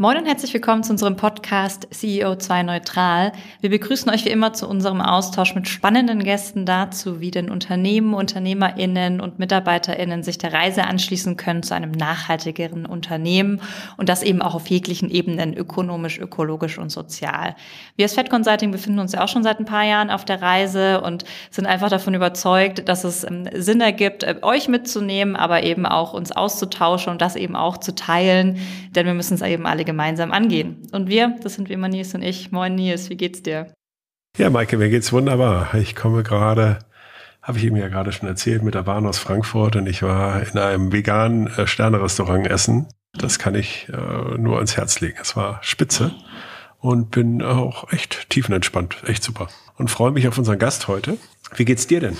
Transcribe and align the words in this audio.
Moin 0.00 0.16
und 0.16 0.24
herzlich 0.24 0.54
willkommen 0.54 0.82
zu 0.82 0.92
unserem 0.92 1.16
Podcast 1.16 1.86
CEO2 1.92 2.62
Neutral. 2.62 3.32
Wir 3.60 3.68
begrüßen 3.68 4.10
euch 4.10 4.24
wie 4.24 4.30
immer 4.30 4.54
zu 4.54 4.66
unserem 4.66 5.02
Austausch 5.02 5.54
mit 5.54 5.68
spannenden 5.68 6.24
Gästen 6.24 6.64
dazu, 6.64 7.20
wie 7.20 7.30
denn 7.30 7.50
Unternehmen, 7.50 8.14
UnternehmerInnen 8.14 9.20
und 9.20 9.38
MitarbeiterInnen 9.38 10.22
sich 10.22 10.38
der 10.38 10.54
Reise 10.54 10.84
anschließen 10.84 11.36
können 11.36 11.62
zu 11.62 11.74
einem 11.74 11.90
nachhaltigeren 11.90 12.86
Unternehmen 12.86 13.60
und 13.98 14.08
das 14.08 14.22
eben 14.22 14.40
auch 14.40 14.54
auf 14.54 14.68
jeglichen 14.68 15.10
Ebenen, 15.10 15.52
ökonomisch, 15.52 16.18
ökologisch 16.18 16.78
und 16.78 16.88
sozial. 16.88 17.54
Wir 17.96 18.06
als 18.06 18.14
Fed 18.14 18.30
Consulting 18.30 18.70
befinden 18.70 19.00
uns 19.00 19.12
ja 19.12 19.22
auch 19.22 19.28
schon 19.28 19.42
seit 19.42 19.60
ein 19.60 19.66
paar 19.66 19.84
Jahren 19.84 20.08
auf 20.08 20.24
der 20.24 20.40
Reise 20.40 21.02
und 21.02 21.26
sind 21.50 21.66
einfach 21.66 21.90
davon 21.90 22.14
überzeugt, 22.14 22.88
dass 22.88 23.04
es 23.04 23.22
ähm, 23.24 23.50
Sinn 23.52 23.82
ergibt, 23.82 24.22
äh, 24.22 24.36
euch 24.40 24.66
mitzunehmen, 24.66 25.36
aber 25.36 25.62
eben 25.62 25.84
auch 25.84 26.14
uns 26.14 26.32
auszutauschen 26.32 27.12
und 27.12 27.20
das 27.20 27.36
eben 27.36 27.54
auch 27.54 27.76
zu 27.76 27.94
teilen, 27.94 28.56
denn 28.92 29.04
wir 29.04 29.12
müssen 29.12 29.34
es 29.34 29.42
eben 29.42 29.66
alle 29.66 29.89
gemeinsam 29.90 30.30
angehen. 30.30 30.88
Und 30.92 31.08
wir, 31.08 31.36
das 31.42 31.54
sind 31.54 31.68
wie 31.68 31.72
immer 31.72 31.88
Nils 31.88 32.14
und 32.14 32.22
ich. 32.22 32.52
Moin 32.52 32.76
Nils, 32.76 33.10
wie 33.10 33.16
geht's 33.16 33.42
dir? 33.42 33.72
Ja, 34.38 34.48
Maike, 34.48 34.76
mir 34.78 34.88
geht's 34.88 35.12
wunderbar. 35.12 35.74
Ich 35.74 35.96
komme 35.96 36.22
gerade, 36.22 36.78
habe 37.42 37.58
ich 37.58 37.64
eben 37.64 37.74
ja 37.76 37.88
gerade 37.88 38.12
schon 38.12 38.28
erzählt, 38.28 38.62
mit 38.62 38.74
der 38.74 38.84
Bahn 38.84 39.04
aus 39.04 39.18
Frankfurt 39.18 39.74
und 39.74 39.88
ich 39.88 40.02
war 40.02 40.40
in 40.42 40.58
einem 40.58 40.92
veganen 40.92 41.48
äh, 41.48 41.66
Sternerestaurant 41.66 42.46
essen. 42.46 42.86
Das 43.12 43.40
kann 43.40 43.56
ich 43.56 43.88
äh, 43.88 44.38
nur 44.38 44.56
ans 44.56 44.76
Herz 44.76 45.00
legen. 45.00 45.18
Es 45.20 45.34
war 45.34 45.58
spitze 45.62 46.12
und 46.78 47.10
bin 47.10 47.42
auch 47.42 47.92
echt 47.92 48.30
tiefenentspannt. 48.30 49.02
Echt 49.06 49.24
super. 49.24 49.48
Und 49.76 49.90
freue 49.90 50.12
mich 50.12 50.28
auf 50.28 50.38
unseren 50.38 50.60
Gast 50.60 50.86
heute. 50.86 51.18
Wie 51.56 51.64
geht's 51.64 51.88
dir 51.88 51.98
denn? 51.98 52.16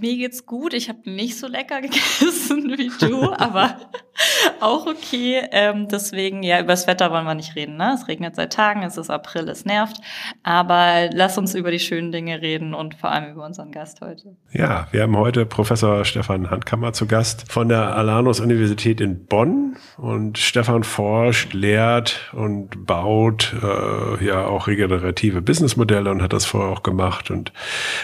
Mir 0.00 0.16
geht's 0.16 0.46
gut. 0.46 0.74
Ich 0.74 0.88
habe 0.88 1.10
nicht 1.10 1.38
so 1.38 1.46
lecker 1.46 1.80
gegessen 1.82 2.74
wie 2.76 2.90
du, 3.00 3.32
aber 3.32 3.76
auch 4.60 4.86
okay. 4.86 5.42
Ähm, 5.52 5.88
deswegen, 5.88 6.42
ja, 6.42 6.60
über 6.60 6.72
das 6.72 6.86
Wetter 6.86 7.10
wollen 7.10 7.24
wir 7.24 7.34
nicht 7.34 7.56
reden. 7.56 7.76
Ne? 7.76 7.94
Es 7.94 8.08
regnet 8.08 8.36
seit 8.36 8.52
Tagen, 8.52 8.82
es 8.82 8.96
ist 8.96 9.10
April, 9.10 9.48
es 9.48 9.64
nervt. 9.64 9.98
Aber 10.42 11.08
lass 11.12 11.38
uns 11.38 11.54
über 11.54 11.70
die 11.70 11.78
schönen 11.78 12.12
Dinge 12.12 12.40
reden 12.40 12.74
und 12.74 12.94
vor 12.94 13.10
allem 13.10 13.32
über 13.32 13.44
unseren 13.44 13.72
Gast 13.72 14.00
heute. 14.00 14.36
Ja, 14.52 14.88
wir 14.90 15.02
haben 15.02 15.16
heute 15.16 15.46
Professor 15.46 16.04
Stefan 16.04 16.50
Handkammer 16.50 16.92
zu 16.92 17.06
Gast 17.06 17.50
von 17.50 17.68
der 17.68 17.96
Alanus 17.96 18.40
Universität 18.40 19.00
in 19.00 19.26
Bonn. 19.26 19.76
Und 19.96 20.38
Stefan 20.38 20.84
forscht, 20.84 21.52
lehrt 21.52 22.30
und 22.32 22.86
baut 22.86 23.54
äh, 23.62 24.24
ja 24.24 24.46
auch 24.46 24.66
regenerative 24.66 25.42
Businessmodelle 25.42 26.10
und 26.10 26.22
hat 26.22 26.32
das 26.32 26.44
vorher 26.44 26.70
auch 26.70 26.82
gemacht 26.82 27.30
und 27.30 27.52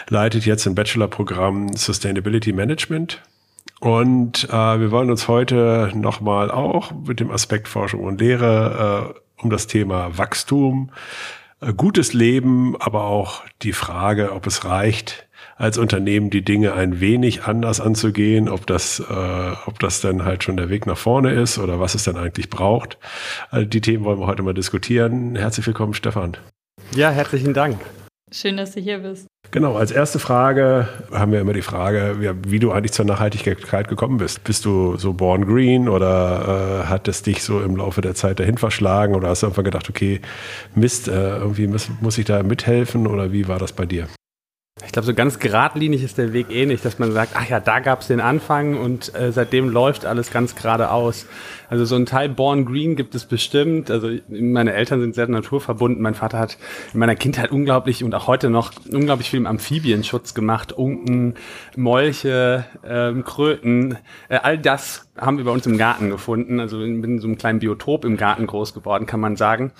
leitet 0.09 0.47
jetzt 0.47 0.67
ein 0.67 0.75
Bachelorprogramm 0.75 1.73
Sustainability 1.77 2.53
Management. 2.53 3.22
Und 3.80 4.44
äh, 4.44 4.80
wir 4.80 4.91
wollen 4.91 5.11
uns 5.11 5.28
heute 5.28 5.91
nochmal 5.94 6.50
auch 6.50 6.92
mit 7.06 7.20
dem 7.20 7.31
Aspekt 7.31 7.69
Forschung 7.69 8.00
und 8.05 8.20
Lehre 8.20 9.14
äh, 9.14 9.42
um 9.42 9.50
das 9.50 9.66
Thema 9.66 10.16
Wachstum, 10.16 10.91
äh, 11.61 11.72
gutes 11.72 12.12
Leben, 12.12 12.77
aber 12.81 13.05
auch 13.05 13.42
die 13.62 13.72
Frage, 13.72 14.33
ob 14.33 14.47
es 14.47 14.64
reicht, 14.64 15.28
als 15.56 15.78
Unternehmen 15.78 16.31
die 16.31 16.44
Dinge 16.44 16.75
ein 16.75 17.00
wenig 17.00 17.44
anders 17.44 17.81
anzugehen, 17.81 18.48
ob 18.48 18.66
das, 18.66 19.00
äh, 19.00 19.53
ob 19.66 19.78
das 19.78 20.00
dann 20.00 20.25
halt 20.25 20.42
schon 20.42 20.56
der 20.56 20.69
Weg 20.69 20.86
nach 20.86 20.98
vorne 20.98 21.33
ist 21.33 21.59
oder 21.59 21.78
was 21.78 21.94
es 21.94 22.05
dann 22.05 22.16
eigentlich 22.16 22.50
braucht. 22.50 22.98
Also 23.50 23.66
die 23.66 23.81
Themen 23.81 24.05
wollen 24.05 24.19
wir 24.19 24.27
heute 24.27 24.42
mal 24.42 24.55
diskutieren. 24.55 25.36
Herzlich 25.36 25.66
willkommen, 25.66 25.94
Stefan. 25.94 26.36
Ja, 26.97 27.11
herzlichen 27.11 27.54
Dank. 27.54 27.78
Schön, 28.34 28.56
dass 28.56 28.72
du 28.72 28.81
hier 28.81 28.99
bist. 28.99 29.28
Genau, 29.53 29.77
als 29.77 29.93
erste 29.93 30.19
Frage 30.19 30.89
haben 31.12 31.31
wir 31.31 31.41
immer 31.41 31.53
die 31.53 31.62
Frage, 31.62 32.37
wie 32.45 32.59
du 32.59 32.72
eigentlich 32.72 32.91
zur 32.91 33.05
Nachhaltigkeit 33.05 33.87
gekommen 33.87 34.17
bist. 34.17 34.43
Bist 34.43 34.65
du 34.65 34.97
so 34.97 35.12
born 35.12 35.47
green 35.47 35.89
oder 35.89 36.83
äh, 36.83 36.87
hat 36.89 37.06
es 37.06 37.23
dich 37.23 37.44
so 37.44 37.61
im 37.61 37.77
Laufe 37.77 38.00
der 38.00 38.17
Zeit 38.17 38.41
dahin 38.41 38.59
verschlagen 38.59 39.15
oder 39.15 39.28
hast 39.28 39.44
du 39.44 39.47
einfach 39.47 39.62
gedacht, 39.62 39.89
okay, 39.89 40.21
Mist, 40.75 41.06
äh, 41.06 41.37
irgendwie 41.37 41.69
muss, 41.69 41.89
muss 42.00 42.19
ich 42.19 42.25
da 42.25 42.43
mithelfen 42.43 43.06
oder 43.06 43.31
wie 43.31 43.47
war 43.47 43.61
das 43.61 43.73
bei 43.73 43.87
dir? 43.87 44.09
Ich 44.83 44.91
glaube, 44.91 45.07
so 45.07 45.15
ganz 45.15 45.39
geradlinig 45.39 46.03
ist 46.03 46.19
der 46.19 46.33
Weg 46.33 46.51
eh 46.51 46.67
nicht, 46.67 46.85
dass 46.85 46.99
man 46.99 47.12
sagt, 47.12 47.37
ach 47.37 47.49
ja, 47.49 47.61
da 47.61 47.79
gab 47.79 48.01
es 48.01 48.09
den 48.09 48.19
Anfang 48.19 48.77
und 48.77 49.15
äh, 49.15 49.31
seitdem 49.31 49.69
läuft 49.69 50.05
alles 50.05 50.33
ganz 50.33 50.57
geradeaus. 50.57 51.27
Also 51.71 51.85
so 51.85 51.95
ein 51.95 52.07
Teil 52.07 52.29
Born 52.29 52.65
Green 52.65 52.97
gibt 52.97 53.15
es 53.15 53.25
bestimmt. 53.25 53.89
Also 53.89 54.11
meine 54.29 54.73
Eltern 54.73 55.01
sind 55.01 55.15
sehr 55.15 55.29
naturverbunden. 55.29 56.03
Mein 56.03 56.17
Vater 56.17 56.41
hat 56.41 56.59
in 56.93 56.99
meiner 56.99 57.15
Kindheit 57.15 57.53
unglaublich 57.53 58.03
und 58.03 58.17
auch 58.17 58.27
heute 58.27 58.51
noch 58.51 58.73
unglaublich 58.91 59.31
viel 59.31 59.39
im 59.39 59.47
Amphibienschutz 59.47 60.35
gemacht. 60.35 60.73
Unken, 60.73 61.35
Molche, 61.77 62.65
ähm, 62.85 63.23
Kröten, 63.23 63.99
äh, 64.29 64.39
all 64.43 64.59
das 64.59 65.09
haben 65.17 65.39
wir 65.39 65.45
bei 65.45 65.53
uns 65.53 65.67
im 65.67 65.79
Garten 65.79 66.11
gefunden. 66.11 66.59
Also 66.59 66.83
ich 66.83 67.01
bin 67.01 67.12
in 67.12 67.21
so 67.21 67.29
einem 67.29 67.39
kleinen 67.39 67.61
Biotop 67.61 68.05
im 68.05 68.17
Garten 68.17 68.49
groß 68.49 68.75
geworden, 68.75 69.06
kann 69.06 69.21
man 69.21 69.37
sagen. 69.37 69.71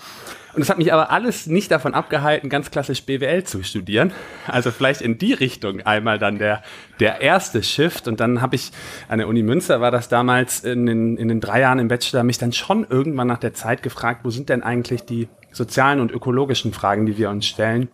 Und 0.55 0.61
es 0.61 0.69
hat 0.69 0.77
mich 0.77 0.93
aber 0.93 1.11
alles 1.11 1.47
nicht 1.47 1.69
davon 1.69 1.93
abgehalten, 1.93 2.49
ganz 2.49 2.71
klassisch 2.71 3.03
BWL 3.03 3.43
zu 3.43 3.61
studieren. 3.63 4.13
Also 4.47 4.71
vielleicht 4.71 5.01
in 5.01 5.17
die 5.17 5.33
Richtung 5.33 5.81
einmal 5.81 6.17
dann 6.17 6.39
der, 6.39 6.63
der 7.01 7.19
erste 7.19 7.61
Shift. 7.61 8.07
Und 8.07 8.21
dann 8.21 8.41
habe 8.41 8.55
ich 8.55 8.71
an 9.09 9.17
der 9.17 9.27
Uni 9.27 9.43
Münster, 9.43 9.81
war 9.81 9.91
das 9.91 10.07
damals 10.07 10.63
in 10.63 10.85
den, 10.85 11.17
in 11.17 11.27
den 11.27 11.41
drei 11.41 11.59
Jahren 11.59 11.79
im 11.79 11.89
Bachelor, 11.89 12.23
mich 12.23 12.37
dann 12.37 12.53
schon 12.53 12.87
irgendwann 12.89 13.27
nach 13.27 13.37
der 13.37 13.53
Zeit 13.53 13.83
gefragt, 13.83 14.21
wo 14.23 14.29
sind 14.29 14.47
denn 14.47 14.63
eigentlich 14.63 15.03
die 15.03 15.27
sozialen 15.51 15.99
und 15.99 16.11
ökologischen 16.11 16.71
Fragen, 16.71 17.05
die 17.05 17.17
wir 17.17 17.29
uns 17.29 17.45
stellen? 17.45 17.89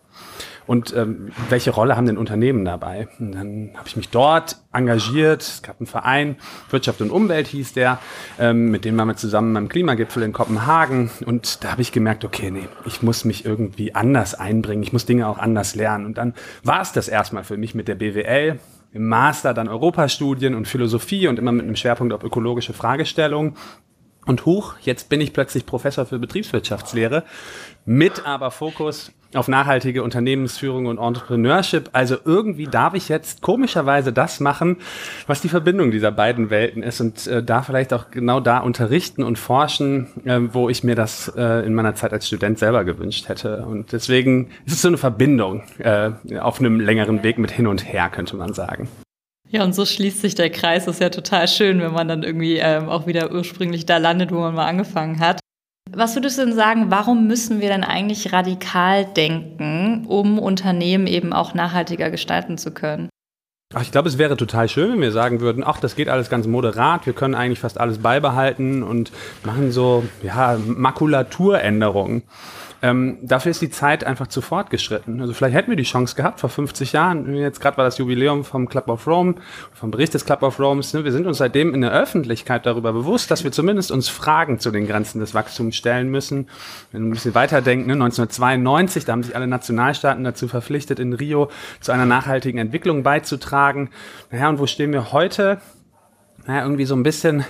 Und 0.66 0.94
ähm, 0.96 1.32
welche 1.48 1.70
Rolle 1.70 1.96
haben 1.96 2.06
denn 2.06 2.18
Unternehmen 2.18 2.64
dabei? 2.64 3.08
Und 3.18 3.32
dann 3.32 3.70
habe 3.74 3.88
ich 3.88 3.96
mich 3.96 4.10
dort 4.10 4.56
engagiert. 4.72 5.42
Es 5.42 5.62
gab 5.62 5.80
einen 5.80 5.86
Verein, 5.86 6.36
Wirtschaft 6.70 7.00
und 7.00 7.10
Umwelt 7.10 7.48
hieß 7.48 7.72
der, 7.72 7.98
ähm, 8.38 8.70
mit 8.70 8.84
dem 8.84 8.96
waren 8.96 9.08
wir 9.08 9.16
zusammen 9.16 9.54
beim 9.54 9.68
Klimagipfel 9.68 10.22
in 10.22 10.32
Kopenhagen. 10.32 11.10
Und 11.26 11.64
da 11.64 11.72
habe 11.72 11.82
ich 11.82 11.92
gemerkt, 11.92 12.24
okay, 12.24 12.50
nee, 12.50 12.68
ich 12.86 13.02
muss 13.02 13.24
mich 13.24 13.44
irgendwie 13.44 13.94
anders 13.94 14.34
einbringen, 14.34 14.82
ich 14.82 14.92
muss 14.92 15.06
Dinge 15.06 15.28
auch 15.28 15.38
anders 15.38 15.74
lernen. 15.74 16.06
Und 16.06 16.18
dann 16.18 16.34
war 16.62 16.80
es 16.80 16.92
das 16.92 17.08
erstmal 17.08 17.44
für 17.44 17.56
mich 17.56 17.74
mit 17.74 17.88
der 17.88 17.96
BWL. 17.96 18.58
Im 18.94 19.08
Master 19.08 19.54
dann 19.54 19.68
Europastudien 19.68 20.54
und 20.54 20.68
Philosophie 20.68 21.26
und 21.26 21.38
immer 21.38 21.50
mit 21.50 21.64
einem 21.64 21.76
Schwerpunkt 21.76 22.12
auf 22.12 22.22
ökologische 22.22 22.74
Fragestellungen. 22.74 23.54
Und 24.26 24.46
huch, 24.46 24.74
jetzt 24.82 25.08
bin 25.08 25.20
ich 25.20 25.32
plötzlich 25.32 25.66
Professor 25.66 26.06
für 26.06 26.18
Betriebswirtschaftslehre 26.18 27.24
mit 27.84 28.24
aber 28.24 28.50
Fokus 28.50 29.12
auf 29.34 29.48
nachhaltige 29.48 30.02
Unternehmensführung 30.02 30.86
und 30.86 30.98
Entrepreneurship. 30.98 31.90
Also 31.92 32.16
irgendwie 32.24 32.66
darf 32.66 32.94
ich 32.94 33.08
jetzt 33.08 33.42
komischerweise 33.42 34.12
das 34.12 34.40
machen, 34.40 34.76
was 35.26 35.40
die 35.40 35.48
Verbindung 35.48 35.90
dieser 35.90 36.12
beiden 36.12 36.50
Welten 36.50 36.82
ist 36.82 37.00
und 37.00 37.26
äh, 37.26 37.42
da 37.42 37.62
vielleicht 37.62 37.92
auch 37.92 38.10
genau 38.10 38.40
da 38.40 38.58
unterrichten 38.58 39.22
und 39.22 39.38
forschen, 39.38 40.08
äh, 40.24 40.40
wo 40.52 40.68
ich 40.68 40.84
mir 40.84 40.94
das 40.94 41.32
äh, 41.36 41.66
in 41.66 41.74
meiner 41.74 41.94
Zeit 41.94 42.12
als 42.12 42.26
Student 42.26 42.58
selber 42.58 42.84
gewünscht 42.84 43.28
hätte. 43.28 43.64
Und 43.66 43.92
deswegen 43.92 44.50
ist 44.66 44.74
es 44.74 44.82
so 44.82 44.88
eine 44.88 44.98
Verbindung 44.98 45.62
äh, 45.78 46.10
auf 46.38 46.60
einem 46.60 46.80
längeren 46.80 47.22
Weg 47.22 47.38
mit 47.38 47.50
hin 47.50 47.66
und 47.66 47.86
her, 47.86 48.10
könnte 48.10 48.36
man 48.36 48.54
sagen. 48.54 48.88
Ja, 49.52 49.64
und 49.64 49.74
so 49.74 49.84
schließt 49.84 50.22
sich 50.22 50.34
der 50.34 50.48
Kreis. 50.48 50.86
Das 50.86 50.96
ist 50.96 51.02
ja 51.02 51.10
total 51.10 51.46
schön, 51.46 51.80
wenn 51.80 51.92
man 51.92 52.08
dann 52.08 52.22
irgendwie 52.22 52.56
ähm, 52.56 52.88
auch 52.88 53.06
wieder 53.06 53.30
ursprünglich 53.32 53.84
da 53.84 53.98
landet, 53.98 54.32
wo 54.32 54.40
man 54.40 54.54
mal 54.54 54.66
angefangen 54.66 55.20
hat. 55.20 55.40
Was 55.90 56.16
würdest 56.16 56.38
du 56.38 56.46
denn 56.46 56.54
sagen, 56.54 56.90
warum 56.90 57.26
müssen 57.26 57.60
wir 57.60 57.68
denn 57.68 57.84
eigentlich 57.84 58.32
radikal 58.32 59.04
denken, 59.04 60.06
um 60.06 60.38
Unternehmen 60.38 61.06
eben 61.06 61.32
auch 61.32 61.54
nachhaltiger 61.54 62.10
gestalten 62.10 62.56
zu 62.56 62.72
können? 62.72 63.08
Ach, 63.74 63.82
ich 63.82 63.90
glaube, 63.90 64.08
es 64.08 64.18
wäre 64.18 64.36
total 64.36 64.68
schön, 64.68 64.92
wenn 64.92 65.00
wir 65.00 65.12
sagen 65.12 65.40
würden, 65.40 65.64
ach, 65.66 65.80
das 65.80 65.96
geht 65.96 66.08
alles 66.08 66.28
ganz 66.28 66.46
moderat, 66.46 67.06
wir 67.06 67.14
können 67.14 67.34
eigentlich 67.34 67.58
fast 67.58 67.80
alles 67.80 67.98
beibehalten 67.98 68.82
und 68.82 69.12
machen 69.44 69.72
so, 69.72 70.04
ja, 70.22 70.58
Makulaturänderungen. 70.66 72.22
Ähm, 72.84 73.18
dafür 73.22 73.50
ist 73.50 73.62
die 73.62 73.70
Zeit 73.70 74.02
einfach 74.02 74.26
zu 74.26 74.40
fortgeschritten. 74.40 75.20
Also 75.20 75.32
vielleicht 75.34 75.54
hätten 75.54 75.70
wir 75.70 75.76
die 75.76 75.84
Chance 75.84 76.16
gehabt 76.16 76.40
vor 76.40 76.50
50 76.50 76.92
Jahren. 76.92 77.32
Jetzt 77.36 77.60
gerade 77.60 77.76
war 77.76 77.84
das 77.84 77.98
Jubiläum 77.98 78.44
vom 78.44 78.68
Club 78.68 78.88
of 78.88 79.06
Rome, 79.06 79.36
vom 79.72 79.92
Bericht 79.92 80.14
des 80.14 80.24
Club 80.24 80.42
of 80.42 80.58
Rome. 80.58 80.82
Ne? 80.92 81.04
Wir 81.04 81.12
sind 81.12 81.28
uns 81.28 81.38
seitdem 81.38 81.74
in 81.74 81.82
der 81.82 81.92
Öffentlichkeit 81.92 82.66
darüber 82.66 82.92
bewusst, 82.92 83.30
dass 83.30 83.44
wir 83.44 83.52
zumindest 83.52 83.92
uns 83.92 84.08
Fragen 84.08 84.58
zu 84.58 84.72
den 84.72 84.88
Grenzen 84.88 85.20
des 85.20 85.32
Wachstums 85.32 85.76
stellen 85.76 86.10
müssen. 86.10 86.48
Wenn 86.90 87.02
wir 87.02 87.10
ein 87.10 87.12
bisschen 87.12 87.36
weiterdenken, 87.36 87.86
ne? 87.86 87.92
1992, 87.92 89.04
da 89.04 89.12
haben 89.12 89.22
sich 89.22 89.36
alle 89.36 89.46
Nationalstaaten 89.46 90.24
dazu 90.24 90.48
verpflichtet, 90.48 90.98
in 90.98 91.12
Rio 91.12 91.50
zu 91.80 91.92
einer 91.92 92.06
nachhaltigen 92.06 92.58
Entwicklung 92.58 93.04
beizutragen. 93.04 93.90
Naja, 94.32 94.48
und 94.48 94.58
wo 94.58 94.66
stehen 94.66 94.92
wir 94.92 95.12
heute? 95.12 95.60
Naja, 96.46 96.64
irgendwie 96.64 96.86
so 96.86 96.96
ein 96.96 97.04
bisschen 97.04 97.44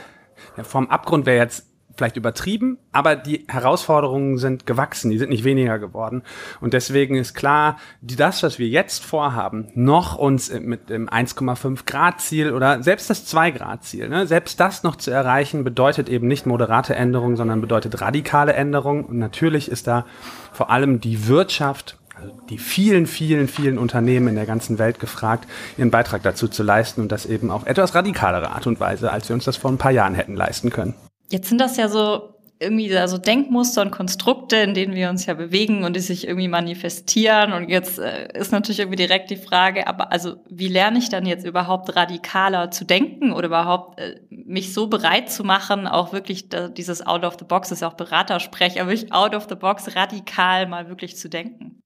ja, 0.58 0.64
vom 0.64 0.90
Abgrund 0.90 1.24
wäre 1.24 1.38
jetzt 1.38 1.71
vielleicht 1.96 2.16
übertrieben, 2.16 2.78
aber 2.92 3.16
die 3.16 3.44
Herausforderungen 3.48 4.38
sind 4.38 4.66
gewachsen, 4.66 5.10
die 5.10 5.18
sind 5.18 5.30
nicht 5.30 5.44
weniger 5.44 5.78
geworden. 5.78 6.22
Und 6.60 6.72
deswegen 6.74 7.16
ist 7.16 7.34
klar, 7.34 7.76
die, 8.00 8.16
das, 8.16 8.42
was 8.42 8.58
wir 8.58 8.68
jetzt 8.68 9.04
vorhaben, 9.04 9.68
noch 9.74 10.16
uns 10.16 10.52
mit 10.52 10.90
dem 10.90 11.08
1,5 11.08 11.84
Grad 11.86 12.20
Ziel 12.20 12.52
oder 12.52 12.82
selbst 12.82 13.10
das 13.10 13.26
2 13.26 13.50
Grad 13.52 13.84
Ziel, 13.84 14.08
ne, 14.08 14.26
selbst 14.26 14.60
das 14.60 14.82
noch 14.82 14.96
zu 14.96 15.10
erreichen, 15.10 15.64
bedeutet 15.64 16.08
eben 16.08 16.28
nicht 16.28 16.46
moderate 16.46 16.94
Änderungen, 16.94 17.36
sondern 17.36 17.60
bedeutet 17.60 18.00
radikale 18.00 18.54
Änderungen. 18.54 19.04
Und 19.04 19.18
natürlich 19.18 19.70
ist 19.70 19.86
da 19.86 20.06
vor 20.52 20.70
allem 20.70 21.00
die 21.00 21.26
Wirtschaft 21.28 21.98
also 22.14 22.34
die 22.50 22.58
vielen, 22.58 23.06
vielen, 23.06 23.48
vielen 23.48 23.78
Unternehmen 23.78 24.28
in 24.28 24.34
der 24.36 24.46
ganzen 24.46 24.78
Welt 24.78 25.00
gefragt, 25.00 25.48
ihren 25.76 25.90
Beitrag 25.90 26.22
dazu 26.22 26.46
zu 26.46 26.62
leisten 26.62 27.00
und 27.00 27.10
das 27.10 27.26
eben 27.26 27.50
auf 27.50 27.66
etwas 27.66 27.94
radikalere 27.94 28.50
Art 28.50 28.66
und 28.66 28.78
Weise, 28.80 29.10
als 29.10 29.28
wir 29.28 29.34
uns 29.34 29.44
das 29.44 29.56
vor 29.56 29.70
ein 29.72 29.78
paar 29.78 29.90
Jahren 29.90 30.14
hätten 30.14 30.36
leisten 30.36 30.70
können. 30.70 30.94
Jetzt 31.32 31.48
sind 31.48 31.62
das 31.62 31.78
ja 31.78 31.88
so 31.88 32.34
irgendwie 32.60 32.88
da 32.90 33.08
so 33.08 33.16
Denkmuster 33.16 33.80
und 33.80 33.90
Konstrukte, 33.90 34.56
in 34.56 34.74
denen 34.74 34.94
wir 34.94 35.08
uns 35.08 35.24
ja 35.24 35.32
bewegen 35.32 35.82
und 35.82 35.96
die 35.96 36.00
sich 36.00 36.28
irgendwie 36.28 36.46
manifestieren. 36.46 37.54
Und 37.54 37.70
jetzt 37.70 37.98
äh, 37.98 38.28
ist 38.38 38.52
natürlich 38.52 38.80
irgendwie 38.80 38.96
direkt 38.96 39.30
die 39.30 39.36
Frage, 39.36 39.86
aber 39.86 40.12
also 40.12 40.36
wie 40.50 40.68
lerne 40.68 40.98
ich 40.98 41.08
dann 41.08 41.24
jetzt 41.24 41.46
überhaupt 41.46 41.96
radikaler 41.96 42.70
zu 42.70 42.84
denken 42.84 43.32
oder 43.32 43.46
überhaupt 43.46 43.98
äh, 43.98 44.20
mich 44.28 44.74
so 44.74 44.88
bereit 44.88 45.30
zu 45.30 45.42
machen, 45.42 45.86
auch 45.86 46.12
wirklich 46.12 46.50
da, 46.50 46.68
dieses 46.68 47.04
Out 47.04 47.24
of 47.24 47.36
the 47.38 47.46
Box, 47.46 47.70
das 47.70 47.78
ist 47.78 47.80
ja 47.82 47.88
auch 47.88 47.94
Beratersprech, 47.94 48.78
aber 48.78 48.90
wirklich 48.90 49.10
Out 49.10 49.34
of 49.34 49.46
the 49.48 49.54
Box 49.56 49.96
radikal 49.96 50.68
mal 50.68 50.90
wirklich 50.90 51.16
zu 51.16 51.30
denken. 51.30 51.80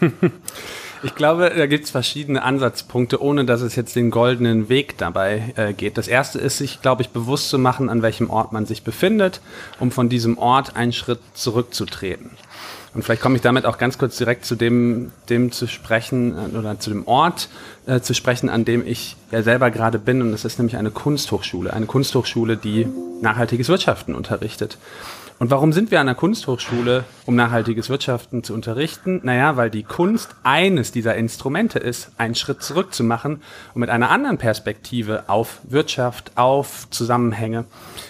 Ich 1.02 1.14
glaube, 1.14 1.52
da 1.56 1.66
gibt 1.66 1.84
es 1.84 1.90
verschiedene 1.90 2.42
Ansatzpunkte, 2.42 3.22
ohne 3.22 3.44
dass 3.44 3.60
es 3.60 3.76
jetzt 3.76 3.94
den 3.94 4.10
goldenen 4.10 4.68
Weg 4.68 4.98
dabei 4.98 5.54
äh, 5.56 5.72
geht. 5.72 5.96
Das 5.96 6.08
erste 6.08 6.40
ist, 6.40 6.58
sich, 6.58 6.82
glaube 6.82 7.02
ich, 7.02 7.10
bewusst 7.10 7.50
zu 7.50 7.58
machen, 7.58 7.88
an 7.88 8.02
welchem 8.02 8.30
Ort 8.30 8.52
man 8.52 8.66
sich 8.66 8.82
befindet, 8.82 9.40
um 9.78 9.92
von 9.92 10.08
diesem 10.08 10.38
Ort 10.38 10.74
einen 10.74 10.92
Schritt 10.92 11.20
zurückzutreten. 11.34 12.30
Und 12.94 13.02
vielleicht 13.04 13.22
komme 13.22 13.36
ich 13.36 13.42
damit 13.42 13.64
auch 13.64 13.78
ganz 13.78 13.98
kurz 13.98 14.16
direkt 14.16 14.44
zu 14.44 14.56
dem, 14.56 15.12
dem 15.28 15.52
zu 15.52 15.68
sprechen 15.68 16.34
äh, 16.36 16.56
oder 16.56 16.80
zu 16.80 16.90
dem 16.90 17.06
Ort 17.06 17.48
äh, 17.86 18.00
zu 18.00 18.12
sprechen, 18.12 18.48
an 18.48 18.64
dem 18.64 18.84
ich 18.84 19.16
ja 19.30 19.42
selber 19.44 19.70
gerade 19.70 20.00
bin. 20.00 20.20
Und 20.20 20.32
das 20.32 20.44
ist 20.44 20.58
nämlich 20.58 20.76
eine 20.76 20.90
Kunsthochschule. 20.90 21.72
Eine 21.72 21.86
Kunsthochschule, 21.86 22.56
die 22.56 22.88
nachhaltiges 23.22 23.68
Wirtschaften 23.68 24.16
unterrichtet. 24.16 24.78
Und 25.40 25.52
warum 25.52 25.72
sind 25.72 25.92
wir 25.92 26.00
an 26.00 26.06
der 26.06 26.16
Kunsthochschule, 26.16 27.04
um 27.24 27.36
nachhaltiges 27.36 27.88
Wirtschaften 27.88 28.42
zu 28.42 28.54
unterrichten? 28.54 29.20
Naja, 29.22 29.56
weil 29.56 29.70
die 29.70 29.84
Kunst 29.84 30.34
eines 30.42 30.90
dieser 30.90 31.14
Instrumente 31.14 31.78
ist, 31.78 32.10
einen 32.18 32.34
Schritt 32.34 32.60
zurück 32.60 32.92
zu 32.92 33.04
machen 33.04 33.40
und 33.72 33.80
mit 33.80 33.88
einer 33.88 34.10
anderen 34.10 34.38
Perspektive 34.38 35.28
auf 35.28 35.60
Wirtschaft, 35.62 36.32
auf 36.34 36.90
Zusammenhänge 36.90 37.66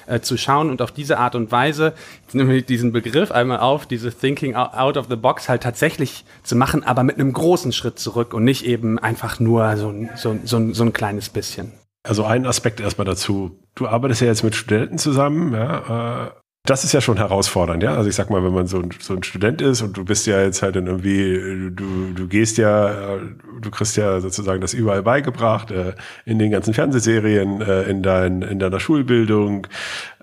äh, 0.06 0.20
zu 0.20 0.38
schauen 0.38 0.70
und 0.70 0.80
auf 0.80 0.90
diese 0.90 1.18
Art 1.18 1.34
und 1.34 1.52
Weise, 1.52 1.92
jetzt 2.22 2.34
nehmen 2.34 2.48
wir 2.48 2.62
diesen 2.62 2.92
Begriff 2.92 3.30
einmal 3.30 3.60
auf, 3.60 3.84
diese 3.84 4.10
Thinking 4.10 4.54
out 4.54 4.96
of 4.96 5.08
the 5.10 5.16
box 5.16 5.50
halt 5.50 5.62
tatsächlich 5.62 6.24
zu 6.44 6.56
machen, 6.56 6.82
aber 6.82 7.02
mit 7.02 7.16
einem 7.16 7.34
großen 7.34 7.72
Schritt 7.72 7.98
zurück 7.98 8.32
und 8.32 8.44
nicht 8.44 8.64
eben 8.64 8.98
einfach 8.98 9.38
nur 9.38 9.76
so, 9.76 9.94
so, 10.16 10.38
so, 10.44 10.72
so 10.72 10.82
ein 10.82 10.94
kleines 10.94 11.28
bisschen. 11.28 11.72
Also 12.04 12.24
ein 12.24 12.46
Aspekt 12.46 12.80
erstmal 12.80 13.04
dazu. 13.04 13.58
Du 13.74 13.86
arbeitest 13.86 14.22
ja 14.22 14.28
jetzt 14.28 14.44
mit 14.44 14.54
Studenten 14.54 14.96
zusammen, 14.96 15.52
ja, 15.52 16.24
äh, 16.24 16.30
das 16.68 16.84
ist 16.84 16.92
ja 16.92 17.00
schon 17.00 17.16
herausfordernd, 17.16 17.82
ja. 17.82 17.94
Also 17.94 18.10
ich 18.10 18.14
sag 18.14 18.28
mal, 18.28 18.44
wenn 18.44 18.52
man 18.52 18.66
so 18.66 18.78
ein, 18.78 18.90
so 19.00 19.14
ein 19.14 19.22
Student 19.22 19.62
ist 19.62 19.80
und 19.80 19.96
du 19.96 20.04
bist 20.04 20.26
ja 20.26 20.42
jetzt 20.42 20.60
halt 20.60 20.76
dann 20.76 20.86
irgendwie, 20.86 21.70
du, 21.74 22.12
du 22.14 22.28
gehst 22.28 22.58
ja, 22.58 23.18
du 23.60 23.70
kriegst 23.70 23.96
ja 23.96 24.20
sozusagen 24.20 24.60
das 24.60 24.74
überall 24.74 25.02
beigebracht, 25.02 25.70
äh, 25.70 25.94
in 26.26 26.38
den 26.38 26.50
ganzen 26.50 26.74
Fernsehserien, 26.74 27.62
äh, 27.62 27.84
in, 27.84 28.02
dein, 28.02 28.42
in 28.42 28.58
deiner 28.58 28.80
Schulbildung, 28.80 29.66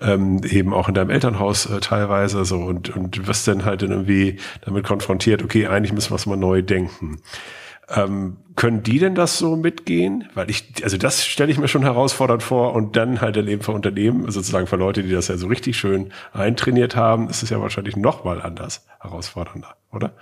ähm, 0.00 0.40
eben 0.44 0.72
auch 0.72 0.88
in 0.88 0.94
deinem 0.94 1.10
Elternhaus 1.10 1.66
äh, 1.66 1.80
teilweise 1.80 2.44
so 2.44 2.58
und, 2.58 2.94
und 2.96 3.26
wirst 3.26 3.48
dann 3.48 3.64
halt 3.64 3.82
dann 3.82 3.90
irgendwie 3.90 4.38
damit 4.60 4.84
konfrontiert, 4.84 5.42
okay, 5.42 5.66
eigentlich 5.66 5.92
müssen 5.92 6.10
wir 6.10 6.16
es 6.16 6.26
mal 6.26 6.36
neu 6.36 6.62
denken. 6.62 7.18
Ähm, 7.88 8.38
können 8.56 8.82
die 8.82 8.98
denn 8.98 9.14
das 9.14 9.38
so 9.38 9.54
mitgehen? 9.54 10.28
Weil 10.34 10.50
ich, 10.50 10.82
also 10.82 10.96
das 10.96 11.24
stelle 11.24 11.52
ich 11.52 11.58
mir 11.58 11.68
schon 11.68 11.82
herausfordernd 11.82 12.42
vor 12.42 12.74
und 12.74 12.96
dann 12.96 13.20
halt 13.20 13.36
dann 13.36 13.46
eben 13.46 13.62
für 13.62 13.72
Unternehmen, 13.72 14.30
sozusagen 14.30 14.66
für 14.66 14.76
Leute, 14.76 15.02
die 15.02 15.12
das 15.12 15.28
ja 15.28 15.36
so 15.36 15.46
richtig 15.46 15.76
schön 15.76 16.12
eintrainiert 16.32 16.96
haben, 16.96 17.28
ist 17.28 17.42
es 17.42 17.50
ja 17.50 17.60
wahrscheinlich 17.60 17.96
noch 17.96 18.24
mal 18.24 18.40
anders 18.42 18.86
herausfordernder, 19.00 19.76
oder? 19.92 20.14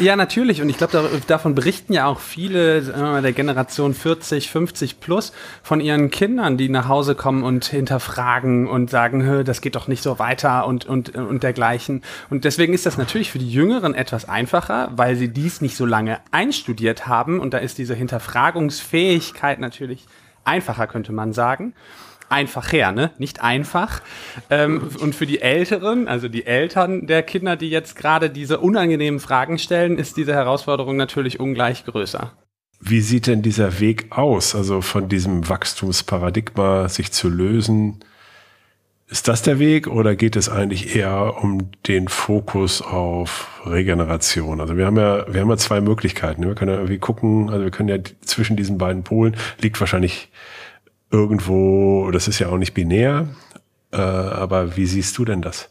Ja, 0.00 0.16
natürlich. 0.16 0.62
Und 0.62 0.70
ich 0.70 0.78
glaube, 0.78 1.10
davon 1.26 1.54
berichten 1.54 1.92
ja 1.92 2.06
auch 2.06 2.20
viele 2.20 2.80
mal, 2.96 3.20
der 3.20 3.34
Generation 3.34 3.92
40, 3.92 4.50
50 4.50 4.98
plus 4.98 5.32
von 5.62 5.80
ihren 5.80 6.10
Kindern, 6.10 6.56
die 6.56 6.70
nach 6.70 6.88
Hause 6.88 7.14
kommen 7.14 7.42
und 7.42 7.66
hinterfragen 7.66 8.66
und 8.66 8.88
sagen, 8.88 9.44
das 9.44 9.60
geht 9.60 9.76
doch 9.76 9.88
nicht 9.88 10.02
so 10.02 10.18
weiter 10.18 10.66
und, 10.66 10.86
und, 10.86 11.14
und 11.14 11.42
dergleichen. 11.42 12.02
Und 12.30 12.44
deswegen 12.44 12.72
ist 12.72 12.86
das 12.86 12.96
natürlich 12.96 13.30
für 13.30 13.38
die 13.38 13.50
Jüngeren 13.50 13.94
etwas 13.94 14.26
einfacher, 14.26 14.90
weil 14.96 15.16
sie 15.16 15.28
dies 15.28 15.60
nicht 15.60 15.76
so 15.76 15.84
lange 15.84 16.20
einstudiert 16.30 17.06
haben. 17.06 17.38
Und 17.38 17.52
da 17.52 17.58
ist 17.58 17.76
diese 17.76 17.94
Hinterfragungsfähigkeit 17.94 19.60
natürlich 19.60 20.06
einfacher, 20.44 20.86
könnte 20.86 21.12
man 21.12 21.34
sagen 21.34 21.74
einfach 22.30 22.72
her, 22.72 22.92
ne? 22.92 23.10
Nicht 23.18 23.42
einfach. 23.42 24.00
Ähm, 24.48 24.88
und 25.00 25.14
für 25.14 25.26
die 25.26 25.40
Älteren, 25.40 26.08
also 26.08 26.28
die 26.28 26.46
Eltern 26.46 27.06
der 27.06 27.22
Kinder, 27.22 27.56
die 27.56 27.70
jetzt 27.70 27.96
gerade 27.96 28.30
diese 28.30 28.60
unangenehmen 28.60 29.20
Fragen 29.20 29.58
stellen, 29.58 29.98
ist 29.98 30.16
diese 30.16 30.32
Herausforderung 30.32 30.96
natürlich 30.96 31.40
ungleich 31.40 31.84
größer. 31.84 32.32
Wie 32.80 33.00
sieht 33.00 33.26
denn 33.26 33.42
dieser 33.42 33.78
Weg 33.80 34.06
aus, 34.10 34.54
also 34.54 34.80
von 34.80 35.08
diesem 35.08 35.48
Wachstumsparadigma 35.48 36.88
sich 36.88 37.12
zu 37.12 37.28
lösen? 37.28 38.00
Ist 39.10 39.26
das 39.26 39.42
der 39.42 39.58
Weg 39.58 39.88
oder 39.88 40.14
geht 40.14 40.36
es 40.36 40.48
eigentlich 40.48 40.94
eher 40.94 41.42
um 41.42 41.72
den 41.88 42.06
Fokus 42.06 42.80
auf 42.80 43.60
Regeneration? 43.66 44.60
Also 44.60 44.76
wir 44.76 44.86
haben 44.86 44.96
ja, 44.96 45.26
wir 45.30 45.40
haben 45.40 45.50
ja 45.50 45.56
zwei 45.56 45.80
Möglichkeiten. 45.80 46.44
Wir 46.46 46.54
können 46.54 46.70
ja 46.70 46.76
irgendwie 46.76 46.98
gucken, 46.98 47.50
also 47.50 47.64
wir 47.64 47.72
können 47.72 47.88
ja 47.88 47.98
zwischen 48.20 48.56
diesen 48.56 48.78
beiden 48.78 49.02
Polen 49.02 49.36
liegt 49.60 49.80
wahrscheinlich 49.80 50.30
irgendwo, 51.10 52.10
das 52.10 52.28
ist 52.28 52.38
ja 52.38 52.48
auch 52.48 52.58
nicht 52.58 52.74
binär, 52.74 53.28
äh, 53.92 53.96
aber 53.96 54.76
wie 54.76 54.86
siehst 54.86 55.16
du 55.18 55.24
denn 55.24 55.42
das? 55.42 55.70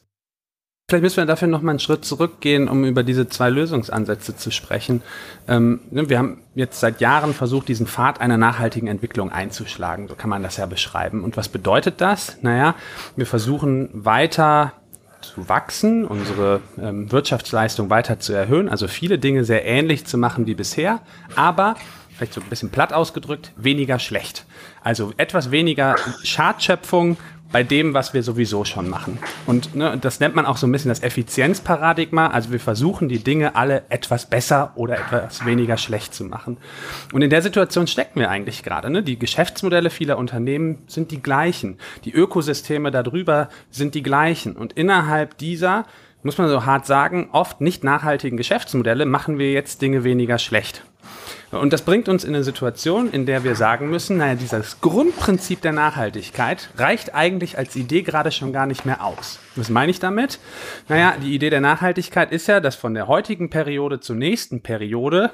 Vielleicht 0.89 1.03
müssen 1.03 1.17
wir 1.17 1.25
dafür 1.27 1.47
noch 1.47 1.61
mal 1.61 1.69
einen 1.69 1.79
Schritt 1.79 2.03
zurückgehen, 2.03 2.67
um 2.67 2.83
über 2.83 3.03
diese 3.03 3.29
zwei 3.29 3.51
Lösungsansätze 3.51 4.35
zu 4.35 4.49
sprechen. 4.49 5.03
Ähm, 5.47 5.81
ne, 5.91 6.09
wir 6.09 6.17
haben 6.17 6.41
jetzt 6.55 6.79
seit 6.79 6.99
Jahren 6.99 7.35
versucht, 7.35 7.67
diesen 7.67 7.85
Pfad 7.85 8.19
einer 8.19 8.37
nachhaltigen 8.37 8.87
Entwicklung 8.87 9.31
einzuschlagen. 9.31 10.07
So 10.07 10.15
kann 10.15 10.31
man 10.31 10.41
das 10.41 10.57
ja 10.57 10.65
beschreiben. 10.65 11.23
Und 11.23 11.37
was 11.37 11.47
bedeutet 11.47 12.01
das? 12.01 12.37
Naja, 12.41 12.73
wir 13.15 13.27
versuchen 13.27 13.89
weiter 13.93 14.73
zu 15.21 15.47
wachsen, 15.47 16.05
unsere 16.05 16.61
ähm, 16.81 17.11
Wirtschaftsleistung 17.11 17.91
weiter 17.91 18.19
zu 18.19 18.33
erhöhen, 18.33 18.67
also 18.67 18.87
viele 18.87 19.19
Dinge 19.19 19.43
sehr 19.43 19.65
ähnlich 19.65 20.05
zu 20.05 20.17
machen 20.17 20.47
wie 20.47 20.55
bisher, 20.55 21.01
aber 21.35 21.75
vielleicht 22.19 22.33
so 22.33 22.41
ein 22.41 22.49
bisschen 22.49 22.69
platt 22.69 22.93
ausgedrückt, 22.93 23.53
weniger 23.55 23.97
schlecht. 23.97 24.45
Also 24.83 25.13
etwas 25.17 25.51
weniger 25.51 25.95
Schadschöpfung 26.23 27.17
bei 27.51 27.63
dem, 27.63 27.93
was 27.93 28.13
wir 28.13 28.21
sowieso 28.21 28.63
schon 28.63 28.89
machen. 28.89 29.17
Und 29.47 29.73
ne, 29.73 29.97
das 29.99 30.19
nennt 30.19 30.35
man 30.35 30.45
auch 30.45 30.57
so 30.57 30.67
ein 30.67 30.71
bisschen 30.71 30.89
das 30.89 31.01
Effizienzparadigma. 31.01 32.27
Also 32.27 32.51
wir 32.51 32.59
versuchen 32.59 33.09
die 33.09 33.23
Dinge 33.23 33.55
alle 33.55 33.83
etwas 33.89 34.29
besser 34.29 34.73
oder 34.75 34.99
etwas 34.99 35.45
weniger 35.45 35.77
schlecht 35.77 36.13
zu 36.13 36.25
machen. 36.25 36.57
Und 37.11 37.21
in 37.21 37.29
der 37.29 37.41
Situation 37.41 37.87
stecken 37.87 38.19
wir 38.19 38.29
eigentlich 38.29 38.61
gerade. 38.61 38.89
Ne? 38.89 39.01
Die 39.01 39.17
Geschäftsmodelle 39.17 39.89
vieler 39.89 40.17
Unternehmen 40.17 40.83
sind 40.87 41.11
die 41.11 41.21
gleichen. 41.21 41.77
Die 42.03 42.11
Ökosysteme 42.11 42.91
darüber 42.91 43.49
sind 43.71 43.95
die 43.95 44.03
gleichen. 44.03 44.55
Und 44.55 44.73
innerhalb 44.73 45.37
dieser 45.37 45.85
muss 46.21 46.37
man 46.37 46.49
so 46.49 46.65
hart 46.65 46.85
sagen, 46.85 47.29
oft 47.31 47.61
nicht 47.61 47.83
nachhaltigen 47.83 48.37
Geschäftsmodelle 48.37 49.05
machen 49.05 49.39
wir 49.39 49.51
jetzt 49.53 49.81
Dinge 49.81 50.03
weniger 50.03 50.37
schlecht. 50.37 50.83
Und 51.51 51.73
das 51.73 51.81
bringt 51.81 52.07
uns 52.09 52.23
in 52.23 52.35
eine 52.35 52.43
Situation, 52.43 53.11
in 53.11 53.25
der 53.25 53.43
wir 53.43 53.55
sagen 53.55 53.89
müssen, 53.89 54.17
naja, 54.17 54.35
dieses 54.35 54.81
Grundprinzip 54.81 55.61
der 55.61 55.71
Nachhaltigkeit 55.71 56.69
reicht 56.77 57.15
eigentlich 57.15 57.57
als 57.57 57.75
Idee 57.75 58.03
gerade 58.03 58.31
schon 58.31 58.53
gar 58.53 58.67
nicht 58.67 58.85
mehr 58.85 59.03
aus. 59.03 59.39
Was 59.55 59.69
meine 59.69 59.91
ich 59.91 59.99
damit? 59.99 60.39
Naja, 60.87 61.15
die 61.21 61.33
Idee 61.33 61.49
der 61.49 61.61
Nachhaltigkeit 61.61 62.31
ist 62.31 62.47
ja, 62.47 62.59
dass 62.59 62.75
von 62.75 62.93
der 62.93 63.07
heutigen 63.07 63.49
Periode 63.49 63.99
zur 63.99 64.15
nächsten 64.15 64.61
Periode 64.61 65.31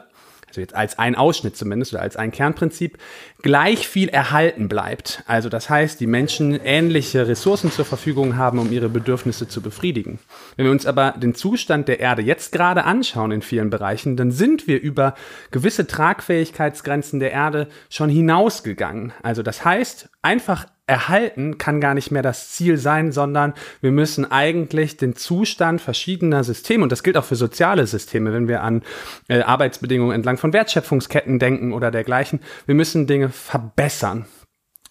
also 0.56 0.62
jetzt 0.62 0.76
als 0.76 0.98
ein 0.98 1.16
Ausschnitt 1.16 1.58
zumindest 1.58 1.92
oder 1.92 2.02
als 2.02 2.16
ein 2.16 2.32
Kernprinzip, 2.32 2.98
gleich 3.46 3.88
viel 3.88 4.10
erhalten 4.10 4.68
bleibt. 4.68 5.22
Also 5.28 5.50
das 5.50 5.70
heißt, 5.70 6.00
die 6.00 6.08
Menschen 6.08 6.60
ähnliche 6.66 7.28
Ressourcen 7.28 7.72
zur 7.72 7.86
Verfügung 7.86 8.38
haben, 8.38 8.58
um 8.58 8.72
ihre 8.72 8.90
Bedürfnisse 8.90 9.48
zu 9.48 9.62
befriedigen. 9.62 10.18
Wenn 10.56 10.66
wir 10.66 10.72
uns 10.72 10.88
aber 10.88 11.12
den 11.12 11.36
Zustand 11.36 11.88
der 11.88 12.00
Erde 12.00 12.24
jetzt 12.24 12.52
gerade 12.52 12.86
anschauen 12.86 13.32
in 13.32 13.44
vielen 13.44 13.70
Bereichen, 13.70 14.18
dann 14.18 14.32
sind 14.32 14.66
wir 14.66 14.82
über 14.82 15.14
gewisse 15.52 15.86
Tragfähigkeitsgrenzen 15.86 17.20
der 17.20 17.34
Erde 17.34 17.68
schon 17.88 18.10
hinausgegangen. 18.10 19.14
Also 19.22 19.44
das 19.44 19.64
heißt, 19.64 20.10
einfach 20.24 20.66
erhalten 20.88 21.58
kann 21.58 21.82
gar 21.82 21.96
nicht 21.96 22.12
mehr 22.12 22.22
das 22.22 22.52
Ziel 22.52 22.78
sein, 22.78 23.12
sondern 23.12 23.54
wir 23.82 23.92
müssen 23.92 24.30
eigentlich 24.32 24.98
den 24.98 25.16
Zustand 25.16 25.82
verschiedener 25.82 26.44
Systeme, 26.44 26.84
und 26.84 26.92
das 26.92 27.02
gilt 27.02 27.18
auch 27.18 27.24
für 27.24 27.36
soziale 27.36 27.88
Systeme, 27.88 28.34
wenn 28.34 28.48
wir 28.48 28.62
an 28.62 28.84
äh, 29.28 29.42
Arbeitsbedingungen 29.42 30.14
entlang 30.14 30.38
von 30.38 30.54
Wertschöpfungsketten 30.54 31.40
denken 31.40 31.74
oder 31.74 31.90
dergleichen, 31.90 32.40
wir 32.68 32.76
müssen 32.76 33.08
Dinge 33.08 33.30
verbessern. 33.36 34.26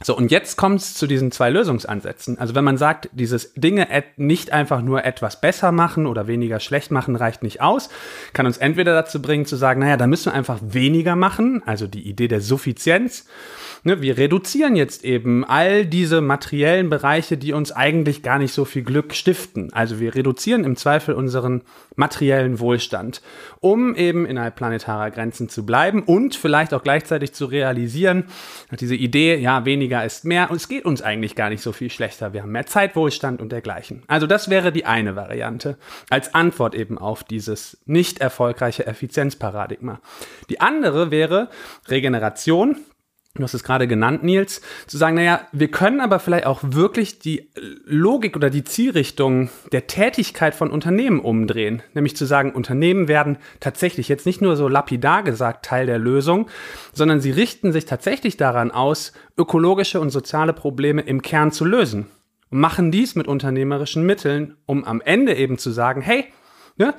So, 0.02 0.14
und 0.14 0.30
jetzt 0.30 0.56
kommt 0.56 0.80
es 0.80 0.94
zu 0.94 1.06
diesen 1.06 1.30
zwei 1.30 1.48
Lösungsansätzen. 1.50 2.38
Also 2.38 2.54
wenn 2.54 2.64
man 2.64 2.76
sagt, 2.76 3.08
dieses 3.12 3.54
Dinge 3.54 3.88
nicht 4.16 4.52
einfach 4.52 4.82
nur 4.82 5.04
etwas 5.04 5.40
besser 5.40 5.72
machen 5.72 6.06
oder 6.06 6.26
weniger 6.26 6.60
schlecht 6.60 6.90
machen, 6.90 7.16
reicht 7.16 7.42
nicht 7.42 7.62
aus, 7.62 7.88
kann 8.32 8.44
uns 8.44 8.58
entweder 8.58 8.92
dazu 8.92 9.22
bringen 9.22 9.46
zu 9.46 9.56
sagen, 9.56 9.80
naja, 9.80 9.96
da 9.96 10.06
müssen 10.06 10.26
wir 10.26 10.34
einfach 10.34 10.58
weniger 10.62 11.16
machen, 11.16 11.62
also 11.64 11.86
die 11.86 12.06
Idee 12.06 12.28
der 12.28 12.42
Suffizienz, 12.42 13.24
ne, 13.84 14.02
wir 14.02 14.18
reduzieren 14.18 14.74
jetzt 14.74 15.04
eben 15.04 15.44
all 15.44 15.86
diese 15.86 16.20
materiellen 16.20 16.90
Bereiche, 16.90 17.36
die 17.36 17.52
uns 17.52 17.70
eigentlich 17.70 18.22
gar 18.22 18.38
nicht 18.38 18.52
so 18.52 18.64
viel 18.64 18.82
Glück 18.82 19.14
stiften. 19.14 19.72
Also 19.72 20.00
wir 20.00 20.14
reduzieren 20.14 20.64
im 20.64 20.76
Zweifel 20.76 21.14
unseren 21.14 21.62
materiellen 21.96 22.58
Wohlstand, 22.58 23.22
um 23.60 23.94
eben 23.94 24.26
innerhalb 24.26 24.56
planetarer 24.56 25.10
Grenzen 25.10 25.48
zu 25.48 25.64
bleiben 25.64 26.02
und 26.02 26.34
vielleicht 26.34 26.74
auch 26.74 26.82
gleichzeitig 26.82 27.32
zu 27.34 27.46
realisieren, 27.46 28.24
diese 28.80 28.96
Idee, 28.96 29.36
ja, 29.36 29.64
weniger 29.64 30.04
ist 30.04 30.24
mehr 30.24 30.50
und 30.50 30.56
es 30.56 30.68
geht 30.68 30.84
uns 30.84 31.02
eigentlich 31.02 31.36
gar 31.36 31.50
nicht 31.50 31.62
so 31.62 31.72
viel 31.72 31.90
schlechter. 31.90 32.32
Wir 32.32 32.42
haben 32.42 32.52
mehr 32.52 32.66
Zeitwohlstand 32.66 33.40
und 33.40 33.52
dergleichen. 33.52 34.02
Also 34.08 34.26
das 34.26 34.50
wäre 34.50 34.72
die 34.72 34.86
eine 34.86 35.14
Variante 35.14 35.76
als 36.10 36.34
Antwort 36.34 36.74
eben 36.74 36.98
auf 36.98 37.22
dieses 37.22 37.78
nicht 37.86 38.20
erfolgreiche 38.20 38.86
Effizienzparadigma. 38.86 40.00
Die 40.48 40.60
andere 40.60 41.10
wäre 41.10 41.48
Regeneration, 41.88 42.76
Du 43.36 43.42
hast 43.42 43.54
es 43.54 43.64
gerade 43.64 43.88
genannt, 43.88 44.22
Nils, 44.22 44.60
zu 44.86 44.96
sagen, 44.96 45.16
naja, 45.16 45.40
wir 45.50 45.68
können 45.68 46.00
aber 46.00 46.20
vielleicht 46.20 46.46
auch 46.46 46.60
wirklich 46.62 47.18
die 47.18 47.50
Logik 47.84 48.36
oder 48.36 48.48
die 48.48 48.62
Zielrichtung 48.62 49.50
der 49.72 49.88
Tätigkeit 49.88 50.54
von 50.54 50.70
Unternehmen 50.70 51.18
umdrehen. 51.18 51.82
Nämlich 51.94 52.14
zu 52.14 52.26
sagen, 52.26 52.52
Unternehmen 52.52 53.08
werden 53.08 53.38
tatsächlich 53.58 54.06
jetzt 54.06 54.24
nicht 54.24 54.40
nur 54.40 54.54
so 54.54 54.68
lapidar 54.68 55.24
gesagt 55.24 55.64
Teil 55.64 55.86
der 55.86 55.98
Lösung, 55.98 56.46
sondern 56.92 57.20
sie 57.20 57.32
richten 57.32 57.72
sich 57.72 57.86
tatsächlich 57.86 58.36
daran 58.36 58.70
aus, 58.70 59.12
ökologische 59.36 59.98
und 59.98 60.10
soziale 60.10 60.52
Probleme 60.52 61.02
im 61.02 61.20
Kern 61.20 61.50
zu 61.50 61.64
lösen. 61.64 62.06
Und 62.50 62.60
machen 62.60 62.92
dies 62.92 63.16
mit 63.16 63.26
unternehmerischen 63.26 64.06
Mitteln, 64.06 64.56
um 64.64 64.84
am 64.84 65.00
Ende 65.00 65.34
eben 65.34 65.58
zu 65.58 65.72
sagen, 65.72 66.02
hey, 66.02 66.26
ne, 66.76 66.94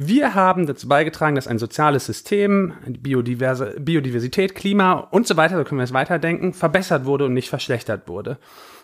wir 0.00 0.36
haben 0.36 0.66
dazu 0.68 0.86
beigetragen, 0.86 1.34
dass 1.34 1.48
ein 1.48 1.58
soziales 1.58 2.06
System, 2.06 2.72
Biodiverse, 2.86 3.74
Biodiversität, 3.80 4.54
Klima 4.54 4.92
und 4.92 5.26
so 5.26 5.36
weiter, 5.36 5.56
so 5.56 5.64
können 5.64 5.80
wir 5.80 5.84
es 5.84 5.92
weiterdenken, 5.92 6.52
verbessert 6.52 7.04
wurde 7.04 7.24
und 7.24 7.34
nicht 7.34 7.50
verschlechtert 7.50 8.06
wurde. 8.06 8.38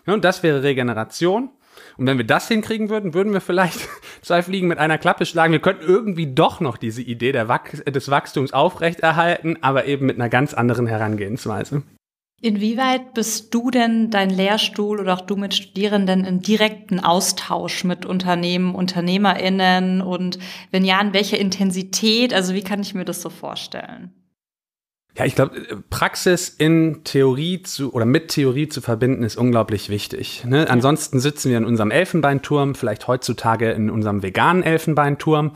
Ja, 0.05 0.13
und 0.13 0.25
das 0.25 0.43
wäre 0.43 0.61
Regeneration. 0.61 1.51
Und 1.95 2.05
wenn 2.05 2.17
wir 2.17 2.25
das 2.25 2.49
hinkriegen 2.49 2.89
würden, 2.89 3.13
würden 3.13 3.31
wir 3.31 3.39
vielleicht 3.39 3.87
zwei 4.23 4.43
Fliegen 4.43 4.67
mit 4.67 4.77
einer 4.77 4.97
Klappe 4.97 5.25
schlagen. 5.25 5.53
Wir 5.53 5.61
könnten 5.61 5.85
irgendwie 5.85 6.33
doch 6.33 6.59
noch 6.59 6.75
diese 6.75 7.01
Idee 7.01 7.33
Wach 7.47 7.69
des 7.69 8.11
Wachstums 8.11 8.51
aufrechterhalten, 8.51 9.57
aber 9.61 9.85
eben 9.85 10.07
mit 10.07 10.17
einer 10.17 10.27
ganz 10.27 10.53
anderen 10.53 10.85
Herangehensweise. 10.85 11.83
Inwieweit 12.45 13.15
bist 13.15 13.55
du 13.55 13.71
denn 13.71 14.11
dein 14.11 14.29
Lehrstuhl 14.29 14.99
oder 14.99 15.15
auch 15.15 15.21
du 15.21 15.35
mit 15.35 15.55
Studierenden 15.55 16.25
in 16.25 16.41
direkten 16.41 16.99
Austausch 16.99 17.83
mit 17.83 18.05
Unternehmen, 18.05 18.75
UnternehmerInnen 18.75 19.99
und 20.03 20.37
wenn 20.69 20.85
ja, 20.85 21.01
in 21.01 21.11
welcher 21.11 21.39
Intensität? 21.39 22.35
Also 22.35 22.53
wie 22.53 22.61
kann 22.61 22.81
ich 22.81 22.93
mir 22.93 23.03
das 23.03 23.23
so 23.23 23.31
vorstellen? 23.31 24.13
Ja, 25.17 25.23
ich 25.23 25.35
glaube, 25.35 25.55
Praxis 25.89 26.49
in 26.49 27.05
Theorie 27.05 27.63
zu 27.63 27.93
oder 27.93 28.03
mit 28.03 28.27
Theorie 28.27 28.67
zu 28.67 28.81
verbinden 28.81 29.23
ist 29.23 29.37
unglaublich 29.37 29.87
wichtig. 29.87 30.43
Ne? 30.45 30.69
Ansonsten 30.69 31.21
sitzen 31.21 31.49
wir 31.51 31.57
in 31.57 31.63
unserem 31.63 31.89
Elfenbeinturm, 31.89 32.75
vielleicht 32.75 33.07
heutzutage 33.07 33.71
in 33.71 33.89
unserem 33.89 34.23
veganen 34.23 34.61
Elfenbeinturm, 34.61 35.53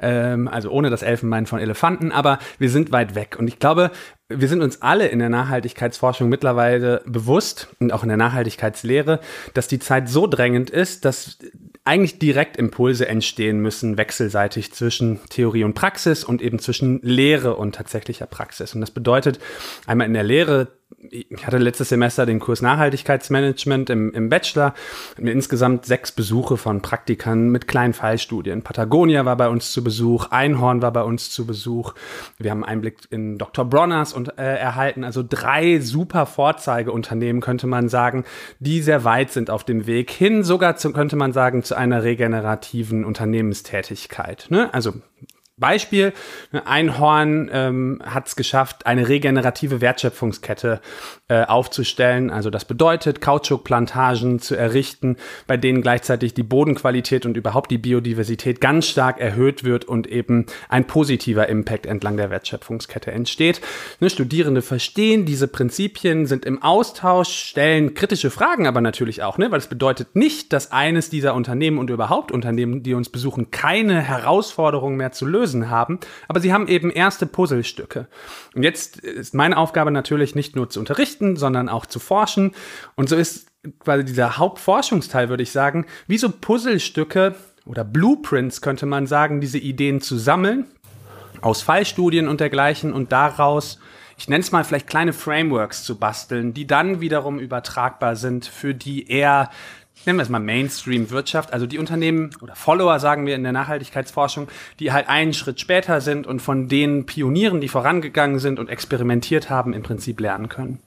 ähm, 0.00 0.48
also 0.48 0.70
ohne 0.70 0.88
das 0.88 1.02
Elfenbein 1.02 1.44
von 1.44 1.58
Elefanten, 1.58 2.10
aber 2.10 2.38
wir 2.58 2.70
sind 2.70 2.90
weit 2.90 3.14
weg. 3.14 3.36
Und 3.38 3.48
ich 3.48 3.58
glaube, 3.58 3.90
wir 4.30 4.48
sind 4.48 4.62
uns 4.62 4.80
alle 4.80 5.08
in 5.08 5.18
der 5.18 5.28
Nachhaltigkeitsforschung 5.28 6.30
mittlerweile 6.30 7.02
bewusst 7.04 7.68
und 7.80 7.92
auch 7.92 8.02
in 8.02 8.08
der 8.08 8.16
Nachhaltigkeitslehre, 8.16 9.20
dass 9.52 9.68
die 9.68 9.78
Zeit 9.78 10.08
so 10.08 10.26
drängend 10.26 10.70
ist, 10.70 11.04
dass 11.04 11.36
eigentlich 11.84 12.18
direkt 12.18 12.56
Impulse 12.56 13.08
entstehen 13.08 13.58
müssen, 13.60 13.98
wechselseitig 13.98 14.72
zwischen 14.72 15.20
Theorie 15.28 15.64
und 15.64 15.74
Praxis 15.74 16.22
und 16.22 16.40
eben 16.40 16.58
zwischen 16.58 17.00
Lehre 17.02 17.56
und 17.56 17.74
tatsächlicher 17.74 18.26
Praxis. 18.26 18.74
Und 18.74 18.80
das 18.80 18.92
bedeutet 18.92 19.40
einmal 19.86 20.06
in 20.06 20.14
der 20.14 20.22
Lehre 20.22 20.68
ich 21.10 21.46
hatte 21.46 21.58
letztes 21.58 21.88
Semester 21.88 22.26
den 22.26 22.40
Kurs 22.40 22.62
Nachhaltigkeitsmanagement 22.62 23.90
im, 23.90 24.12
im 24.12 24.28
Bachelor, 24.28 24.74
mir 25.18 25.32
insgesamt 25.32 25.86
sechs 25.86 26.12
Besuche 26.12 26.56
von 26.56 26.82
Praktikern 26.82 27.50
mit 27.50 27.68
kleinen 27.68 27.92
Fallstudien. 27.92 28.62
Patagonia 28.62 29.24
war 29.24 29.36
bei 29.36 29.48
uns 29.48 29.72
zu 29.72 29.84
Besuch, 29.84 30.26
Einhorn 30.30 30.82
war 30.82 30.92
bei 30.92 31.02
uns 31.02 31.30
zu 31.30 31.46
Besuch. 31.46 31.94
Wir 32.38 32.50
haben 32.50 32.64
einen 32.64 32.80
Blick 32.80 32.98
in 33.10 33.38
Dr. 33.38 33.64
Bronners 33.64 34.12
und, 34.12 34.38
äh, 34.38 34.56
erhalten, 34.56 35.04
also 35.04 35.22
drei 35.26 35.80
super 35.80 36.26
Vorzeigeunternehmen, 36.26 37.42
könnte 37.42 37.66
man 37.66 37.88
sagen, 37.88 38.24
die 38.58 38.80
sehr 38.80 39.04
weit 39.04 39.30
sind 39.30 39.50
auf 39.50 39.64
dem 39.64 39.86
Weg 39.86 40.10
hin, 40.10 40.42
sogar 40.44 40.76
zu, 40.76 40.92
könnte 40.92 41.16
man 41.16 41.32
sagen, 41.32 41.62
zu 41.62 41.74
einer 41.76 42.02
regenerativen 42.04 43.04
Unternehmenstätigkeit. 43.04 44.46
Ne? 44.50 44.72
Also 44.72 44.94
Beispiel, 45.58 46.14
Einhorn 46.64 47.50
ähm, 47.52 48.02
hat 48.02 48.26
es 48.26 48.36
geschafft, 48.36 48.86
eine 48.86 49.08
regenerative 49.08 49.82
Wertschöpfungskette 49.82 50.80
äh, 51.28 51.44
aufzustellen. 51.44 52.30
Also 52.30 52.48
das 52.48 52.64
bedeutet, 52.64 53.20
Kautschukplantagen 53.20 54.40
zu 54.40 54.56
errichten, 54.56 55.18
bei 55.46 55.58
denen 55.58 55.82
gleichzeitig 55.82 56.32
die 56.32 56.42
Bodenqualität 56.42 57.26
und 57.26 57.36
überhaupt 57.36 57.70
die 57.70 57.76
Biodiversität 57.76 58.62
ganz 58.62 58.86
stark 58.86 59.20
erhöht 59.20 59.62
wird 59.62 59.84
und 59.84 60.06
eben 60.06 60.46
ein 60.70 60.86
positiver 60.86 61.50
Impact 61.50 61.84
entlang 61.84 62.16
der 62.16 62.30
Wertschöpfungskette 62.30 63.12
entsteht. 63.12 63.60
Ne, 64.00 64.08
Studierende 64.08 64.62
verstehen 64.62 65.26
diese 65.26 65.48
Prinzipien, 65.48 66.24
sind 66.24 66.46
im 66.46 66.62
Austausch, 66.62 67.28
stellen 67.28 67.92
kritische 67.92 68.30
Fragen 68.30 68.66
aber 68.66 68.80
natürlich 68.80 69.22
auch, 69.22 69.36
ne, 69.36 69.50
weil 69.50 69.58
es 69.58 69.66
bedeutet 69.66 70.16
nicht, 70.16 70.54
dass 70.54 70.72
eines 70.72 71.10
dieser 71.10 71.34
Unternehmen 71.34 71.76
und 71.76 71.90
überhaupt 71.90 72.32
Unternehmen, 72.32 72.82
die 72.82 72.94
uns 72.94 73.10
besuchen, 73.10 73.50
keine 73.50 74.00
Herausforderungen 74.00 74.96
mehr 74.96 75.12
zu 75.12 75.26
lösen 75.26 75.41
lösen 75.42 75.70
haben, 75.70 75.98
aber 76.28 76.40
sie 76.40 76.52
haben 76.52 76.68
eben 76.68 76.90
erste 76.90 77.26
Puzzlestücke. 77.26 78.06
Und 78.54 78.62
jetzt 78.62 78.98
ist 78.98 79.34
meine 79.34 79.56
Aufgabe 79.56 79.90
natürlich 79.90 80.34
nicht 80.34 80.56
nur 80.56 80.70
zu 80.70 80.80
unterrichten, 80.80 81.36
sondern 81.36 81.68
auch 81.68 81.86
zu 81.86 81.98
forschen. 81.98 82.52
Und 82.94 83.08
so 83.08 83.16
ist 83.16 83.48
quasi 83.80 84.04
dieser 84.04 84.38
Hauptforschungsteil, 84.38 85.28
würde 85.28 85.42
ich 85.42 85.50
sagen, 85.52 85.86
wie 86.06 86.18
so 86.18 86.30
Puzzlestücke 86.30 87.34
oder 87.64 87.84
Blueprints, 87.84 88.60
könnte 88.60 88.86
man 88.86 89.06
sagen, 89.06 89.40
diese 89.40 89.58
Ideen 89.58 90.00
zu 90.00 90.16
sammeln 90.16 90.66
aus 91.40 91.62
Fallstudien 91.62 92.28
und 92.28 92.40
dergleichen 92.40 92.92
und 92.92 93.10
daraus 93.10 93.78
ich 94.18 94.28
nenne 94.28 94.42
es 94.42 94.52
mal 94.52 94.62
vielleicht 94.62 94.86
kleine 94.86 95.12
Frameworks 95.12 95.82
zu 95.82 95.98
basteln, 95.98 96.54
die 96.54 96.66
dann 96.66 97.00
wiederum 97.00 97.40
übertragbar 97.40 98.14
sind 98.14 98.46
für 98.46 98.72
die 98.72 99.08
eher 99.08 99.50
nennen 100.06 100.18
wir 100.18 100.22
es 100.22 100.28
mal 100.28 100.38
Mainstream-Wirtschaft, 100.38 101.52
also 101.52 101.66
die 101.66 101.78
Unternehmen 101.78 102.30
oder 102.40 102.54
Follower, 102.54 102.98
sagen 102.98 103.26
wir 103.26 103.34
in 103.34 103.42
der 103.42 103.52
Nachhaltigkeitsforschung, 103.52 104.48
die 104.78 104.92
halt 104.92 105.08
einen 105.08 105.34
Schritt 105.34 105.60
später 105.60 106.00
sind 106.00 106.26
und 106.26 106.40
von 106.40 106.68
den 106.68 107.06
Pionieren, 107.06 107.60
die 107.60 107.68
vorangegangen 107.68 108.38
sind 108.38 108.58
und 108.58 108.68
experimentiert 108.68 109.50
haben, 109.50 109.72
im 109.72 109.82
Prinzip 109.82 110.20
lernen 110.20 110.48
können. 110.48 110.80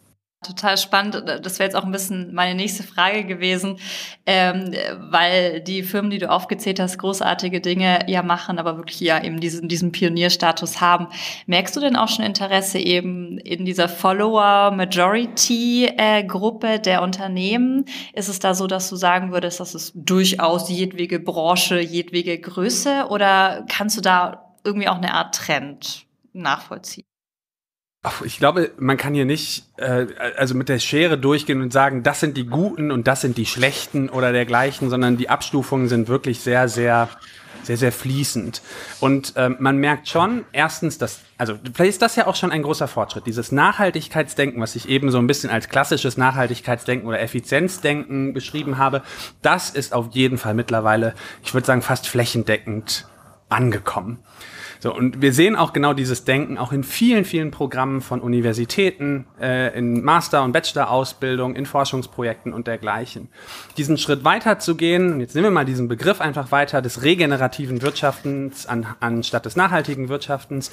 Total 0.46 0.78
spannend. 0.78 1.24
Das 1.42 1.58
wäre 1.58 1.68
jetzt 1.68 1.75
auch 1.75 1.86
ein 1.86 1.92
bisschen 1.92 2.32
meine 2.34 2.54
nächste 2.54 2.84
Frage 2.84 3.25
gewesen, 3.25 3.80
ähm, 4.28 4.75
weil 5.10 5.62
die 5.62 5.82
Firmen, 5.82 6.12
die 6.12 6.20
du 6.20 6.30
aufgezählt 6.30 6.80
hast, 6.80 7.00
großartige 7.00 7.62
Dinge 7.62 8.06
ja 8.08 8.22
machen, 8.22 8.60
aber 8.60 8.78
wirklich 8.78 9.00
ja 9.00 9.24
eben 9.24 9.40
diesen, 9.40 9.68
diesen 9.68 9.92
Pionierstatus 9.92 10.82
haben. 10.82 11.08
Merkst 11.48 11.75
du 11.75 11.80
denn 11.80 11.96
auch 11.96 12.10
schon 12.10 12.24
Interesse 12.24 12.78
eben 12.78 13.40
in 13.40 13.66
dieser 13.66 13.90
Follower-Majority-Gruppe 13.90 16.80
der 16.80 17.02
Unternehmen? 17.02 17.86
Ist 18.14 18.30
es 18.30 18.38
da 18.38 18.54
so, 18.54 18.68
dass 18.68 18.88
du 18.90 18.96
sagen 18.96 19.32
würdest, 19.32 19.60
das 19.60 19.74
ist 19.74 19.94
durchaus 19.96 20.70
jedwege 20.70 21.20
Branche, 21.20 21.80
jedwege 21.80 22.40
Größe 22.40 23.08
oder 23.10 23.66
kannst 23.68 23.98
du 23.98 24.02
da 24.02 24.54
irgendwie 24.64 24.90
auch 24.90 24.98
eine 24.98 25.16
Art 25.16 25.34
Trend 25.34 26.06
nachvollziehen? 26.34 27.08
Ich 28.24 28.39
glaube, 28.39 28.71
man 28.77 28.97
kann 28.97 29.13
hier 29.13 29.25
nicht 29.25 29.65
äh, 29.77 30.07
also 30.38 30.55
mit 30.55 30.69
der 30.69 30.79
Schere 30.79 31.17
durchgehen 31.17 31.62
und 31.62 31.74
sagen, 31.74 32.03
das 32.03 32.19
sind 32.19 32.38
die 32.38 32.45
Guten 32.45 32.91
und 32.91 33.07
das 33.07 33.21
sind 33.21 33.38
die 33.38 33.45
Schlechten 33.45 34.09
oder 34.09 34.31
dergleichen, 34.31 34.89
sondern 34.89 35.17
die 35.17 35.29
Abstufungen 35.29 35.88
sind 35.88 36.07
wirklich 36.07 36.39
sehr, 36.39 36.67
sehr, 36.67 37.09
sehr, 37.63 37.77
sehr 37.77 37.91
fließend. 37.91 38.62
Und 39.00 39.33
ähm, 39.35 39.57
man 39.59 39.77
merkt 39.77 40.07
schon, 40.07 40.45
erstens, 40.51 40.97
dass, 40.97 41.21
also 41.38 41.55
vielleicht 41.74 41.93
ist 41.93 42.01
das 42.01 42.15
ja 42.15 42.27
auch 42.27 42.35
schon 42.35 42.51
ein 42.51 42.62
großer 42.63 42.88
Fortschritt. 42.88 43.25
Dieses 43.25 43.51
Nachhaltigkeitsdenken, 43.51 44.62
was 44.62 44.75
ich 44.75 44.88
eben 44.88 45.12
so 45.12 45.17
ein 45.17 45.27
bisschen 45.27 45.50
als 45.50 45.69
klassisches 45.69 46.17
Nachhaltigkeitsdenken 46.17 47.07
oder 47.07 47.19
Effizienzdenken 47.19 48.33
beschrieben 48.33 48.77
habe, 48.77 49.01
das 49.41 49.69
ist 49.69 49.93
auf 49.93 50.09
jeden 50.12 50.38
Fall 50.38 50.53
mittlerweile, 50.53 51.15
ich 51.43 51.53
würde 51.53 51.65
sagen, 51.65 51.81
fast 51.81 52.07
flächendeckend 52.07 53.07
angekommen. 53.50 54.19
So, 54.86 54.94
und 54.94 55.20
wir 55.20 55.34
sehen 55.34 55.56
auch 55.56 55.74
genau 55.74 55.96
dieses 55.96 56.25
Denken 56.25 56.60
auch 56.60 56.72
in 56.72 56.84
vielen, 56.84 57.25
vielen 57.25 57.50
Programmen 57.50 58.01
von 58.01 58.22
Universitäten, 58.22 59.25
äh, 59.42 59.75
in 59.75 60.04
Master- 60.04 60.44
und 60.44 60.51
Bachelor-Ausbildung, 60.51 61.56
in 61.56 61.65
Forschungsprojekten 61.65 62.54
und 62.54 62.68
dergleichen. 62.68 63.30
Diesen 63.77 63.98
Schritt 63.98 64.24
weiter 64.24 64.60
zu 64.60 64.75
gehen, 64.75 65.20
jetzt 65.22 65.34
nehmen 65.34 65.48
wir 65.48 65.51
mal 65.51 65.65
diesen 65.65 65.88
Begriff 65.88 66.22
einfach 66.22 66.51
weiter, 66.51 66.84
des 66.84 67.01
regenerativen 67.01 67.82
Wirtschaftens 67.82 68.68
an, 68.68 68.86
anstatt 69.00 69.48
des 69.48 69.56
nachhaltigen 69.56 70.08
Wirtschaftens, 70.08 70.72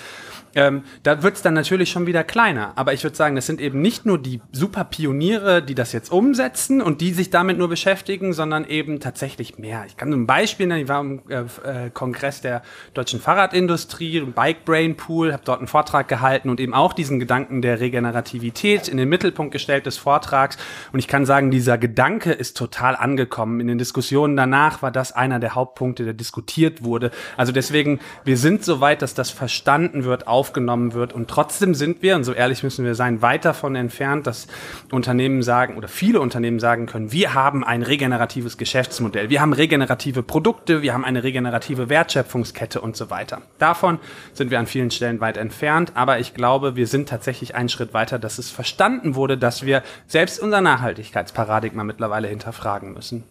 ähm, 0.55 0.83
da 1.05 1.23
wird 1.23 1.37
es 1.37 1.41
dann 1.41 1.55
natürlich 1.55 1.91
schon 1.91 2.07
wieder 2.07 2.23
kleiner. 2.23 2.73
Aber 2.77 2.93
ich 2.93 3.03
würde 3.05 3.17
sagen, 3.17 3.35
das 3.35 3.47
sind 3.47 3.63
eben 3.63 3.81
nicht 3.81 4.05
nur 4.05 4.19
die 4.19 4.43
super 4.53 4.85
Pioniere, 4.85 5.63
die 5.63 5.75
das 5.75 5.93
jetzt 5.93 6.13
umsetzen 6.13 6.83
und 6.83 7.01
die 7.01 7.13
sich 7.13 7.31
damit 7.31 7.57
nur 7.57 7.69
beschäftigen, 7.69 8.35
sondern 8.35 8.67
eben 8.67 9.01
tatsächlich 9.01 9.59
mehr. 9.59 9.85
Ich 9.87 9.97
kann 9.97 10.13
ein 10.13 10.27
Beispiel 10.27 10.67
nennen, 10.67 10.83
ich 10.83 10.89
war 10.89 11.01
im 11.01 11.23
äh, 11.31 11.87
äh 11.87 11.91
Kongress 11.91 12.43
der 12.43 12.61
deutschen 12.93 13.19
Fahrradindustrie, 13.19 14.02
Automobilindustrie, 14.03 14.33
Bike 14.33 14.65
Brain 14.65 14.97
Pool, 14.97 15.33
habe 15.33 15.43
dort 15.45 15.59
einen 15.59 15.69
Vortrag 15.69 16.09
gehalten 16.09 16.49
und 16.49 16.61
eben 16.61 16.75
auch 16.75 16.93
diesen 16.93 17.19
Gedanken 17.19 17.63
der 17.63 17.81
Regenerativität 17.81 18.89
in 18.89 18.97
den 18.97 19.09
Mittelpunkt 19.09 19.53
gestellt 19.53 19.87
des 19.87 19.99
Vortrags. 19.99 20.57
Und 20.93 20.99
ich 20.99 21.09
kann 21.09 21.27
sagen, 21.27 21.51
dieser 21.51 21.79
Gedanke 21.79 22.33
ist 22.33 22.57
total 22.57 22.97
angekommen. 22.97 23.61
In 23.61 23.69
den 23.69 23.79
Diskussionen 23.79 24.37
danach 24.37 24.83
war 24.83 24.91
das 24.91 25.13
einer 25.13 25.39
der 25.39 25.55
Hauptpunkte, 25.55 26.05
der 26.05 26.15
diskutiert 26.15 26.85
wurde. 26.85 27.11
Also 27.37 27.53
deswegen, 27.53 28.01
wir 28.25 28.37
sind 28.37 28.65
so 28.65 28.81
weit, 28.81 29.03
dass 29.03 29.15
das 29.15 29.31
verstanden 29.31 30.05
wird, 30.05 30.27
aufgenommen 30.27 30.95
wird. 30.95 31.13
Und 31.13 31.29
trotzdem 31.29 31.75
sind 31.75 32.03
wir, 32.03 32.17
und 32.17 32.25
so 32.25 32.33
ehrlich 32.33 32.63
müssen 32.63 32.85
wir 32.85 32.95
sein, 32.95 33.23
weit 33.23 33.45
davon 33.45 33.75
entfernt, 33.77 34.27
dass 34.27 34.47
Unternehmen 34.91 35.43
sagen 35.43 35.77
oder 35.77 35.89
viele 35.89 36.21
Unternehmen 36.21 36.61
sagen 36.61 36.87
können, 36.87 37.13
wir 37.13 37.35
haben 37.35 37.65
ein 37.65 37.83
regeneratives 37.83 38.57
Geschäftsmodell, 38.57 39.31
wir 39.31 39.41
haben 39.41 39.53
regenerative 39.53 40.23
Produkte, 40.23 40.83
wir 40.83 40.93
haben 40.93 41.05
eine 41.05 41.23
regenerative 41.23 41.89
Wertschöpfungskette 41.89 42.81
und 42.81 42.97
so 42.97 43.11
weiter. 43.11 43.43
Davon 43.59 43.92
sind 44.33 44.51
wir 44.51 44.59
an 44.59 44.67
vielen 44.67 44.91
Stellen 44.91 45.21
weit 45.21 45.37
entfernt, 45.37 45.93
aber 45.95 46.19
ich 46.19 46.35
glaube, 46.35 46.77
wir 46.77 46.87
sind 46.87 47.09
tatsächlich 47.09 47.55
einen 47.55 47.69
Schritt 47.69 47.95
weiter, 47.95 48.19
dass 48.19 48.39
es 48.39 48.51
verstanden 48.51 49.15
wurde, 49.15 49.39
dass 49.39 49.65
wir 49.65 49.83
selbst 50.07 50.41
unser 50.41 50.61
Nachhaltigkeitsparadigma 50.61 51.85
mittlerweile 51.85 52.29
hinterfragen 52.29 52.93
müssen. 52.93 53.25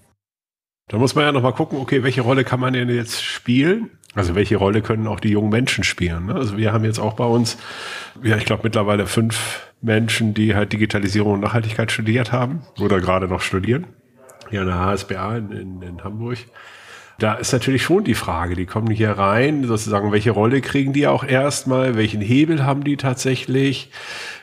Da 0.88 0.98
muss 0.98 1.16
man 1.16 1.24
ja 1.24 1.32
nochmal 1.32 1.54
gucken, 1.54 1.80
okay, 1.80 2.04
welche 2.04 2.22
Rolle 2.22 2.44
kann 2.44 2.60
man 2.60 2.74
denn 2.74 2.90
jetzt 2.90 3.24
spielen? 3.24 3.92
Also 4.14 4.36
welche 4.36 4.58
Rolle 4.58 4.82
können 4.82 5.08
auch 5.08 5.22
die 5.22 5.30
jungen 5.30 5.50
Menschen 5.50 5.86
spielen? 5.86 6.26
Ne? 6.26 6.36
Also 6.36 6.58
wir 6.58 6.74
haben 6.74 6.84
jetzt 6.84 7.00
auch 7.00 7.14
bei 7.14 7.24
uns, 7.24 7.58
ja, 8.22 8.36
ich 8.36 8.44
glaube 8.44 8.64
mittlerweile 8.64 9.08
fünf 9.08 9.72
Menschen, 9.82 10.34
die 10.34 10.54
halt 10.54 10.74
Digitalisierung 10.74 11.36
und 11.36 11.40
Nachhaltigkeit 11.40 11.92
studiert 11.92 12.34
haben 12.34 12.64
oder 12.80 13.00
gerade 13.00 13.28
noch 13.28 13.40
studieren. 13.40 13.88
Hier 14.50 14.62
an 14.62 14.68
der 14.68 14.80
HSBA 14.80 15.38
in, 15.38 15.52
in, 15.52 15.82
in 15.82 16.04
Hamburg 16.04 16.40
da 17.22 17.36
ist 17.36 17.54
natürlich 17.54 17.84
schon 17.84 18.04
die 18.04 18.16
Frage, 18.16 18.56
die 18.56 18.66
kommen 18.66 18.90
hier 18.90 19.12
rein, 19.12 19.66
sozusagen, 19.66 20.12
welche 20.12 20.32
Rolle 20.32 20.60
kriegen 20.62 20.92
die 20.92 21.06
auch 21.06 21.24
erstmal, 21.24 21.96
welchen 21.96 22.20
Hebel 22.20 22.66
haben 22.66 22.84
die 22.84 22.98
tatsächlich? 22.98 23.92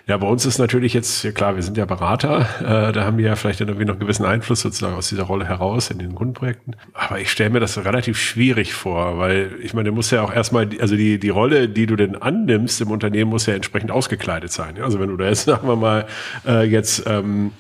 Ja, 0.06 0.16
bei 0.16 0.28
uns 0.28 0.47
ist 0.47 0.58
natürlich 0.58 0.94
jetzt, 0.94 1.25
ja 1.25 1.32
klar, 1.32 1.56
wir 1.56 1.62
sind 1.62 1.76
ja 1.76 1.85
Berater, 1.87 2.47
äh, 2.61 2.92
da 2.92 3.04
haben 3.04 3.18
wir 3.18 3.26
ja 3.26 3.37
vielleicht 3.37 3.61
irgendwie 3.61 3.85
noch 3.85 3.94
einen 3.94 4.00
gewissen 4.00 4.25
Einfluss 4.25 4.61
sozusagen 4.61 4.94
aus 4.94 5.08
dieser 5.08 5.25
Rolle 5.25 5.47
heraus 5.47 5.90
in 5.90 5.99
den 5.99 6.14
Kundenprojekten. 6.14 6.76
Aber 6.94 7.18
ich 7.18 7.32
stelle 7.32 7.50
mir 7.50 7.61
das 7.61 7.85
relativ 7.85 8.16
schwierig 8.16 8.73
vor, 8.73 9.18
weil 9.18 9.50
ich 9.61 9.75
meine, 9.75 9.88
du 9.88 9.94
musst 9.94 10.12
ja 10.12 10.23
auch 10.23 10.32
erstmal, 10.32 10.68
also 10.80 10.94
die, 10.94 11.18
die 11.18 11.28
Rolle, 11.30 11.68
die 11.68 11.87
du 11.87 11.97
denn 11.97 12.14
annimmst 12.14 12.80
im 12.80 12.92
Unternehmen, 12.92 13.30
muss 13.30 13.47
ja 13.47 13.54
entsprechend 13.54 13.90
ausgekleidet 13.90 14.52
sein. 14.52 14.80
Also 14.80 15.00
wenn 15.00 15.08
du 15.08 15.16
da 15.16 15.26
jetzt, 15.26 15.44
sagen 15.47 15.66
wir 15.66 15.76
mal, 15.76 16.06
äh, 16.47 16.62
jetzt 16.62 17.04
ähm, 17.06 17.50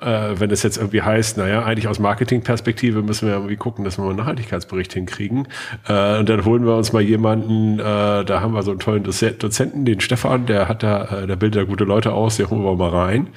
äh, 0.00 0.38
wenn 0.38 0.50
es 0.50 0.62
jetzt 0.62 0.76
irgendwie 0.76 1.02
heißt, 1.02 1.36
naja, 1.36 1.64
eigentlich 1.64 1.88
aus 1.88 1.98
Marketingperspektive 1.98 3.02
müssen 3.02 3.28
wir 3.28 3.34
irgendwie 3.34 3.56
gucken, 3.56 3.84
dass 3.84 3.98
wir 3.98 4.02
mal 4.02 4.10
einen 4.10 4.18
Nachhaltigkeitsbericht 4.18 4.92
hinkriegen. 4.92 5.48
Äh, 5.88 6.18
und 6.18 6.28
dann 6.28 6.44
holen 6.44 6.64
wir 6.64 6.76
uns 6.76 6.92
mal 6.92 7.02
jemanden, 7.02 7.78
äh, 7.78 7.82
da 8.24 8.40
haben 8.40 8.54
wir 8.54 8.62
so 8.62 8.70
einen 8.70 8.80
tollen 8.80 9.04
Dozenten, 9.04 9.84
den 9.84 10.00
Stefan, 10.00 10.46
der 10.46 10.68
hat 10.68 10.82
da, 10.82 11.22
äh, 11.22 11.26
der 11.26 11.36
bildet 11.36 11.62
da 11.62 11.64
gute 11.64 11.84
Leute 11.84 12.12
aus, 12.12 12.36
den 12.36 12.50
holen 12.50 12.64
wir 12.64 12.74
mal 12.74 12.90
rein. 12.90 13.28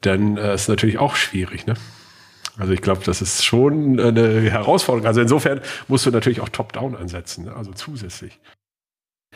Dann 0.00 0.36
äh, 0.36 0.54
ist 0.54 0.68
natürlich 0.68 0.98
auch 0.98 1.16
schwierig, 1.16 1.66
ne? 1.66 1.74
Also 2.58 2.74
ich 2.74 2.82
glaube, 2.82 3.00
das 3.04 3.22
ist 3.22 3.44
schon 3.44 3.98
eine 3.98 4.42
Herausforderung. 4.42 5.06
Also 5.06 5.22
insofern 5.22 5.60
musst 5.88 6.04
du 6.04 6.10
natürlich 6.10 6.40
auch 6.40 6.50
top-down 6.50 6.94
ansetzen, 6.96 7.46
ne? 7.46 7.56
also 7.56 7.72
zusätzlich. 7.72 8.38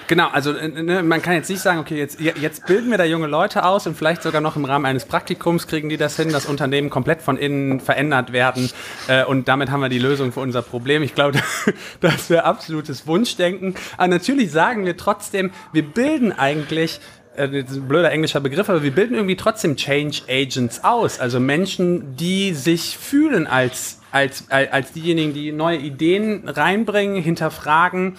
Genau, 0.08 0.28
also 0.28 0.52
äh, 0.52 0.68
ne, 0.68 1.02
man 1.02 1.20
kann 1.20 1.34
jetzt 1.34 1.50
nicht 1.50 1.60
sagen, 1.60 1.80
okay, 1.80 1.96
jetzt, 1.96 2.20
jetzt 2.20 2.66
bilden 2.66 2.90
wir 2.90 2.98
da 2.98 3.04
junge 3.04 3.26
Leute 3.26 3.64
aus 3.64 3.86
und 3.86 3.96
vielleicht 3.96 4.22
sogar 4.22 4.40
noch 4.40 4.56
im 4.56 4.64
Rahmen 4.64 4.86
eines 4.86 5.04
Praktikums 5.04 5.66
kriegen 5.66 5.88
die 5.88 5.96
das 5.96 6.16
hin, 6.16 6.30
dass 6.30 6.46
Unternehmen 6.46 6.90
komplett 6.90 7.22
von 7.22 7.36
innen 7.36 7.80
verändert 7.80 8.32
werden 8.32 8.70
äh, 9.08 9.24
und 9.24 9.48
damit 9.48 9.70
haben 9.70 9.80
wir 9.80 9.88
die 9.88 9.98
Lösung 9.98 10.32
für 10.32 10.40
unser 10.40 10.62
Problem. 10.62 11.02
Ich 11.02 11.14
glaube, 11.14 11.38
das 12.00 12.30
wäre 12.30 12.44
absolutes 12.44 13.06
Wunschdenken. 13.06 13.74
Aber 13.96 14.08
natürlich 14.08 14.52
sagen 14.52 14.86
wir 14.86 14.96
trotzdem, 14.96 15.50
wir 15.72 15.82
bilden 15.82 16.32
eigentlich 16.32 17.00
ein 17.36 17.88
blöder 17.88 18.10
englischer 18.10 18.40
Begriff, 18.40 18.68
aber 18.68 18.82
wir 18.82 18.90
bilden 18.90 19.14
irgendwie 19.14 19.36
trotzdem 19.36 19.76
Change 19.76 20.22
Agents 20.28 20.84
aus, 20.84 21.20
also 21.20 21.40
Menschen, 21.40 22.16
die 22.16 22.54
sich 22.54 22.96
fühlen 22.98 23.46
als 23.46 24.00
als, 24.16 24.44
als 24.50 24.92
diejenigen, 24.92 25.34
die 25.34 25.52
neue 25.52 25.76
Ideen 25.76 26.48
reinbringen, 26.48 27.22
hinterfragen 27.22 28.16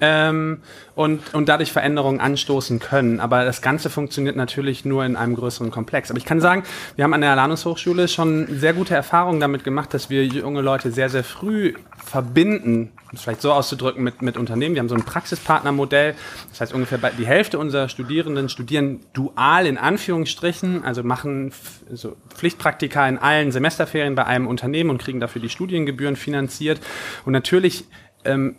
ähm, 0.00 0.62
und, 0.94 1.34
und 1.34 1.48
dadurch 1.50 1.70
Veränderungen 1.70 2.20
anstoßen 2.20 2.78
können. 2.78 3.20
Aber 3.20 3.44
das 3.44 3.60
Ganze 3.60 3.90
funktioniert 3.90 4.36
natürlich 4.36 4.86
nur 4.86 5.04
in 5.04 5.16
einem 5.16 5.34
größeren 5.34 5.70
Komplex. 5.70 6.10
Aber 6.10 6.18
ich 6.18 6.24
kann 6.24 6.40
sagen, 6.40 6.62
wir 6.96 7.04
haben 7.04 7.12
an 7.12 7.20
der 7.20 7.32
Alanus 7.32 7.66
Hochschule 7.66 8.08
schon 8.08 8.46
sehr 8.58 8.72
gute 8.72 8.94
Erfahrungen 8.94 9.40
damit 9.40 9.64
gemacht, 9.64 9.92
dass 9.92 10.08
wir 10.08 10.24
junge 10.24 10.62
Leute 10.62 10.90
sehr, 10.90 11.10
sehr 11.10 11.24
früh 11.24 11.74
verbinden, 12.02 12.92
um 13.14 13.16
es 13.16 13.22
vielleicht 13.22 13.42
so 13.42 13.52
auszudrücken, 13.52 14.02
mit, 14.02 14.22
mit 14.22 14.36
Unternehmen. 14.36 14.74
Wir 14.74 14.80
haben 14.80 14.88
so 14.88 14.96
ein 14.96 15.04
Praxispartnermodell. 15.04 16.16
Das 16.50 16.60
heißt, 16.60 16.74
ungefähr 16.74 16.98
die 17.16 17.26
Hälfte 17.26 17.60
unserer 17.60 17.88
Studierenden 17.88 18.48
studieren 18.48 19.00
dual 19.12 19.66
in 19.66 19.78
Anführungsstrichen, 19.78 20.84
also 20.84 21.04
machen 21.04 21.52
so 21.92 22.16
Pflichtpraktika 22.34 23.08
in 23.08 23.18
allen 23.18 23.52
Semesterferien 23.52 24.16
bei 24.16 24.26
einem 24.26 24.48
Unternehmen 24.48 24.90
und 24.90 24.98
kriegen 24.98 25.20
dafür 25.20 25.40
die 25.40 25.48
Studiengebühren 25.48 26.16
finanziert. 26.16 26.80
Und 27.24 27.32
natürlich 27.32 27.84
ähm, 28.24 28.56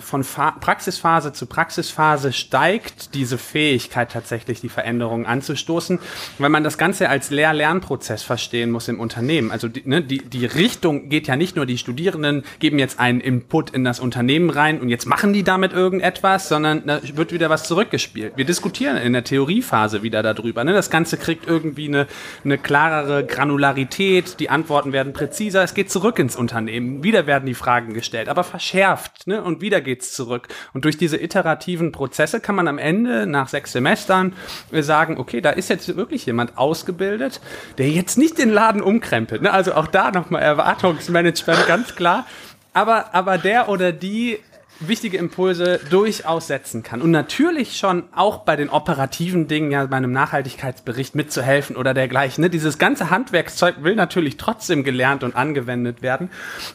von 0.00 0.24
Fa 0.24 0.52
Praxisphase 0.52 1.32
zu 1.32 1.46
Praxisphase 1.46 2.32
steigt 2.32 3.14
diese 3.14 3.38
Fähigkeit 3.38 4.12
tatsächlich, 4.12 4.60
die 4.60 4.68
Veränderungen 4.68 5.26
anzustoßen, 5.26 5.98
weil 6.38 6.50
man 6.50 6.64
das 6.64 6.78
Ganze 6.78 7.08
als 7.08 7.30
Lehr-Lernprozess 7.30 8.22
verstehen 8.22 8.70
muss 8.70 8.88
im 8.88 9.00
Unternehmen. 9.00 9.50
Also 9.50 9.68
die, 9.68 9.82
ne, 9.84 10.02
die, 10.02 10.18
die 10.18 10.46
Richtung 10.46 11.08
geht 11.08 11.26
ja 11.26 11.36
nicht 11.36 11.56
nur, 11.56 11.66
die 11.66 11.78
Studierenden 11.78 12.44
geben 12.58 12.78
jetzt 12.78 13.00
einen 13.00 13.20
Input 13.20 13.70
in 13.70 13.84
das 13.84 14.00
Unternehmen 14.00 14.50
rein 14.50 14.80
und 14.80 14.88
jetzt 14.88 15.06
machen 15.06 15.32
die 15.32 15.42
damit 15.42 15.72
irgendetwas, 15.72 16.48
sondern 16.48 16.86
da 16.86 17.00
wird 17.14 17.32
wieder 17.32 17.50
was 17.50 17.64
zurückgespielt. 17.64 18.34
Wir 18.36 18.44
diskutieren 18.44 18.96
in 18.96 19.12
der 19.12 19.24
Theoriephase 19.24 20.02
wieder 20.02 20.22
darüber. 20.22 20.64
Ne? 20.64 20.72
Das 20.72 20.90
Ganze 20.90 21.16
kriegt 21.16 21.46
irgendwie 21.46 21.88
eine, 21.88 22.06
eine 22.44 22.58
klarere 22.58 23.24
Granularität, 23.24 24.40
die 24.40 24.50
Antworten 24.50 24.92
werden 24.92 25.12
präziser, 25.12 25.62
es 25.62 25.74
geht 25.74 25.90
zurück 25.90 26.18
ins 26.18 26.36
Unternehmen, 26.36 27.02
wieder 27.02 27.26
werden 27.26 27.46
die 27.46 27.54
Fragen 27.54 27.94
gestellt, 27.94 28.28
aber 28.28 28.44
verschärft. 28.44 28.97
Ne? 29.26 29.42
und 29.42 29.60
wieder 29.60 29.80
geht's 29.80 30.12
zurück. 30.12 30.48
Und 30.72 30.84
durch 30.84 30.96
diese 30.96 31.16
iterativen 31.16 31.92
Prozesse 31.92 32.40
kann 32.40 32.54
man 32.54 32.68
am 32.68 32.78
Ende 32.78 33.26
nach 33.26 33.48
sechs 33.48 33.72
Semestern 33.72 34.34
sagen, 34.72 35.18
okay, 35.18 35.40
da 35.40 35.50
ist 35.50 35.68
jetzt 35.70 35.96
wirklich 35.96 36.26
jemand 36.26 36.56
ausgebildet, 36.56 37.40
der 37.78 37.90
jetzt 37.90 38.18
nicht 38.18 38.38
den 38.38 38.50
Laden 38.50 38.80
umkrempelt. 38.80 39.42
Ne? 39.42 39.52
Also 39.52 39.74
auch 39.74 39.86
da 39.86 40.10
nochmal 40.10 40.42
Erwartungsmanagement 40.42 41.66
ganz 41.66 41.94
klar. 41.94 42.26
Aber, 42.72 43.14
aber 43.14 43.38
der 43.38 43.68
oder 43.68 43.92
die 43.92 44.38
wichtige 44.80 45.18
Impulse 45.18 45.80
durchaus 45.90 46.46
setzen 46.46 46.82
kann. 46.82 47.02
Und 47.02 47.10
natürlich 47.10 47.76
schon 47.76 48.04
auch 48.14 48.38
bei 48.38 48.56
den 48.56 48.68
operativen 48.68 49.48
Dingen, 49.48 49.70
ja, 49.70 49.86
bei 49.86 49.96
einem 49.96 50.12
Nachhaltigkeitsbericht 50.12 51.14
mitzuhelfen 51.14 51.76
oder 51.76 51.94
dergleichen. 51.94 52.42
Ne? 52.42 52.50
Dieses 52.50 52.78
ganze 52.78 53.10
Handwerkszeug 53.10 53.82
will 53.82 53.96
natürlich 53.96 54.36
trotzdem 54.36 54.84
gelernt 54.84 55.24
und 55.24 55.34
angewendet 55.34 56.02
werden. 56.02 56.30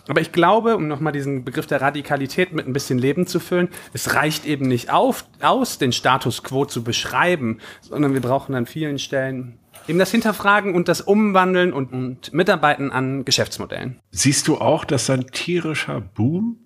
Aber 0.07 0.21
ich 0.21 0.31
glaube, 0.31 0.75
um 0.75 0.87
nochmal 0.87 1.13
diesen 1.13 1.45
Begriff 1.45 1.65
der 1.65 1.81
Radikalität 1.81 2.53
mit 2.53 2.67
ein 2.67 2.73
bisschen 2.73 2.97
Leben 2.97 3.27
zu 3.27 3.39
füllen, 3.39 3.69
es 3.93 4.15
reicht 4.15 4.45
eben 4.45 4.67
nicht 4.67 4.91
auf, 4.91 5.25
aus, 5.41 5.77
den 5.77 5.93
Status 5.93 6.43
quo 6.43 6.65
zu 6.65 6.83
beschreiben, 6.83 7.59
sondern 7.81 8.13
wir 8.13 8.21
brauchen 8.21 8.55
an 8.55 8.65
vielen 8.65 8.99
Stellen 8.99 9.59
eben 9.87 9.99
das 9.99 10.11
Hinterfragen 10.11 10.75
und 10.75 10.87
das 10.87 11.01
Umwandeln 11.01 11.73
und, 11.73 11.91
und 11.91 12.33
Mitarbeiten 12.33 12.91
an 12.91 13.25
Geschäftsmodellen. 13.25 13.99
Siehst 14.11 14.47
du 14.47 14.57
auch, 14.57 14.85
dass 14.85 15.09
ein 15.09 15.27
tierischer 15.27 15.99
Boom 15.99 16.62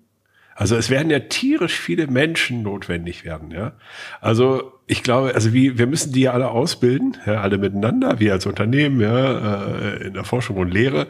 also 0.58 0.74
es 0.74 0.90
werden 0.90 1.08
ja 1.08 1.20
tierisch 1.20 1.78
viele 1.78 2.08
Menschen 2.08 2.64
notwendig 2.64 3.24
werden, 3.24 3.52
ja. 3.52 3.74
Also 4.20 4.72
ich 4.88 5.04
glaube, 5.04 5.32
also 5.32 5.52
wie, 5.52 5.78
wir 5.78 5.86
müssen 5.86 6.12
die 6.12 6.22
ja 6.22 6.32
alle 6.32 6.50
ausbilden, 6.50 7.16
ja, 7.26 7.42
alle 7.42 7.58
miteinander, 7.58 8.18
wir 8.18 8.32
als 8.32 8.44
Unternehmen, 8.44 9.00
ja, 9.00 9.68
äh, 9.68 10.08
in 10.08 10.14
der 10.14 10.24
Forschung 10.24 10.56
und 10.56 10.74
Lehre. 10.74 11.06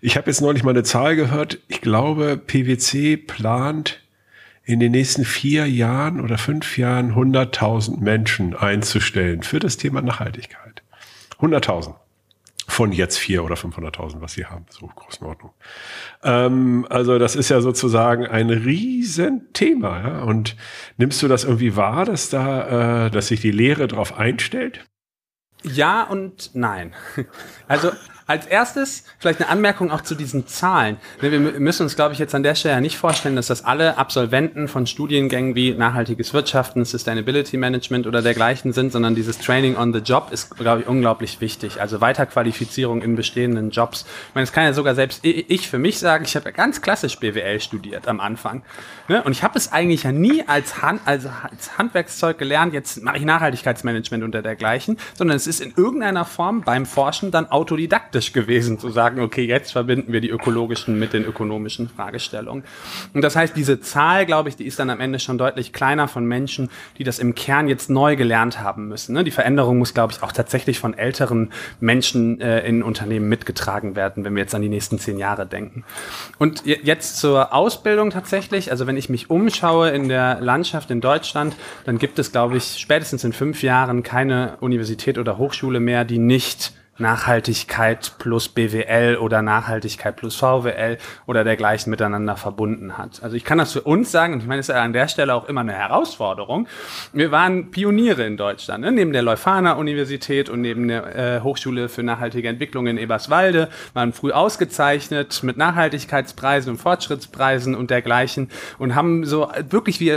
Ich 0.00 0.16
habe 0.16 0.28
jetzt 0.28 0.40
neulich 0.40 0.64
mal 0.64 0.70
eine 0.72 0.82
Zahl 0.82 1.14
gehört, 1.14 1.60
ich 1.68 1.82
glaube, 1.82 2.36
PwC 2.36 3.16
plant 3.16 4.00
in 4.64 4.80
den 4.80 4.90
nächsten 4.90 5.24
vier 5.24 5.66
Jahren 5.66 6.20
oder 6.20 6.36
fünf 6.36 6.76
Jahren 6.76 7.14
100.000 7.14 8.00
Menschen 8.00 8.56
einzustellen 8.56 9.44
für 9.44 9.60
das 9.60 9.76
Thema 9.76 10.02
Nachhaltigkeit. 10.02 10.82
100.000 11.38 11.94
von 12.70 12.92
jetzt 12.92 13.18
vier 13.18 13.44
oder 13.44 13.56
500.000, 13.56 14.20
was 14.20 14.34
sie 14.34 14.46
haben, 14.46 14.66
so 14.70 14.86
Größenordnung. 14.86 15.52
Ähm, 16.22 16.86
also 16.88 17.18
das 17.18 17.36
ist 17.36 17.48
ja 17.48 17.60
sozusagen 17.60 18.26
ein 18.26 18.50
Riesenthema. 18.50 20.00
Ja? 20.00 20.22
Und 20.22 20.56
nimmst 20.96 21.22
du 21.22 21.28
das 21.28 21.44
irgendwie 21.44 21.76
wahr, 21.76 22.04
dass 22.04 22.30
da, 22.30 23.06
äh, 23.06 23.10
dass 23.10 23.28
sich 23.28 23.40
die 23.40 23.50
Lehre 23.50 23.88
darauf 23.88 24.16
einstellt? 24.16 24.84
Ja 25.62 26.04
und 26.04 26.50
nein. 26.54 26.94
Also 27.68 27.92
als 28.30 28.46
erstes 28.46 29.02
vielleicht 29.18 29.40
eine 29.40 29.50
Anmerkung 29.50 29.90
auch 29.90 30.02
zu 30.02 30.14
diesen 30.14 30.46
Zahlen. 30.46 30.98
Ne, 31.20 31.32
wir 31.32 31.40
müssen 31.40 31.82
uns, 31.82 31.96
glaube 31.96 32.12
ich, 32.12 32.20
jetzt 32.20 32.32
an 32.32 32.44
der 32.44 32.54
Stelle 32.54 32.74
ja 32.74 32.80
nicht 32.80 32.96
vorstellen, 32.96 33.34
dass 33.34 33.48
das 33.48 33.64
alle 33.64 33.98
Absolventen 33.98 34.68
von 34.68 34.86
Studiengängen 34.86 35.56
wie 35.56 35.74
nachhaltiges 35.74 36.32
Wirtschaften, 36.32 36.84
Sustainability 36.84 37.56
Management 37.56 38.06
oder 38.06 38.22
dergleichen 38.22 38.72
sind, 38.72 38.92
sondern 38.92 39.16
dieses 39.16 39.38
Training 39.38 39.76
on 39.76 39.92
the 39.92 39.98
Job 39.98 40.28
ist, 40.30 40.56
glaube 40.56 40.82
ich, 40.82 40.86
unglaublich 40.86 41.40
wichtig. 41.40 41.80
Also 41.80 42.00
Weiterqualifizierung 42.00 43.02
in 43.02 43.16
bestehenden 43.16 43.70
Jobs. 43.70 44.06
Ich 44.28 44.34
meine, 44.36 44.44
es 44.44 44.52
kann 44.52 44.62
ja 44.62 44.74
sogar 44.74 44.94
selbst 44.94 45.24
ich 45.24 45.68
für 45.68 45.78
mich 45.78 45.98
sagen, 45.98 46.24
ich 46.24 46.36
habe 46.36 46.44
ja 46.44 46.52
ganz 46.52 46.80
klassisch 46.80 47.18
BWL 47.18 47.58
studiert 47.58 48.06
am 48.06 48.20
Anfang. 48.20 48.62
Ne? 49.08 49.24
Und 49.24 49.32
ich 49.32 49.42
habe 49.42 49.58
es 49.58 49.72
eigentlich 49.72 50.04
ja 50.04 50.12
nie 50.12 50.44
als, 50.46 50.82
Hand, 50.82 51.00
also 51.04 51.30
als 51.50 51.76
Handwerkszeug 51.78 52.38
gelernt, 52.38 52.74
jetzt 52.74 53.02
mache 53.02 53.16
ich 53.16 53.24
Nachhaltigkeitsmanagement 53.24 54.22
unter 54.22 54.40
dergleichen, 54.40 54.98
sondern 55.14 55.36
es 55.36 55.48
ist 55.48 55.60
in 55.60 55.74
irgendeiner 55.76 56.24
Form 56.24 56.60
beim 56.60 56.86
Forschen 56.86 57.32
dann 57.32 57.50
autodidaktisch 57.50 58.19
gewesen, 58.32 58.78
zu 58.78 58.90
sagen, 58.90 59.20
okay, 59.20 59.44
jetzt 59.44 59.72
verbinden 59.72 60.12
wir 60.12 60.20
die 60.20 60.30
ökologischen 60.30 60.98
mit 60.98 61.12
den 61.12 61.24
ökonomischen 61.24 61.88
Fragestellungen. 61.88 62.64
Und 63.14 63.22
das 63.22 63.36
heißt, 63.36 63.56
diese 63.56 63.80
Zahl, 63.80 64.26
glaube 64.26 64.48
ich, 64.48 64.56
die 64.56 64.64
ist 64.64 64.78
dann 64.78 64.90
am 64.90 65.00
Ende 65.00 65.18
schon 65.18 65.38
deutlich 65.38 65.72
kleiner 65.72 66.08
von 66.08 66.24
Menschen, 66.24 66.70
die 66.98 67.04
das 67.04 67.18
im 67.18 67.34
Kern 67.34 67.68
jetzt 67.68 67.90
neu 67.90 68.16
gelernt 68.16 68.60
haben 68.60 68.88
müssen. 68.88 69.14
Ne? 69.14 69.24
Die 69.24 69.30
Veränderung 69.30 69.78
muss, 69.78 69.94
glaube 69.94 70.12
ich, 70.12 70.22
auch 70.22 70.32
tatsächlich 70.32 70.78
von 70.78 70.96
älteren 70.96 71.50
Menschen 71.80 72.40
äh, 72.40 72.60
in 72.66 72.82
Unternehmen 72.82 73.28
mitgetragen 73.28 73.96
werden, 73.96 74.24
wenn 74.24 74.34
wir 74.34 74.42
jetzt 74.42 74.54
an 74.54 74.62
die 74.62 74.68
nächsten 74.68 74.98
zehn 74.98 75.18
Jahre 75.18 75.46
denken. 75.46 75.84
Und 76.38 76.64
jetzt 76.64 77.18
zur 77.18 77.52
Ausbildung 77.54 78.10
tatsächlich, 78.10 78.70
also 78.70 78.86
wenn 78.86 78.96
ich 78.96 79.08
mich 79.08 79.30
umschaue 79.30 79.90
in 79.90 80.08
der 80.08 80.40
Landschaft 80.40 80.90
in 80.90 81.00
Deutschland, 81.00 81.56
dann 81.84 81.98
gibt 81.98 82.18
es, 82.18 82.32
glaube 82.32 82.56
ich, 82.56 82.76
spätestens 82.78 83.24
in 83.24 83.32
fünf 83.32 83.62
Jahren 83.62 84.02
keine 84.02 84.56
Universität 84.60 85.18
oder 85.18 85.38
Hochschule 85.38 85.80
mehr, 85.80 86.04
die 86.04 86.18
nicht 86.18 86.72
Nachhaltigkeit 87.00 88.12
plus 88.18 88.48
BWL 88.48 89.16
oder 89.16 89.42
Nachhaltigkeit 89.42 90.16
plus 90.16 90.36
VWL 90.36 90.98
oder 91.26 91.44
dergleichen 91.44 91.90
miteinander 91.90 92.36
verbunden 92.36 92.98
hat. 92.98 93.22
Also 93.22 93.36
ich 93.36 93.44
kann 93.44 93.58
das 93.58 93.72
für 93.72 93.82
uns 93.82 94.10
sagen, 94.10 94.34
und 94.34 94.40
ich 94.40 94.46
meine, 94.46 94.60
es 94.60 94.68
ist 94.68 94.74
ja 94.74 94.82
an 94.82 94.92
der 94.92 95.08
Stelle 95.08 95.34
auch 95.34 95.48
immer 95.48 95.62
eine 95.62 95.72
Herausforderung. 95.72 96.66
Wir 97.12 97.30
waren 97.30 97.70
Pioniere 97.70 98.24
in 98.24 98.36
Deutschland, 98.36 98.84
ne? 98.84 98.92
neben 98.92 99.12
der 99.12 99.22
Leuphana 99.22 99.72
Universität 99.72 100.48
und 100.48 100.60
neben 100.60 100.88
der 100.88 101.36
äh, 101.36 101.40
Hochschule 101.40 101.88
für 101.88 102.02
nachhaltige 102.02 102.48
Entwicklung 102.48 102.86
in 102.86 102.98
Eberswalde, 102.98 103.68
waren 103.94 104.12
früh 104.12 104.32
ausgezeichnet 104.32 105.42
mit 105.42 105.56
Nachhaltigkeitspreisen 105.56 106.72
und 106.72 106.78
Fortschrittspreisen 106.78 107.74
und 107.74 107.90
dergleichen 107.90 108.50
und 108.78 108.94
haben 108.94 109.24
so 109.24 109.50
wirklich 109.68 110.00
wie 110.00 110.12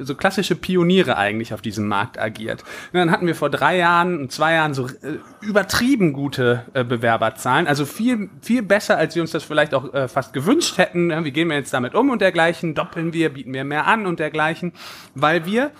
so 0.00 0.14
klassische 0.14 0.54
Pioniere 0.54 1.16
eigentlich 1.16 1.54
auf 1.54 1.62
diesem 1.62 1.88
Markt 1.88 2.18
agiert. 2.18 2.62
Und 2.92 2.98
dann 2.98 3.10
hatten 3.10 3.26
wir 3.26 3.34
vor 3.34 3.50
drei 3.50 3.76
Jahren 3.76 4.18
und 4.18 4.32
zwei 4.32 4.54
Jahren 4.54 4.74
so 4.74 4.86
äh, 4.86 5.18
übertrieben 5.40 6.12
gut 6.12 6.27
gute 6.28 6.66
äh, 6.74 6.84
Bewerberzahlen. 6.84 7.66
Also 7.66 7.86
viel, 7.86 8.28
viel 8.42 8.62
besser, 8.62 8.98
als 8.98 9.14
wir 9.14 9.22
uns 9.22 9.30
das 9.30 9.44
vielleicht 9.44 9.72
auch 9.72 9.94
äh, 9.94 10.08
fast 10.08 10.34
gewünscht 10.34 10.76
hätten. 10.76 11.24
Wie 11.24 11.30
gehen 11.30 11.48
wir 11.48 11.56
jetzt 11.56 11.72
damit 11.72 11.94
um 11.94 12.10
und 12.10 12.20
dergleichen? 12.20 12.74
Doppeln 12.74 13.14
wir, 13.14 13.32
bieten 13.32 13.54
wir 13.54 13.64
mehr 13.64 13.86
an 13.86 14.04
und 14.04 14.20
dergleichen, 14.20 14.74
weil 15.14 15.46
wir 15.46 15.70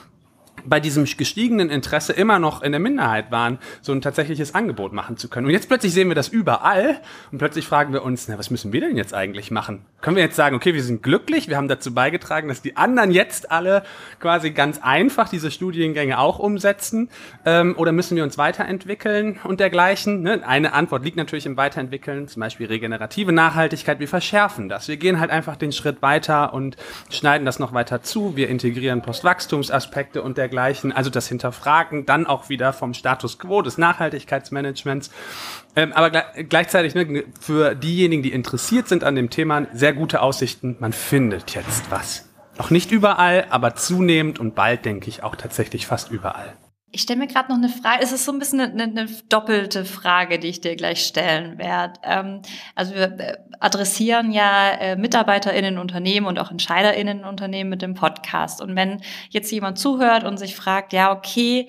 bei 0.64 0.80
diesem 0.80 1.04
gestiegenen 1.04 1.68
Interesse 1.68 2.14
immer 2.14 2.38
noch 2.38 2.62
in 2.62 2.72
der 2.72 2.80
Minderheit 2.80 3.30
waren, 3.30 3.58
so 3.82 3.92
ein 3.92 4.00
tatsächliches 4.00 4.54
Angebot 4.54 4.94
machen 4.94 5.18
zu 5.18 5.28
können. 5.28 5.46
Und 5.46 5.52
jetzt 5.52 5.68
plötzlich 5.68 5.92
sehen 5.92 6.08
wir 6.08 6.14
das 6.14 6.28
überall 6.28 7.00
und 7.30 7.36
plötzlich 7.36 7.66
fragen 7.66 7.92
wir 7.92 8.02
uns, 8.02 8.26
na, 8.26 8.38
was 8.38 8.50
müssen 8.50 8.72
wir 8.72 8.80
denn 8.80 8.96
jetzt 8.96 9.12
eigentlich 9.12 9.50
machen? 9.50 9.84
Können 10.00 10.14
wir 10.14 10.22
jetzt 10.22 10.36
sagen, 10.36 10.54
okay, 10.54 10.74
wir 10.74 10.82
sind 10.84 11.02
glücklich, 11.02 11.48
wir 11.48 11.56
haben 11.56 11.66
dazu 11.66 11.92
beigetragen, 11.92 12.46
dass 12.46 12.62
die 12.62 12.76
anderen 12.76 13.10
jetzt 13.10 13.50
alle 13.50 13.82
quasi 14.20 14.52
ganz 14.52 14.78
einfach 14.80 15.28
diese 15.28 15.50
Studiengänge 15.50 16.20
auch 16.20 16.38
umsetzen? 16.38 17.10
Ähm, 17.44 17.74
oder 17.76 17.90
müssen 17.90 18.16
wir 18.16 18.22
uns 18.22 18.38
weiterentwickeln 18.38 19.40
und 19.42 19.58
dergleichen? 19.58 20.22
Ne? 20.22 20.46
Eine 20.46 20.72
Antwort 20.72 21.04
liegt 21.04 21.16
natürlich 21.16 21.46
im 21.46 21.56
Weiterentwickeln, 21.56 22.28
zum 22.28 22.38
Beispiel 22.38 22.68
regenerative 22.68 23.32
Nachhaltigkeit. 23.32 23.98
Wir 23.98 24.06
verschärfen 24.06 24.68
das. 24.68 24.86
Wir 24.86 24.98
gehen 24.98 25.18
halt 25.18 25.32
einfach 25.32 25.56
den 25.56 25.72
Schritt 25.72 26.00
weiter 26.00 26.54
und 26.54 26.76
schneiden 27.10 27.44
das 27.44 27.58
noch 27.58 27.72
weiter 27.72 28.00
zu. 28.00 28.36
Wir 28.36 28.48
integrieren 28.50 29.02
Postwachstumsaspekte 29.02 30.22
und 30.22 30.38
dergleichen. 30.38 30.92
Also 30.92 31.10
das 31.10 31.26
Hinterfragen 31.26 32.06
dann 32.06 32.24
auch 32.24 32.48
wieder 32.48 32.72
vom 32.72 32.94
Status 32.94 33.40
quo 33.40 33.62
des 33.62 33.78
Nachhaltigkeitsmanagements. 33.78 35.10
Ähm, 35.78 35.92
aber 35.92 36.10
gleichzeitig 36.10 36.96
ne, 36.96 37.22
für 37.40 37.76
diejenigen, 37.76 38.24
die 38.24 38.32
interessiert 38.32 38.88
sind 38.88 39.04
an 39.04 39.14
dem 39.14 39.30
Thema, 39.30 39.68
sehr 39.72 39.92
gute 39.92 40.22
Aussichten. 40.22 40.76
Man 40.80 40.92
findet 40.92 41.54
jetzt 41.54 41.88
was. 41.88 42.28
Noch 42.58 42.70
nicht 42.70 42.90
überall, 42.90 43.46
aber 43.50 43.76
zunehmend 43.76 44.40
und 44.40 44.56
bald 44.56 44.84
denke 44.84 45.08
ich 45.08 45.22
auch 45.22 45.36
tatsächlich 45.36 45.86
fast 45.86 46.10
überall. 46.10 46.52
Ich 46.90 47.02
stelle 47.02 47.20
mir 47.20 47.26
gerade 47.28 47.50
noch 47.50 47.58
eine 47.58 47.68
Frage, 47.68 48.02
es 48.02 48.10
ist 48.10 48.24
so 48.24 48.32
ein 48.32 48.40
bisschen 48.40 48.60
eine, 48.60 48.82
eine, 48.82 49.06
doppelte 49.28 49.84
Frage, 49.84 50.40
die 50.40 50.48
ich 50.48 50.60
dir 50.60 50.74
gleich 50.74 51.04
stellen 51.04 51.58
werde. 51.58 52.00
Ähm, 52.02 52.42
also 52.74 52.94
wir 52.94 53.20
äh, 53.20 53.36
adressieren 53.60 54.32
ja 54.32 54.70
äh, 54.70 54.96
MitarbeiterInnen 54.96 55.74
in 55.74 55.78
Unternehmen 55.78 56.26
und 56.26 56.40
auch 56.40 56.50
EntscheiderInnen 56.50 57.20
in 57.20 57.24
Unternehmen 57.24 57.70
mit 57.70 57.82
dem 57.82 57.94
Podcast. 57.94 58.60
Und 58.60 58.74
wenn 58.74 59.00
jetzt 59.28 59.52
jemand 59.52 59.78
zuhört 59.78 60.24
und 60.24 60.38
sich 60.38 60.56
fragt, 60.56 60.92
ja, 60.92 61.12
okay, 61.12 61.68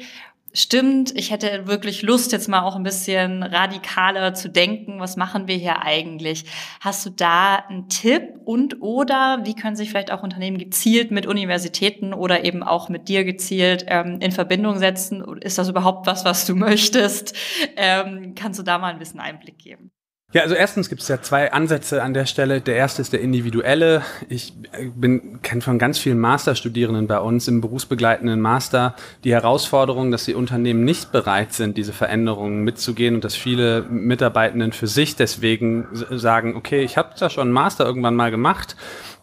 stimmt, 0.54 1.16
ich 1.16 1.32
hätte 1.32 1.68
wirklich 1.68 2.02
Lust, 2.02 2.32
jetzt 2.32 2.48
mal 2.48 2.62
auch 2.62 2.76
ein 2.76 2.84
bisschen 2.84 3.44
radikaler 3.44 4.34
zu 4.34 4.50
denken, 4.50 5.00
was 5.00 5.18
machen 5.18 5.48
wir 5.48 5.56
hier 5.56 5.82
eigentlich? 5.82 6.46
Hast 6.80 7.06
du 7.06 7.10
da 7.10 7.56
einen 7.56 7.90
Tipp 7.90 8.36
und 8.46 8.82
oder 8.82 9.42
wie 9.44 9.56
können 9.56 9.76
sich 9.76 9.90
vielleicht 9.90 10.12
auch 10.12 10.24
Unternehmen 10.24 10.58
gezielt 10.58 11.12
mit 11.12 11.26
Universitäten 11.26 12.14
oder 12.14 12.44
eben 12.44 12.64
auch 12.64 12.90
mit 12.90 13.08
dir 13.10 13.24
gezielt 13.24 13.86
ähm, 13.88 14.20
in 14.22 14.32
Verbindung 14.32 14.80
setzen? 14.80 15.24
Ist 15.42 15.58
das 15.58 15.70
überhaupt 15.70 16.08
was, 16.08 16.26
was 16.26 16.46
du 16.46 16.56
möchtest? 16.56 17.36
Ähm, 17.76 18.34
kannst 18.36 18.60
du 18.60 18.64
da 18.64 18.78
mal 18.78 18.92
ein 18.92 19.00
bisschen 19.00 19.20
Einblick 19.20 19.58
geben? 19.60 19.92
Ja, 20.32 20.44
also 20.44 20.54
erstens 20.54 20.90
gibt 20.90 21.02
es 21.02 21.08
ja 21.08 21.24
zwei 21.24 21.52
Ansätze 21.52 22.04
an 22.04 22.14
der 22.14 22.28
Stelle. 22.28 22.62
Der 22.62 22.76
erste 22.76 23.02
ist 23.02 23.14
der 23.14 23.22
individuelle. 23.22 24.04
Ich 24.28 24.54
äh, 24.74 24.86
bin 24.86 25.42
kenne 25.42 25.62
von 25.62 25.80
ganz 25.80 25.98
vielen 25.98 26.20
Masterstudierenden 26.20 27.08
bei 27.08 27.20
uns 27.20 27.48
im 27.48 27.62
berufsbegleitenden 27.62 28.40
Master 28.40 28.96
die 29.24 29.34
Herausforderung, 29.34 30.12
dass 30.12 30.26
die 30.26 30.36
Unternehmen 30.36 30.84
nicht 30.86 31.12
bereit 31.12 31.54
sind, 31.54 31.78
diese 31.78 31.94
Veränderungen 31.94 32.64
mitzugehen 32.64 33.16
und 33.16 33.24
dass 33.24 33.36
viele 33.36 33.82
Mitarbeitenden 33.90 34.72
für 34.72 34.86
sich 34.86 35.16
deswegen 35.16 35.88
sagen, 35.94 36.56
okay, 36.56 36.84
ich 36.84 36.96
habe 36.96 37.16
da 37.20 37.32
schon 37.32 37.48
einen 37.48 37.52
Master 37.54 37.88
irgendwann 37.88 38.16
mal 38.16 38.30
gemacht 38.30 38.76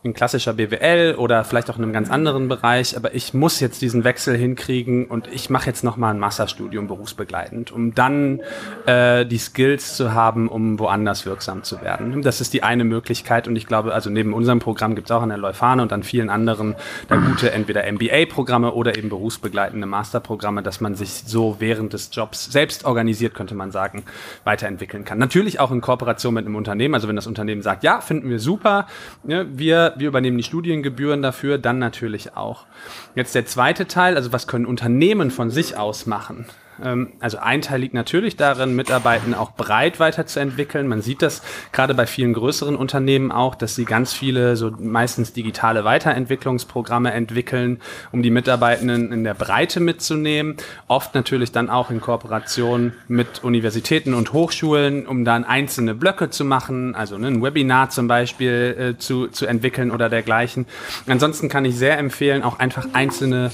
ein 0.04 0.14
klassischer 0.14 0.52
BWL 0.54 1.16
oder 1.16 1.44
vielleicht 1.44 1.68
auch 1.70 1.76
in 1.76 1.82
einem 1.82 1.92
ganz 1.92 2.10
anderen 2.10 2.48
Bereich, 2.48 2.96
aber 2.96 3.14
ich 3.14 3.34
muss 3.34 3.60
jetzt 3.60 3.82
diesen 3.82 4.04
Wechsel 4.04 4.36
hinkriegen 4.36 5.06
und 5.06 5.28
ich 5.32 5.50
mache 5.50 5.66
jetzt 5.66 5.84
nochmal 5.84 6.14
ein 6.14 6.20
Masterstudium 6.20 6.86
berufsbegleitend, 6.86 7.72
um 7.72 7.94
dann 7.94 8.40
äh, 8.86 9.26
die 9.26 9.38
Skills 9.38 9.96
zu 9.96 10.14
haben, 10.14 10.48
um 10.48 10.78
woanders 10.78 11.26
wirksam 11.26 11.62
zu 11.64 11.82
werden. 11.82 12.22
Das 12.22 12.40
ist 12.40 12.54
die 12.54 12.62
eine 12.62 12.84
Möglichkeit 12.84 13.48
und 13.48 13.56
ich 13.56 13.66
glaube, 13.66 13.92
also 13.94 14.10
neben 14.10 14.32
unserem 14.32 14.60
Programm 14.60 14.94
gibt 14.94 15.08
es 15.08 15.16
auch 15.16 15.22
an 15.22 15.28
der 15.28 15.38
Leuphane 15.38 15.82
und 15.82 15.92
an 15.92 16.02
vielen 16.02 16.30
anderen 16.30 16.76
da 17.08 17.16
gute 17.16 17.50
entweder 17.50 17.90
MBA-Programme 17.90 18.72
oder 18.72 18.96
eben 18.96 19.08
berufsbegleitende 19.08 19.86
Masterprogramme, 19.86 20.62
dass 20.62 20.80
man 20.80 20.94
sich 20.94 21.24
so 21.26 21.56
während 21.58 21.92
des 21.92 22.10
Jobs 22.12 22.50
selbst 22.50 22.84
organisiert, 22.84 23.34
könnte 23.34 23.54
man 23.54 23.72
sagen, 23.72 24.04
weiterentwickeln 24.44 25.04
kann. 25.04 25.18
Natürlich 25.18 25.58
auch 25.58 25.72
in 25.72 25.80
Kooperation 25.80 26.34
mit 26.34 26.46
einem 26.46 26.56
Unternehmen, 26.56 26.94
also 26.94 27.08
wenn 27.08 27.16
das 27.16 27.26
Unternehmen 27.26 27.62
sagt, 27.62 27.82
ja, 27.82 28.00
finden 28.00 28.30
wir 28.30 28.38
super, 28.38 28.86
ne, 29.24 29.46
wir 29.50 29.94
wir 29.98 30.08
übernehmen 30.08 30.38
die 30.38 30.44
Studiengebühren 30.44 31.22
dafür, 31.22 31.58
dann 31.58 31.78
natürlich 31.78 32.36
auch. 32.36 32.66
Jetzt 33.14 33.34
der 33.34 33.46
zweite 33.46 33.86
Teil, 33.86 34.16
also 34.16 34.32
was 34.32 34.46
können 34.46 34.66
Unternehmen 34.66 35.30
von 35.30 35.50
sich 35.50 35.76
aus 35.76 36.06
machen? 36.06 36.46
Ähm, 36.82 37.12
also 37.20 37.38
ein 37.38 37.62
Teil 37.62 37.80
liegt 37.80 37.94
natürlich 37.94 38.36
darin, 38.36 38.76
Mitarbeitenden 38.76 39.34
auch 39.34 39.52
breit 39.52 40.00
weiterzuentwickeln. 40.00 40.88
Man 40.88 41.02
sieht 41.02 41.22
das 41.22 41.42
gerade 41.72 41.94
bei 41.94 42.06
vielen 42.06 42.32
größeren 42.32 42.76
Unternehmen 42.76 43.32
auch, 43.32 43.54
dass 43.54 43.74
sie 43.74 43.84
ganz 43.84 44.12
viele 44.12 44.56
so 44.56 44.70
meistens 44.78 45.32
digitale 45.32 45.84
Weiterentwicklungsprogramme 45.84 47.12
entwickeln, 47.12 47.80
um 48.12 48.22
die 48.22 48.30
Mitarbeitenden 48.30 49.12
in 49.12 49.24
der 49.24 49.34
Breite 49.34 49.80
mitzunehmen. 49.80 50.56
Oft 50.88 51.14
natürlich 51.14 51.52
dann 51.52 51.70
auch 51.70 51.90
in 51.90 52.00
Kooperation 52.00 52.92
mit 53.08 53.42
Universitäten 53.42 54.14
und 54.14 54.32
Hochschulen, 54.32 55.06
um 55.06 55.24
dann 55.24 55.44
einzelne 55.44 55.94
Blöcke 55.94 56.30
zu 56.30 56.44
machen, 56.44 56.94
also 56.94 57.18
ne, 57.18 57.28
ein 57.28 57.42
Webinar 57.42 57.90
zum 57.90 58.08
Beispiel 58.08 58.94
äh, 58.96 58.98
zu, 58.98 59.28
zu 59.28 59.46
entwickeln 59.46 59.90
oder 59.90 60.08
dergleichen. 60.08 60.66
Ansonsten 61.06 61.48
kann 61.48 61.64
ich 61.64 61.76
sehr 61.76 61.98
empfehlen, 61.98 62.42
auch 62.42 62.58
einfach 62.58 62.86
einzelne 62.92 63.50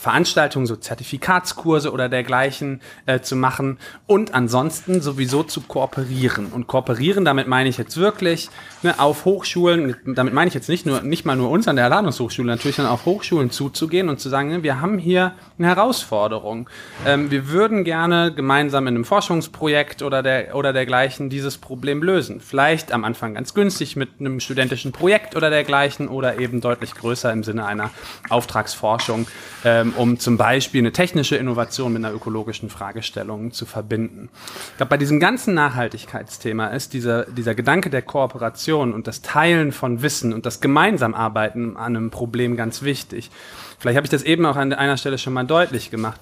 Veranstaltungen, 0.00 0.64
so 0.64 0.76
Zertifikatskurse 0.76 1.92
oder 1.92 2.08
dergleichen 2.08 2.80
äh, 3.04 3.20
zu 3.20 3.36
machen 3.36 3.78
und 4.06 4.32
ansonsten 4.32 5.02
sowieso 5.02 5.42
zu 5.42 5.60
kooperieren. 5.60 6.46
Und 6.46 6.66
kooperieren, 6.66 7.26
damit 7.26 7.48
meine 7.48 7.68
ich 7.68 7.76
jetzt 7.76 7.98
wirklich 7.98 8.48
ne, 8.82 8.98
auf 8.98 9.26
Hochschulen, 9.26 9.96
damit 10.06 10.32
meine 10.32 10.48
ich 10.48 10.54
jetzt 10.54 10.70
nicht 10.70 10.86
nur, 10.86 11.02
nicht 11.02 11.26
mal 11.26 11.36
nur 11.36 11.50
uns 11.50 11.68
an 11.68 11.76
der 11.76 11.84
Erladungshochschule, 11.84 12.48
natürlich 12.48 12.78
dann 12.78 12.86
auf 12.86 13.04
Hochschulen 13.04 13.50
zuzugehen 13.50 14.08
und 14.08 14.18
zu 14.20 14.30
sagen, 14.30 14.48
ne, 14.48 14.62
wir 14.62 14.80
haben 14.80 14.96
hier 14.96 15.32
eine 15.58 15.68
Herausforderung. 15.68 16.70
Ähm, 17.04 17.30
wir 17.30 17.50
würden 17.50 17.84
gerne 17.84 18.32
gemeinsam 18.32 18.86
in 18.86 18.94
einem 18.94 19.04
Forschungsprojekt 19.04 20.00
oder, 20.02 20.22
der, 20.22 20.56
oder 20.56 20.72
dergleichen 20.72 21.28
dieses 21.28 21.58
Problem 21.58 22.02
lösen. 22.02 22.40
Vielleicht 22.40 22.90
am 22.92 23.04
Anfang 23.04 23.34
ganz 23.34 23.52
günstig 23.52 23.96
mit 23.96 24.08
einem 24.18 24.40
studentischen 24.40 24.92
Projekt 24.92 25.36
oder 25.36 25.50
dergleichen 25.50 26.08
oder 26.08 26.38
eben 26.38 26.62
deutlich 26.62 26.94
größer 26.94 27.30
im 27.30 27.44
Sinne 27.44 27.66
einer 27.66 27.90
Auftragsforschung. 28.30 29.26
Ähm, 29.62 29.89
ähm, 29.90 29.96
um 29.96 30.18
zum 30.18 30.36
Beispiel 30.36 30.80
eine 30.80 30.92
technische 30.92 31.36
Innovation 31.36 31.92
mit 31.92 32.04
einer 32.04 32.14
ökologischen 32.14 32.70
Fragestellung 32.70 33.52
zu 33.52 33.66
verbinden. 33.66 34.28
Ich 34.70 34.76
glaube, 34.76 34.90
bei 34.90 34.96
diesem 34.96 35.20
ganzen 35.20 35.54
Nachhaltigkeitsthema 35.54 36.68
ist 36.68 36.92
dieser, 36.92 37.24
dieser 37.24 37.54
Gedanke 37.54 37.90
der 37.90 38.02
Kooperation 38.02 38.92
und 38.92 39.06
das 39.06 39.22
Teilen 39.22 39.72
von 39.72 40.02
Wissen 40.02 40.32
und 40.32 40.46
das 40.46 40.60
gemeinsam 40.60 41.14
Arbeiten 41.14 41.76
an 41.76 41.96
einem 41.96 42.10
Problem 42.10 42.56
ganz 42.56 42.82
wichtig. 42.82 43.30
Vielleicht 43.78 43.96
habe 43.96 44.06
ich 44.06 44.10
das 44.10 44.22
eben 44.22 44.44
auch 44.46 44.56
an 44.56 44.72
einer 44.72 44.96
Stelle 44.96 45.18
schon 45.18 45.32
mal 45.32 45.46
deutlich 45.46 45.90
gemacht 45.90 46.20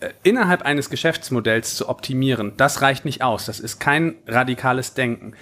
äh, 0.00 0.10
innerhalb 0.22 0.62
eines 0.62 0.90
Geschäftsmodells 0.90 1.76
zu 1.76 1.88
optimieren, 1.88 2.52
das 2.56 2.82
reicht 2.82 3.04
nicht 3.04 3.22
aus. 3.22 3.46
Das 3.46 3.60
ist 3.60 3.78
kein 3.78 4.16
radikales 4.26 4.94
Denken. 4.94 5.34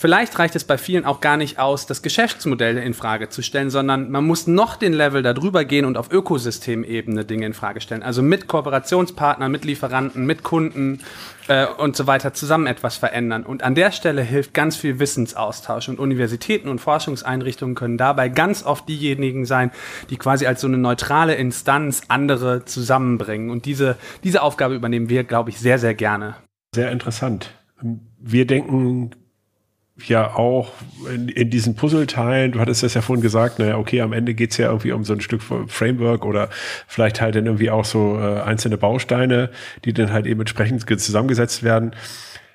Vielleicht 0.00 0.38
reicht 0.38 0.56
es 0.56 0.64
bei 0.64 0.78
vielen 0.78 1.04
auch 1.04 1.20
gar 1.20 1.36
nicht 1.36 1.58
aus, 1.58 1.84
das 1.84 2.00
Geschäftsmodell 2.00 2.78
in 2.78 2.94
Frage 2.94 3.28
zu 3.28 3.42
stellen, 3.42 3.68
sondern 3.68 4.10
man 4.10 4.26
muss 4.26 4.46
noch 4.46 4.76
den 4.76 4.94
Level 4.94 5.22
darüber 5.22 5.66
gehen 5.66 5.84
und 5.84 5.98
auf 5.98 6.10
Ökosystemebene 6.10 7.26
Dinge 7.26 7.44
in 7.44 7.52
Frage 7.52 7.82
stellen. 7.82 8.02
Also 8.02 8.22
mit 8.22 8.48
Kooperationspartnern, 8.48 9.52
mit 9.52 9.66
Lieferanten, 9.66 10.24
mit 10.24 10.42
Kunden 10.42 11.00
äh, 11.48 11.66
und 11.66 11.96
so 11.96 12.06
weiter 12.06 12.32
zusammen 12.32 12.66
etwas 12.66 12.96
verändern. 12.96 13.44
Und 13.44 13.62
an 13.62 13.74
der 13.74 13.92
Stelle 13.92 14.22
hilft 14.22 14.54
ganz 14.54 14.74
viel 14.74 15.00
Wissensaustausch 15.00 15.90
und 15.90 15.98
Universitäten 15.98 16.70
und 16.70 16.78
Forschungseinrichtungen 16.78 17.74
können 17.74 17.98
dabei 17.98 18.30
ganz 18.30 18.64
oft 18.64 18.88
diejenigen 18.88 19.44
sein, 19.44 19.70
die 20.08 20.16
quasi 20.16 20.46
als 20.46 20.62
so 20.62 20.66
eine 20.66 20.78
neutrale 20.78 21.34
Instanz 21.34 22.00
andere 22.08 22.64
zusammenbringen. 22.64 23.50
Und 23.50 23.66
diese, 23.66 23.98
diese 24.24 24.40
Aufgabe 24.40 24.74
übernehmen 24.74 25.10
wir, 25.10 25.24
glaube 25.24 25.50
ich, 25.50 25.60
sehr, 25.60 25.78
sehr 25.78 25.92
gerne. 25.92 26.36
Sehr 26.74 26.90
interessant. 26.90 27.50
Wir 28.18 28.46
denken 28.46 29.10
ja 30.08 30.34
auch 30.34 30.72
in, 31.12 31.28
in 31.28 31.50
diesen 31.50 31.74
Puzzleteilen, 31.74 32.52
du 32.52 32.60
hattest 32.60 32.82
das 32.82 32.94
ja 32.94 33.00
vorhin 33.00 33.22
gesagt, 33.22 33.58
naja, 33.58 33.76
okay, 33.76 34.00
am 34.00 34.12
Ende 34.12 34.34
geht's 34.34 34.56
ja 34.56 34.68
irgendwie 34.68 34.92
um 34.92 35.04
so 35.04 35.12
ein 35.12 35.20
Stück 35.20 35.42
Framework 35.42 36.24
oder 36.24 36.48
vielleicht 36.86 37.20
halt 37.20 37.34
dann 37.34 37.46
irgendwie 37.46 37.70
auch 37.70 37.84
so 37.84 38.18
äh, 38.18 38.40
einzelne 38.40 38.76
Bausteine, 38.76 39.50
die 39.84 39.92
dann 39.92 40.12
halt 40.12 40.26
eben 40.26 40.40
entsprechend 40.40 40.88
zusammengesetzt 41.00 41.62
werden. 41.62 41.94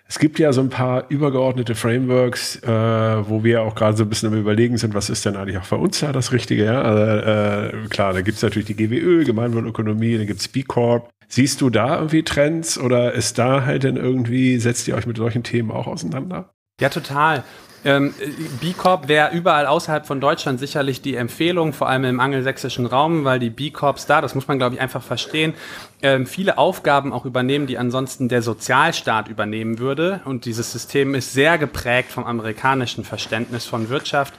Es 0.08 0.19
gibt 0.19 0.38
ja 0.38 0.53
so 0.53 0.62
ein 0.62 0.69
paar 0.69 1.10
übergeordnete 1.10 1.73
Frameworks, 1.73 2.58
äh, 2.58 2.69
wo 2.69 3.43
wir 3.43 3.63
auch 3.63 3.73
gerade 3.73 3.97
so 3.97 4.03
ein 4.03 4.10
bisschen 4.10 4.31
am 4.31 4.39
Überlegen 4.39 4.77
sind, 4.77 4.93
was 4.93 5.10
ist 5.10 5.25
denn 5.25 5.36
eigentlich 5.36 5.58
auch 5.58 5.65
für 5.65 5.77
uns 5.77 5.99
da 5.99 6.12
das 6.12 6.31
Richtige? 6.31 6.65
Ja? 6.65 6.81
Also, 6.84 7.03
äh, 7.03 7.88
klar, 7.89 8.13
da 8.13 8.21
gibt's 8.21 8.43
natürlich 8.43 8.67
die 8.67 8.75
GWÖ, 8.75 9.23
Gemeinwohlökonomie, 9.23 10.17
dann 10.17 10.27
gibt's 10.27 10.47
B 10.47 10.62
Corp. 10.62 11.10
Siehst 11.27 11.62
du 11.62 11.71
da 11.71 11.95
irgendwie 11.95 12.21
Trends 12.21 12.77
oder 12.77 13.13
ist 13.13 13.39
da 13.39 13.65
halt 13.65 13.84
dann 13.84 13.97
irgendwie, 13.97 14.60
setzt 14.60 14.88
ihr 14.88 14.95
euch 14.95 15.08
mit 15.08 15.17
solchen 15.17 15.41
Themen 15.41 15.71
auch 15.71 15.88
auseinander? 15.88 16.55
Ja, 16.82 16.90
total. 16.90 17.46
Ähm, 17.86 18.14
B 18.60 18.74
Corp 18.74 19.08
wäre 19.08 19.32
überall 19.32 19.66
außerhalb 19.66 20.06
von 20.06 20.20
Deutschland 20.20 20.60
sicherlich 20.60 21.02
die 21.02 21.16
Empfehlung, 21.16 21.72
vor 21.72 21.88
allem 21.88 22.04
im 22.04 22.20
angelsächsischen 22.20 22.86
Raum, 22.86 23.24
weil 23.24 23.40
die 23.40 23.50
B 23.50 23.70
Corps 23.70 24.06
da, 24.08 24.20
das 24.20 24.36
muss 24.36 24.50
man 24.50 24.58
glaube 24.58 24.76
ich 24.76 24.82
einfach 24.82 25.02
verstehen, 25.02 25.54
ähm, 26.02 26.26
viele 26.26 26.58
Aufgaben 26.58 27.14
auch 27.14 27.24
übernehmen, 27.24 27.66
die 27.66 27.78
ansonsten 27.78 28.28
der 28.28 28.42
Sozialstaat 28.42 29.30
übernehmen 29.30 29.80
würde. 29.80 30.20
Und 30.26 30.44
dieses 30.44 30.74
System 30.74 31.16
ist 31.16 31.32
sehr 31.32 31.58
geprägt 31.58 32.12
vom 32.12 32.26
amerikanischen 32.26 33.06
Verständnis 33.06 33.66
von 33.66 33.88
Wirtschaft. 33.88 34.34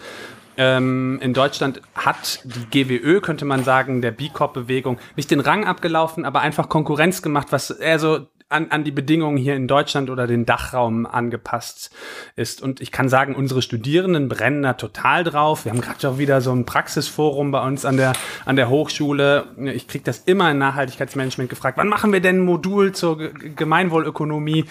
Ähm, 0.58 1.18
in 1.22 1.32
Deutschland 1.32 1.80
hat 1.94 2.40
die 2.44 2.84
GWÖ, 2.84 3.20
könnte 3.20 3.46
man 3.46 3.64
sagen, 3.64 4.02
der 4.02 4.10
B 4.10 4.28
Corp-Bewegung 4.28 4.98
nicht 5.14 5.30
den 5.30 5.40
Rang 5.40 5.64
abgelaufen, 5.64 6.26
aber 6.26 6.40
einfach 6.40 6.68
Konkurrenz 6.68 7.22
gemacht, 7.22 7.48
was 7.50 7.70
eher 7.70 7.98
so 7.98 8.26
an, 8.48 8.70
an 8.70 8.84
die 8.84 8.92
Bedingungen 8.92 9.36
hier 9.36 9.56
in 9.56 9.66
Deutschland 9.66 10.08
oder 10.08 10.28
den 10.28 10.46
Dachraum 10.46 11.04
angepasst 11.04 11.90
ist. 12.36 12.62
Und 12.62 12.80
ich 12.80 12.92
kann 12.92 13.08
sagen, 13.08 13.34
unsere 13.34 13.60
Studierenden 13.60 14.28
brennen 14.28 14.62
da 14.62 14.74
total 14.74 15.24
drauf. 15.24 15.64
Wir 15.64 15.72
haben 15.72 15.80
gerade 15.80 16.08
auch 16.08 16.18
wieder 16.18 16.40
so 16.40 16.52
ein 16.52 16.64
Praxisforum 16.64 17.50
bei 17.50 17.66
uns 17.66 17.84
an 17.84 17.96
der, 17.96 18.12
an 18.44 18.54
der 18.54 18.68
Hochschule. 18.68 19.46
Ich 19.74 19.88
kriege 19.88 20.04
das 20.04 20.18
immer 20.26 20.50
in 20.52 20.58
Nachhaltigkeitsmanagement 20.58 21.50
gefragt, 21.50 21.76
wann 21.76 21.88
machen 21.88 22.12
wir 22.12 22.20
denn 22.20 22.36
ein 22.36 22.44
Modul 22.44 22.92
zur 22.92 23.18
Gemeinwohlökonomie? 23.18 24.66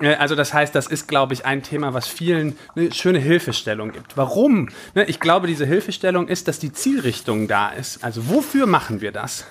Äh, 0.00 0.14
also 0.14 0.34
das 0.34 0.54
heißt, 0.54 0.74
das 0.74 0.86
ist, 0.86 1.06
glaube 1.06 1.34
ich, 1.34 1.44
ein 1.44 1.62
Thema, 1.62 1.92
was 1.92 2.08
vielen 2.08 2.56
eine 2.74 2.92
schöne 2.92 3.18
Hilfestellung 3.18 3.92
gibt. 3.92 4.16
Warum? 4.16 4.70
Ne, 4.94 5.04
ich 5.04 5.20
glaube, 5.20 5.46
diese 5.46 5.66
Hilfestellung 5.66 6.28
ist, 6.28 6.48
dass 6.48 6.58
die 6.58 6.72
Zielrichtung 6.72 7.46
da 7.46 7.68
ist. 7.68 8.02
Also 8.02 8.30
wofür 8.30 8.66
machen 8.66 9.02
wir 9.02 9.12
das? 9.12 9.44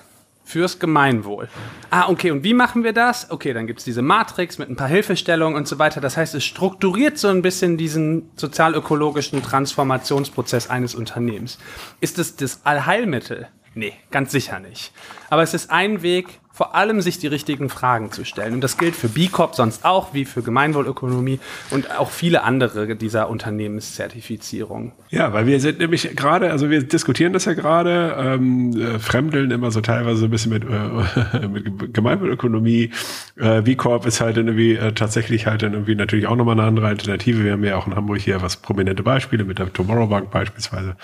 Fürs 0.48 0.78
Gemeinwohl. 0.78 1.48
Ah, 1.90 2.08
okay, 2.08 2.30
und 2.30 2.42
wie 2.42 2.54
machen 2.54 2.82
wir 2.82 2.94
das? 2.94 3.30
Okay, 3.30 3.52
dann 3.52 3.66
gibt's 3.66 3.84
diese 3.84 4.00
Matrix 4.00 4.56
mit 4.56 4.70
ein 4.70 4.76
paar 4.76 4.88
Hilfestellungen 4.88 5.58
und 5.58 5.68
so 5.68 5.78
weiter. 5.78 6.00
Das 6.00 6.16
heißt, 6.16 6.34
es 6.34 6.42
strukturiert 6.42 7.18
so 7.18 7.28
ein 7.28 7.42
bisschen 7.42 7.76
diesen 7.76 8.30
sozialökologischen 8.34 9.42
Transformationsprozess 9.42 10.70
eines 10.70 10.94
Unternehmens. 10.94 11.58
Ist 12.00 12.18
es 12.18 12.36
das 12.36 12.62
Allheilmittel? 12.64 13.48
Nee, 13.78 13.92
ganz 14.10 14.32
sicher 14.32 14.58
nicht. 14.58 14.90
Aber 15.30 15.44
es 15.44 15.54
ist 15.54 15.70
ein 15.70 16.02
Weg, 16.02 16.40
vor 16.52 16.74
allem 16.74 17.00
sich 17.00 17.20
die 17.20 17.28
richtigen 17.28 17.68
Fragen 17.68 18.10
zu 18.10 18.24
stellen. 18.24 18.54
Und 18.54 18.64
das 18.64 18.76
gilt 18.76 18.96
für 18.96 19.08
B 19.08 19.28
Corp 19.28 19.54
sonst 19.54 19.84
auch, 19.84 20.14
wie 20.14 20.24
für 20.24 20.42
Gemeinwohlökonomie 20.42 21.38
und 21.70 21.96
auch 21.96 22.10
viele 22.10 22.42
andere 22.42 22.96
dieser 22.96 23.30
Unternehmenszertifizierungen. 23.30 24.90
Ja, 25.10 25.32
weil 25.32 25.46
wir 25.46 25.60
sind 25.60 25.78
nämlich 25.78 26.16
gerade, 26.16 26.50
also 26.50 26.70
wir 26.70 26.82
diskutieren 26.82 27.32
das 27.32 27.44
ja 27.44 27.54
gerade, 27.54 28.16
ähm, 28.18 28.72
äh, 28.76 28.98
fremdeln 28.98 29.52
immer 29.52 29.70
so 29.70 29.80
teilweise 29.80 30.24
ein 30.24 30.30
bisschen 30.32 30.50
mit, 30.50 30.64
äh, 30.64 31.46
mit 31.46 31.94
Gemeinwohlökonomie. 31.94 32.90
Äh, 33.36 33.62
B 33.62 33.76
Corp 33.76 34.06
ist 34.06 34.20
halt 34.20 34.38
irgendwie 34.38 34.74
äh, 34.74 34.90
tatsächlich 34.90 35.46
halt 35.46 35.62
dann 35.62 35.74
irgendwie 35.74 35.94
natürlich 35.94 36.26
auch 36.26 36.34
nochmal 36.34 36.58
eine 36.58 36.66
andere 36.66 36.88
Alternative. 36.88 37.44
Wir 37.44 37.52
haben 37.52 37.62
ja 37.62 37.76
auch 37.76 37.86
in 37.86 37.94
Hamburg 37.94 38.18
hier 38.18 38.42
was 38.42 38.56
prominente 38.56 39.04
Beispiele 39.04 39.44
mit 39.44 39.60
der 39.60 39.72
Tomorrow 39.72 40.08
Bank 40.08 40.32
beispielsweise 40.32 40.96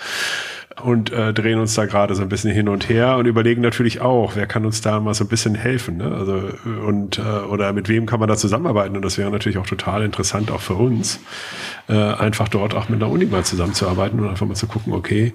und 0.81 1.11
äh, 1.11 1.33
drehen 1.33 1.59
uns 1.59 1.73
da 1.73 1.85
gerade 1.85 2.15
so 2.15 2.21
ein 2.21 2.29
bisschen 2.29 2.51
hin 2.51 2.67
und 2.67 2.89
her 2.89 3.17
und 3.17 3.25
überlegen 3.25 3.61
natürlich 3.61 4.01
auch, 4.01 4.35
wer 4.35 4.45
kann 4.45 4.65
uns 4.65 4.81
da 4.81 4.99
mal 4.99 5.13
so 5.13 5.23
ein 5.23 5.29
bisschen 5.29 5.55
helfen, 5.55 5.97
ne? 5.97 6.11
Also 6.13 6.49
und 6.85 7.17
äh, 7.17 7.21
oder 7.21 7.71
mit 7.73 7.87
wem 7.87 8.05
kann 8.05 8.19
man 8.19 8.27
da 8.27 8.35
zusammenarbeiten? 8.35 8.95
Und 8.95 9.05
das 9.05 9.17
wäre 9.17 9.31
natürlich 9.31 9.57
auch 9.57 9.67
total 9.67 10.03
interessant 10.03 10.51
auch 10.51 10.61
für 10.61 10.75
uns, 10.75 11.19
äh, 11.87 11.93
einfach 11.93 12.49
dort 12.49 12.73
auch 12.73 12.89
mit 12.89 13.01
einer 13.01 13.11
Uni 13.11 13.25
mal 13.25 13.45
zusammenzuarbeiten 13.45 14.19
und 14.19 14.29
einfach 14.29 14.45
mal 14.45 14.55
zu 14.55 14.67
gucken, 14.67 14.93
okay, 14.93 15.33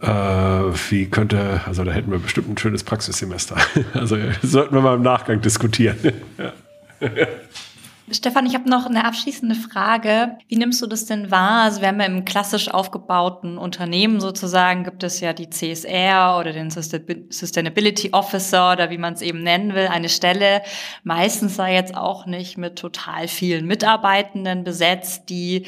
äh, 0.00 0.08
wie 0.08 1.06
könnte, 1.06 1.60
also 1.66 1.84
da 1.84 1.92
hätten 1.92 2.10
wir 2.10 2.18
bestimmt 2.18 2.48
ein 2.48 2.58
schönes 2.58 2.84
Praxissemester. 2.84 3.56
Also 3.94 4.16
sollten 4.42 4.74
wir 4.74 4.80
mal 4.80 4.96
im 4.96 5.02
Nachgang 5.02 5.40
diskutieren. 5.40 5.96
Stefan, 8.12 8.44
ich 8.46 8.54
habe 8.54 8.68
noch 8.68 8.86
eine 8.86 9.04
abschließende 9.04 9.54
Frage. 9.54 10.36
Wie 10.48 10.56
nimmst 10.56 10.82
du 10.82 10.86
das 10.86 11.06
denn 11.06 11.30
wahr? 11.30 11.62
Also 11.62 11.80
wir 11.80 11.88
haben 11.88 12.00
ja 12.00 12.06
im 12.06 12.24
klassisch 12.24 12.68
aufgebauten 12.68 13.56
Unternehmen 13.56 14.20
sozusagen, 14.20 14.82
gibt 14.82 15.02
es 15.04 15.20
ja 15.20 15.32
die 15.32 15.48
CSR 15.48 16.36
oder 16.38 16.52
den 16.52 16.70
Sustainability 16.70 18.10
Officer 18.12 18.72
oder 18.72 18.90
wie 18.90 18.98
man 18.98 19.14
es 19.14 19.22
eben 19.22 19.42
nennen 19.42 19.74
will, 19.74 19.86
eine 19.86 20.08
Stelle, 20.08 20.62
meistens 21.04 21.54
sei 21.54 21.74
jetzt 21.74 21.94
auch 21.96 22.26
nicht 22.26 22.58
mit 22.58 22.76
total 22.76 23.28
vielen 23.28 23.66
Mitarbeitenden 23.66 24.64
besetzt, 24.64 25.30
die 25.30 25.66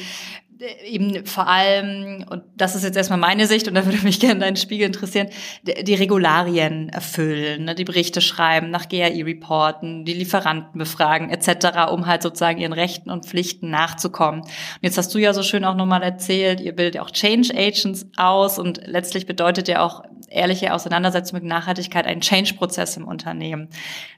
eben 0.85 1.25
vor 1.25 1.47
allem, 1.47 2.25
und 2.29 2.43
das 2.55 2.75
ist 2.75 2.83
jetzt 2.83 2.95
erstmal 2.95 3.19
meine 3.19 3.47
Sicht, 3.47 3.67
und 3.67 3.75
da 3.75 3.85
würde 3.85 3.99
mich 4.03 4.19
gerne 4.19 4.39
dein 4.39 4.55
Spiegel 4.55 4.87
interessieren, 4.87 5.29
die 5.63 5.93
Regularien 5.95 6.89
erfüllen, 6.89 7.65
ne, 7.65 7.75
die 7.75 7.83
Berichte 7.83 8.21
schreiben, 8.21 8.69
nach 8.69 8.89
GAI 8.89 9.23
reporten, 9.23 10.05
die 10.05 10.13
Lieferanten 10.13 10.79
befragen, 10.79 11.29
etc., 11.29 11.91
um 11.91 12.05
halt 12.05 12.21
sozusagen 12.21 12.59
ihren 12.59 12.73
Rechten 12.73 13.09
und 13.09 13.25
Pflichten 13.25 13.69
nachzukommen. 13.69 14.41
Und 14.41 14.49
jetzt 14.81 14.97
hast 14.97 15.13
du 15.13 15.19
ja 15.19 15.33
so 15.33 15.43
schön 15.43 15.65
auch 15.65 15.75
nochmal 15.75 16.03
erzählt, 16.03 16.61
ihr 16.61 16.75
bildet 16.75 16.95
ja 16.95 17.03
auch 17.03 17.11
Change 17.11 17.53
Agents 17.55 18.07
aus 18.17 18.59
und 18.59 18.81
letztlich 18.85 19.25
bedeutet 19.25 19.67
ja 19.67 19.81
auch 19.81 20.03
ehrliche 20.33 20.73
Auseinandersetzung 20.73 21.39
mit 21.39 21.47
Nachhaltigkeit 21.47 22.05
ein 22.05 22.21
Change-Prozess 22.21 22.97
im 22.97 23.07
Unternehmen. 23.07 23.69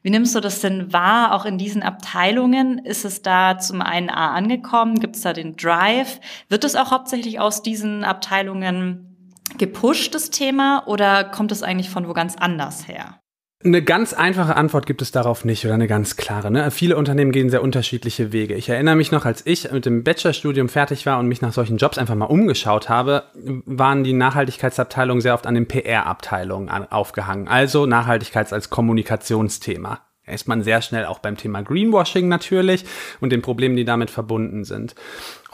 Wie 0.02 0.10
nimmst 0.10 0.36
du 0.36 0.40
das 0.40 0.62
denn 0.62 0.92
wahr, 0.94 1.34
auch 1.34 1.46
in 1.46 1.58
diesen 1.58 1.84
Abteilungen? 1.84 2.80
Ist 2.80 3.06
es 3.06 3.22
da 3.22 3.58
zum 3.60 3.82
einen 3.82 4.10
A 4.10 4.34
angekommen? 4.34 5.00
Gibt 5.00 5.16
es 5.16 5.22
da 5.22 5.34
den 5.34 5.56
Drive? 5.56 6.20
Wird 6.50 6.64
es 6.64 6.76
auch 6.76 6.92
hauptsächlich 6.92 7.40
aus 7.40 7.62
diesen 7.62 8.04
Abteilungen 8.04 9.12
gepusht, 9.58 10.16
das 10.16 10.30
Thema, 10.30 10.88
oder 10.88 11.24
kommt 11.24 11.52
es 11.52 11.64
eigentlich 11.64 11.90
von 11.90 12.08
wo 12.08 12.14
ganz 12.14 12.36
anders 12.36 12.88
her? 12.88 13.20
Eine 13.66 13.82
ganz 13.82 14.14
einfache 14.14 14.58
Antwort 14.58 14.86
gibt 14.86 15.02
es 15.02 15.12
darauf 15.12 15.44
nicht 15.44 15.66
oder 15.66 15.74
eine 15.74 15.88
ganz 15.88 16.18
klare. 16.18 16.52
Ne? 16.52 16.70
Viele 16.70 16.98
Unternehmen 16.98 17.32
gehen 17.32 17.50
sehr 17.50 17.64
unterschiedliche 17.64 18.32
Wege. 18.32 18.54
Ich 18.54 18.70
erinnere 18.70 18.96
mich 18.96 19.12
noch, 19.12 19.26
als 19.26 19.44
ich 19.44 19.72
mit 19.72 19.88
dem 19.88 20.04
Bachelorstudium 20.04 20.70
fertig 20.70 21.08
war 21.08 21.18
und 21.18 21.28
mich 21.28 21.42
nach 21.42 21.52
solchen 21.52 21.78
Jobs 21.78 21.98
einfach 21.98 22.14
mal 22.14 22.26
umgeschaut 22.26 22.90
habe, 22.90 23.24
waren 23.66 24.04
die 24.04 24.14
Nachhaltigkeitsabteilungen 24.14 25.22
sehr 25.22 25.34
oft 25.34 25.48
an 25.48 25.56
den 25.56 25.68
PR-Abteilungen 25.68 26.70
aufgehangen. 26.70 27.48
Also 27.48 27.88
Nachhaltigkeit 27.88 28.54
als 28.54 28.70
Kommunikationsthema 28.70 30.05
ist 30.28 30.48
man 30.48 30.64
sehr 30.64 30.82
schnell 30.82 31.06
auch 31.06 31.20
beim 31.20 31.38
Thema 31.38 31.62
Greenwashing 31.62 32.28
natürlich 32.28 32.86
und 33.22 33.32
den 33.32 33.42
Problemen, 33.42 33.76
die 33.76 33.86
damit 33.86 34.10
verbunden 34.10 34.64
sind. 34.64 34.96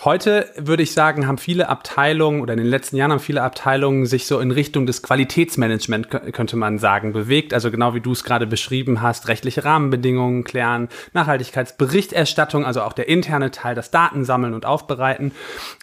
Heute 0.04 0.50
würde 0.58 0.82
ich 0.82 0.94
sagen, 0.94 1.28
haben 1.28 1.38
viele 1.38 1.70
Abteilungen 1.70 2.42
oder 2.42 2.54
in 2.54 2.60
den 2.60 2.68
letzten 2.68 2.96
Jahren 2.96 3.12
haben 3.12 3.20
viele 3.20 3.44
Abteilungen 3.44 4.08
sich 4.08 4.26
so 4.26 4.40
in 4.40 4.50
Richtung 4.50 4.88
des 4.88 5.04
Qualitätsmanagement, 5.04 6.10
könnte 6.34 6.56
man 6.56 6.80
sagen, 6.80 7.14
bewegt. 7.14 7.54
Also 7.54 7.70
genau 7.70 7.94
wie 7.94 8.02
du 8.02 8.14
es 8.14 8.24
gerade 8.24 8.48
beschrieben 8.48 9.02
hast, 9.02 9.28
rechtliche 9.28 9.64
Rahmenbedingungen 9.64 10.44
klären, 10.44 10.90
Nachhaltigkeitsberichterstattung, 11.14 12.66
also 12.66 12.82
auch 12.82 12.94
der 12.94 13.10
interne 13.10 13.52
Teil, 13.52 13.76
das 13.76 13.92
Datensammeln 13.92 14.56
und 14.56 14.66
Aufbereiten. 14.66 15.34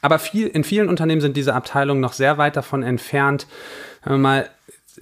Aber 0.02 0.18
viel, 0.18 0.48
in 0.48 0.64
vielen 0.64 0.88
Unternehmen 0.88 1.20
sind 1.20 1.36
diese 1.36 1.54
Abteilungen 1.54 2.00
noch 2.00 2.14
sehr 2.14 2.38
weit 2.38 2.56
davon 2.56 2.82
entfernt, 2.82 3.46
mal 4.04 4.48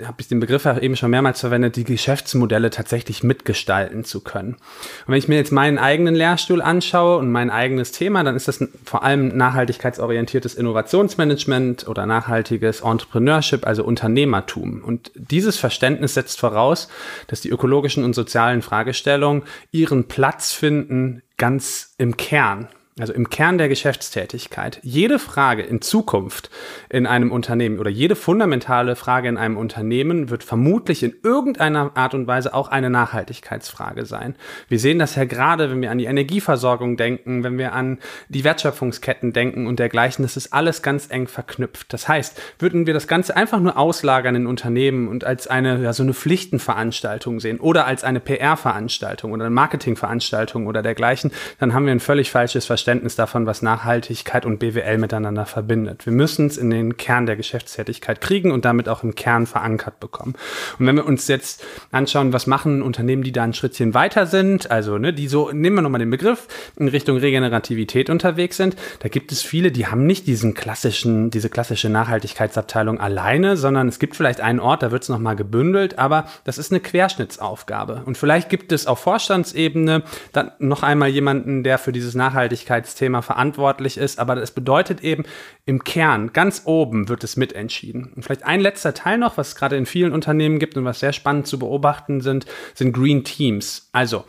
habe 0.04 0.16
ich 0.20 0.28
den 0.28 0.40
Begriff 0.40 0.66
eben 0.66 0.96
schon 0.96 1.10
mehrmals 1.10 1.40
verwendet, 1.40 1.76
die 1.76 1.84
Geschäftsmodelle 1.84 2.70
tatsächlich 2.70 3.22
mitgestalten 3.22 4.04
zu 4.04 4.20
können. 4.20 4.54
Und 4.54 5.08
wenn 5.08 5.18
ich 5.18 5.28
mir 5.28 5.36
jetzt 5.36 5.52
meinen 5.52 5.78
eigenen 5.78 6.14
Lehrstuhl 6.14 6.60
anschaue 6.62 7.18
und 7.18 7.30
mein 7.30 7.50
eigenes 7.50 7.92
Thema, 7.92 8.24
dann 8.24 8.36
ist 8.36 8.48
das 8.48 8.64
vor 8.84 9.02
allem 9.02 9.36
nachhaltigkeitsorientiertes 9.36 10.54
Innovationsmanagement 10.54 11.88
oder 11.88 12.06
nachhaltiges 12.06 12.80
Entrepreneurship, 12.80 13.66
also 13.66 13.84
Unternehmertum. 13.84 14.82
Und 14.82 15.12
dieses 15.14 15.56
Verständnis 15.56 16.14
setzt 16.14 16.40
voraus, 16.40 16.88
dass 17.28 17.40
die 17.40 17.50
ökologischen 17.50 18.04
und 18.04 18.14
sozialen 18.14 18.62
Fragestellungen 18.62 19.42
ihren 19.70 20.08
Platz 20.08 20.52
finden 20.52 21.22
ganz 21.36 21.94
im 21.98 22.16
Kern 22.16 22.68
also 22.98 23.12
im 23.12 23.28
Kern 23.28 23.58
der 23.58 23.68
Geschäftstätigkeit, 23.68 24.80
jede 24.82 25.18
Frage 25.18 25.62
in 25.62 25.82
Zukunft 25.82 26.48
in 26.88 27.06
einem 27.06 27.30
Unternehmen 27.30 27.78
oder 27.78 27.90
jede 27.90 28.16
fundamentale 28.16 28.96
Frage 28.96 29.28
in 29.28 29.36
einem 29.36 29.58
Unternehmen 29.58 30.30
wird 30.30 30.42
vermutlich 30.42 31.02
in 31.02 31.14
irgendeiner 31.22 31.90
Art 31.94 32.14
und 32.14 32.26
Weise 32.26 32.54
auch 32.54 32.68
eine 32.68 32.88
Nachhaltigkeitsfrage 32.88 34.06
sein. 34.06 34.34
Wir 34.68 34.78
sehen 34.78 34.98
das 34.98 35.14
ja 35.14 35.26
gerade, 35.26 35.70
wenn 35.70 35.82
wir 35.82 35.90
an 35.90 35.98
die 35.98 36.06
Energieversorgung 36.06 36.96
denken, 36.96 37.44
wenn 37.44 37.58
wir 37.58 37.74
an 37.74 37.98
die 38.30 38.44
Wertschöpfungsketten 38.44 39.34
denken 39.34 39.66
und 39.66 39.78
dergleichen, 39.78 40.22
das 40.22 40.38
ist 40.38 40.54
alles 40.54 40.80
ganz 40.80 41.10
eng 41.10 41.28
verknüpft. 41.28 41.92
Das 41.92 42.08
heißt, 42.08 42.40
würden 42.58 42.86
wir 42.86 42.94
das 42.94 43.06
Ganze 43.06 43.36
einfach 43.36 43.60
nur 43.60 43.76
auslagern 43.76 44.36
in 44.36 44.46
Unternehmen 44.46 45.08
und 45.08 45.22
als 45.22 45.48
eine, 45.48 45.82
ja, 45.82 45.92
so 45.92 46.02
eine 46.02 46.14
Pflichtenveranstaltung 46.14 47.40
sehen 47.40 47.60
oder 47.60 47.86
als 47.86 48.04
eine 48.04 48.20
PR-Veranstaltung 48.20 49.32
oder 49.32 49.44
eine 49.44 49.54
Marketingveranstaltung 49.54 50.66
oder 50.66 50.80
dergleichen, 50.80 51.30
dann 51.58 51.74
haben 51.74 51.84
wir 51.84 51.92
ein 51.92 52.00
völlig 52.00 52.30
falsches 52.30 52.64
Verständnis 52.64 52.85
Verständnis 52.86 53.16
davon, 53.16 53.46
was 53.46 53.62
Nachhaltigkeit 53.62 54.46
und 54.46 54.60
BWL 54.60 54.98
miteinander 54.98 55.44
verbindet. 55.44 56.06
Wir 56.06 56.12
müssen 56.12 56.46
es 56.46 56.56
in 56.56 56.70
den 56.70 56.96
Kern 56.96 57.26
der 57.26 57.34
Geschäftstätigkeit 57.34 58.20
kriegen 58.20 58.52
und 58.52 58.64
damit 58.64 58.88
auch 58.88 59.02
im 59.02 59.16
Kern 59.16 59.46
verankert 59.46 59.98
bekommen. 59.98 60.36
Und 60.78 60.86
wenn 60.86 60.94
wir 60.94 61.04
uns 61.04 61.26
jetzt 61.26 61.64
anschauen, 61.90 62.32
was 62.32 62.46
machen 62.46 62.82
Unternehmen, 62.82 63.24
die 63.24 63.32
da 63.32 63.42
ein 63.42 63.54
Schrittchen 63.54 63.92
weiter 63.92 64.26
sind, 64.26 64.70
also 64.70 64.98
ne, 64.98 65.12
die 65.12 65.26
so, 65.26 65.50
nehmen 65.50 65.74
wir 65.74 65.82
nochmal 65.82 65.98
den 65.98 66.10
Begriff, 66.10 66.46
in 66.76 66.86
Richtung 66.86 67.16
Regenerativität 67.16 68.08
unterwegs 68.08 68.56
sind, 68.56 68.76
da 69.00 69.08
gibt 69.08 69.32
es 69.32 69.42
viele, 69.42 69.72
die 69.72 69.88
haben 69.88 70.06
nicht 70.06 70.28
diesen 70.28 70.54
klassischen, 70.54 71.30
diese 71.30 71.50
klassische 71.50 71.88
Nachhaltigkeitsabteilung 71.88 73.00
alleine, 73.00 73.56
sondern 73.56 73.88
es 73.88 73.98
gibt 73.98 74.14
vielleicht 74.14 74.40
einen 74.40 74.60
Ort, 74.60 74.84
da 74.84 74.92
wird 74.92 75.02
es 75.02 75.08
nochmal 75.08 75.34
gebündelt, 75.34 75.98
aber 75.98 76.26
das 76.44 76.56
ist 76.56 76.70
eine 76.70 76.78
Querschnittsaufgabe. 76.78 78.02
Und 78.06 78.16
vielleicht 78.16 78.48
gibt 78.48 78.70
es 78.70 78.86
auf 78.86 79.00
Vorstandsebene 79.00 80.04
dann 80.32 80.52
noch 80.60 80.84
einmal 80.84 81.08
jemanden, 81.08 81.64
der 81.64 81.78
für 81.78 81.90
dieses 81.90 82.14
Nachhaltigkeit 82.14 82.75
Nachhaltigkeitsthema 82.76 83.22
verantwortlich 83.22 83.98
ist. 83.98 84.18
Aber 84.18 84.34
das 84.34 84.50
bedeutet 84.50 85.02
eben, 85.02 85.24
im 85.64 85.84
Kern, 85.84 86.32
ganz 86.32 86.62
oben 86.64 87.08
wird 87.08 87.24
es 87.24 87.36
mitentschieden. 87.36 88.12
Und 88.14 88.22
vielleicht 88.22 88.44
ein 88.44 88.60
letzter 88.60 88.94
Teil 88.94 89.18
noch, 89.18 89.36
was 89.36 89.48
es 89.48 89.56
gerade 89.56 89.76
in 89.76 89.86
vielen 89.86 90.12
Unternehmen 90.12 90.58
gibt 90.58 90.76
und 90.76 90.84
was 90.84 91.00
sehr 91.00 91.12
spannend 91.12 91.46
zu 91.46 91.58
beobachten 91.58 92.20
sind, 92.20 92.46
sind 92.74 92.92
Green 92.92 93.24
Teams. 93.24 93.88
Also, 93.92 94.24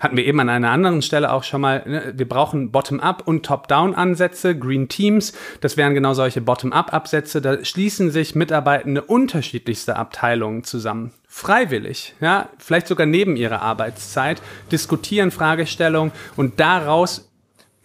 hatten 0.00 0.16
wir 0.16 0.26
eben 0.26 0.38
an 0.38 0.48
einer 0.48 0.70
anderen 0.70 1.02
Stelle 1.02 1.32
auch 1.32 1.42
schon 1.42 1.60
mal, 1.60 1.82
ne, 1.84 2.12
wir 2.14 2.28
brauchen 2.28 2.70
Bottom-up 2.70 3.26
und 3.26 3.44
Top-down-Ansätze, 3.44 4.56
Green 4.56 4.88
Teams, 4.88 5.32
das 5.60 5.76
wären 5.76 5.94
genau 5.94 6.14
solche 6.14 6.40
Bottom-up-Absätze, 6.40 7.40
da 7.40 7.64
schließen 7.64 8.12
sich 8.12 8.36
Mitarbeitende 8.36 9.02
unterschiedlichster 9.02 9.96
Abteilungen 9.96 10.62
zusammen. 10.62 11.12
Freiwillig, 11.26 12.14
ja, 12.20 12.48
vielleicht 12.58 12.86
sogar 12.86 13.06
neben 13.06 13.36
ihrer 13.36 13.60
Arbeitszeit, 13.60 14.40
diskutieren 14.70 15.32
Fragestellungen 15.32 16.12
und 16.36 16.60
daraus 16.60 17.27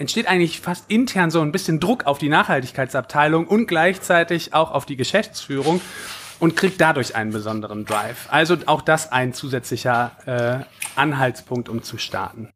entsteht 0.04 0.28
eigentlich 0.28 0.60
fast 0.60 0.92
intern 0.92 1.32
so 1.32 1.40
ein 1.40 1.54
bisschen 1.54 1.80
Druck 1.80 2.08
auf 2.08 2.18
die 2.18 2.28
Nachhaltigkeitsabteilung 2.28 3.48
und 3.48 3.68
gleichzeitig 3.68 4.54
auch 4.54 4.72
auf 4.72 4.86
die 4.86 4.98
Geschäftsführung 4.98 5.80
und 6.40 6.58
kriegt 6.58 6.82
dadurch 6.82 7.16
einen 7.16 7.32
besonderen 7.32 7.86
Drive. 7.86 8.28
Also 8.30 8.58
auch 8.66 8.82
das 8.82 9.14
ein 9.14 9.34
zusätzlicher 9.34 10.12
äh, 10.26 11.00
Anhaltspunkt, 11.00 11.70
um 11.70 11.84
zu 11.84 11.98
starten. 11.98 12.50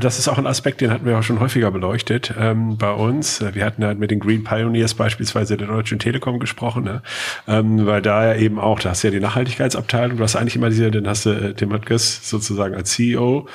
Das 0.00 0.18
ist 0.18 0.28
auch 0.28 0.38
ein 0.38 0.46
Aspekt, 0.46 0.80
den 0.80 0.90
hatten 0.90 1.06
wir 1.06 1.18
auch 1.18 1.22
schon 1.22 1.40
häufiger 1.40 1.70
beleuchtet 1.70 2.34
ähm, 2.38 2.76
bei 2.78 2.90
uns. 2.90 3.40
Wir 3.40 3.64
hatten 3.64 3.84
halt 3.84 3.98
mit 3.98 4.10
den 4.10 4.20
Green 4.20 4.44
Pioneers 4.44 4.94
beispielsweise 4.94 5.56
der 5.56 5.68
Deutschen 5.68 5.98
Telekom 5.98 6.40
gesprochen, 6.40 6.84
ne? 6.84 7.02
ähm, 7.46 7.86
weil 7.86 8.02
da 8.02 8.32
ja 8.32 8.40
eben 8.40 8.58
auch, 8.58 8.80
da 8.80 8.90
hast 8.90 9.02
du 9.02 9.08
ja 9.08 9.12
die 9.12 9.20
Nachhaltigkeitsabteilung, 9.20 10.18
du 10.18 10.22
hast 10.22 10.36
eigentlich 10.36 10.56
immer 10.56 10.68
diese, 10.68 10.90
dann 10.90 11.08
hast 11.08 11.26
du 11.26 11.30
äh, 11.30 11.54
Tim 11.54 11.72
Höttges 11.72 12.28
sozusagen 12.28 12.74
als 12.74 12.90
CEO 12.90 13.48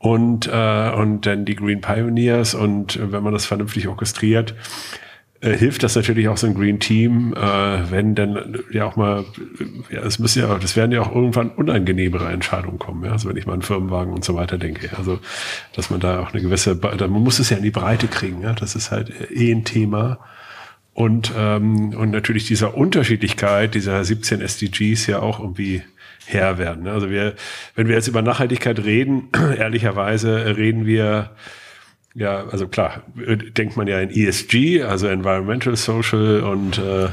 und, 0.00 0.48
äh, 0.50 0.90
und 0.90 1.26
dann 1.26 1.44
die 1.44 1.54
Green 1.54 1.82
Pioneers. 1.82 2.54
Und 2.54 2.96
äh, 2.96 3.12
wenn 3.12 3.22
man 3.22 3.34
das 3.34 3.44
vernünftig 3.44 3.86
orchestriert, 3.86 4.54
äh, 5.42 5.56
hilft 5.56 5.82
das 5.82 5.94
natürlich 5.94 6.26
auch 6.28 6.38
so 6.38 6.46
ein 6.46 6.54
Green 6.54 6.80
Team, 6.80 7.34
äh, 7.34 7.90
wenn 7.90 8.14
dann 8.14 8.36
äh, 8.36 8.58
ja 8.72 8.86
auch 8.86 8.96
mal, 8.96 9.26
ja, 9.90 10.00
es 10.00 10.18
müssen 10.18 10.40
ja, 10.40 10.58
das 10.58 10.74
werden 10.74 10.90
ja 10.90 11.02
auch 11.02 11.14
irgendwann 11.14 11.50
unangenehmere 11.50 12.30
Entscheidungen 12.30 12.78
kommen, 12.78 13.04
ja, 13.04 13.12
also 13.12 13.28
wenn 13.28 13.36
ich 13.36 13.46
mal 13.46 13.52
an 13.52 13.62
Firmenwagen 13.62 14.12
und 14.12 14.24
so 14.24 14.34
weiter 14.34 14.56
denke, 14.56 14.90
also 14.96 15.20
dass 15.74 15.90
man 15.90 16.00
da 16.00 16.20
auch 16.20 16.32
eine 16.32 16.42
gewisse, 16.42 16.74
man 16.74 17.10
muss 17.10 17.38
es 17.38 17.50
ja 17.50 17.58
in 17.58 17.62
die 17.62 17.70
Breite 17.70 18.08
kriegen, 18.08 18.40
ja, 18.40 18.54
das 18.54 18.74
ist 18.74 18.90
halt 18.90 19.12
eh 19.30 19.52
ein 19.52 19.64
Thema. 19.64 20.18
Und 20.92 21.32
ähm, 21.36 21.94
und 21.94 22.10
natürlich 22.10 22.46
dieser 22.46 22.76
Unterschiedlichkeit 22.76 23.74
dieser 23.74 24.04
17 24.04 24.40
SDGs 24.40 25.06
ja 25.06 25.20
auch 25.20 25.38
irgendwie 25.38 25.82
Herr 26.26 26.58
werden. 26.58 26.86
Also 26.86 27.10
wir, 27.10 27.34
wenn 27.74 27.88
wir 27.88 27.94
jetzt 27.94 28.08
über 28.08 28.22
Nachhaltigkeit 28.22 28.78
reden, 28.84 29.28
ehrlicherweise 29.58 30.56
reden 30.56 30.86
wir 30.86 31.30
ja, 32.14 32.46
also 32.48 32.66
klar, 32.66 33.04
denkt 33.14 33.76
man 33.76 33.86
ja 33.86 34.00
in 34.00 34.10
ESG, 34.10 34.82
also 34.82 35.06
Environmental, 35.06 35.76
Social 35.76 36.40
und, 36.40 36.78
äh, 36.78 37.08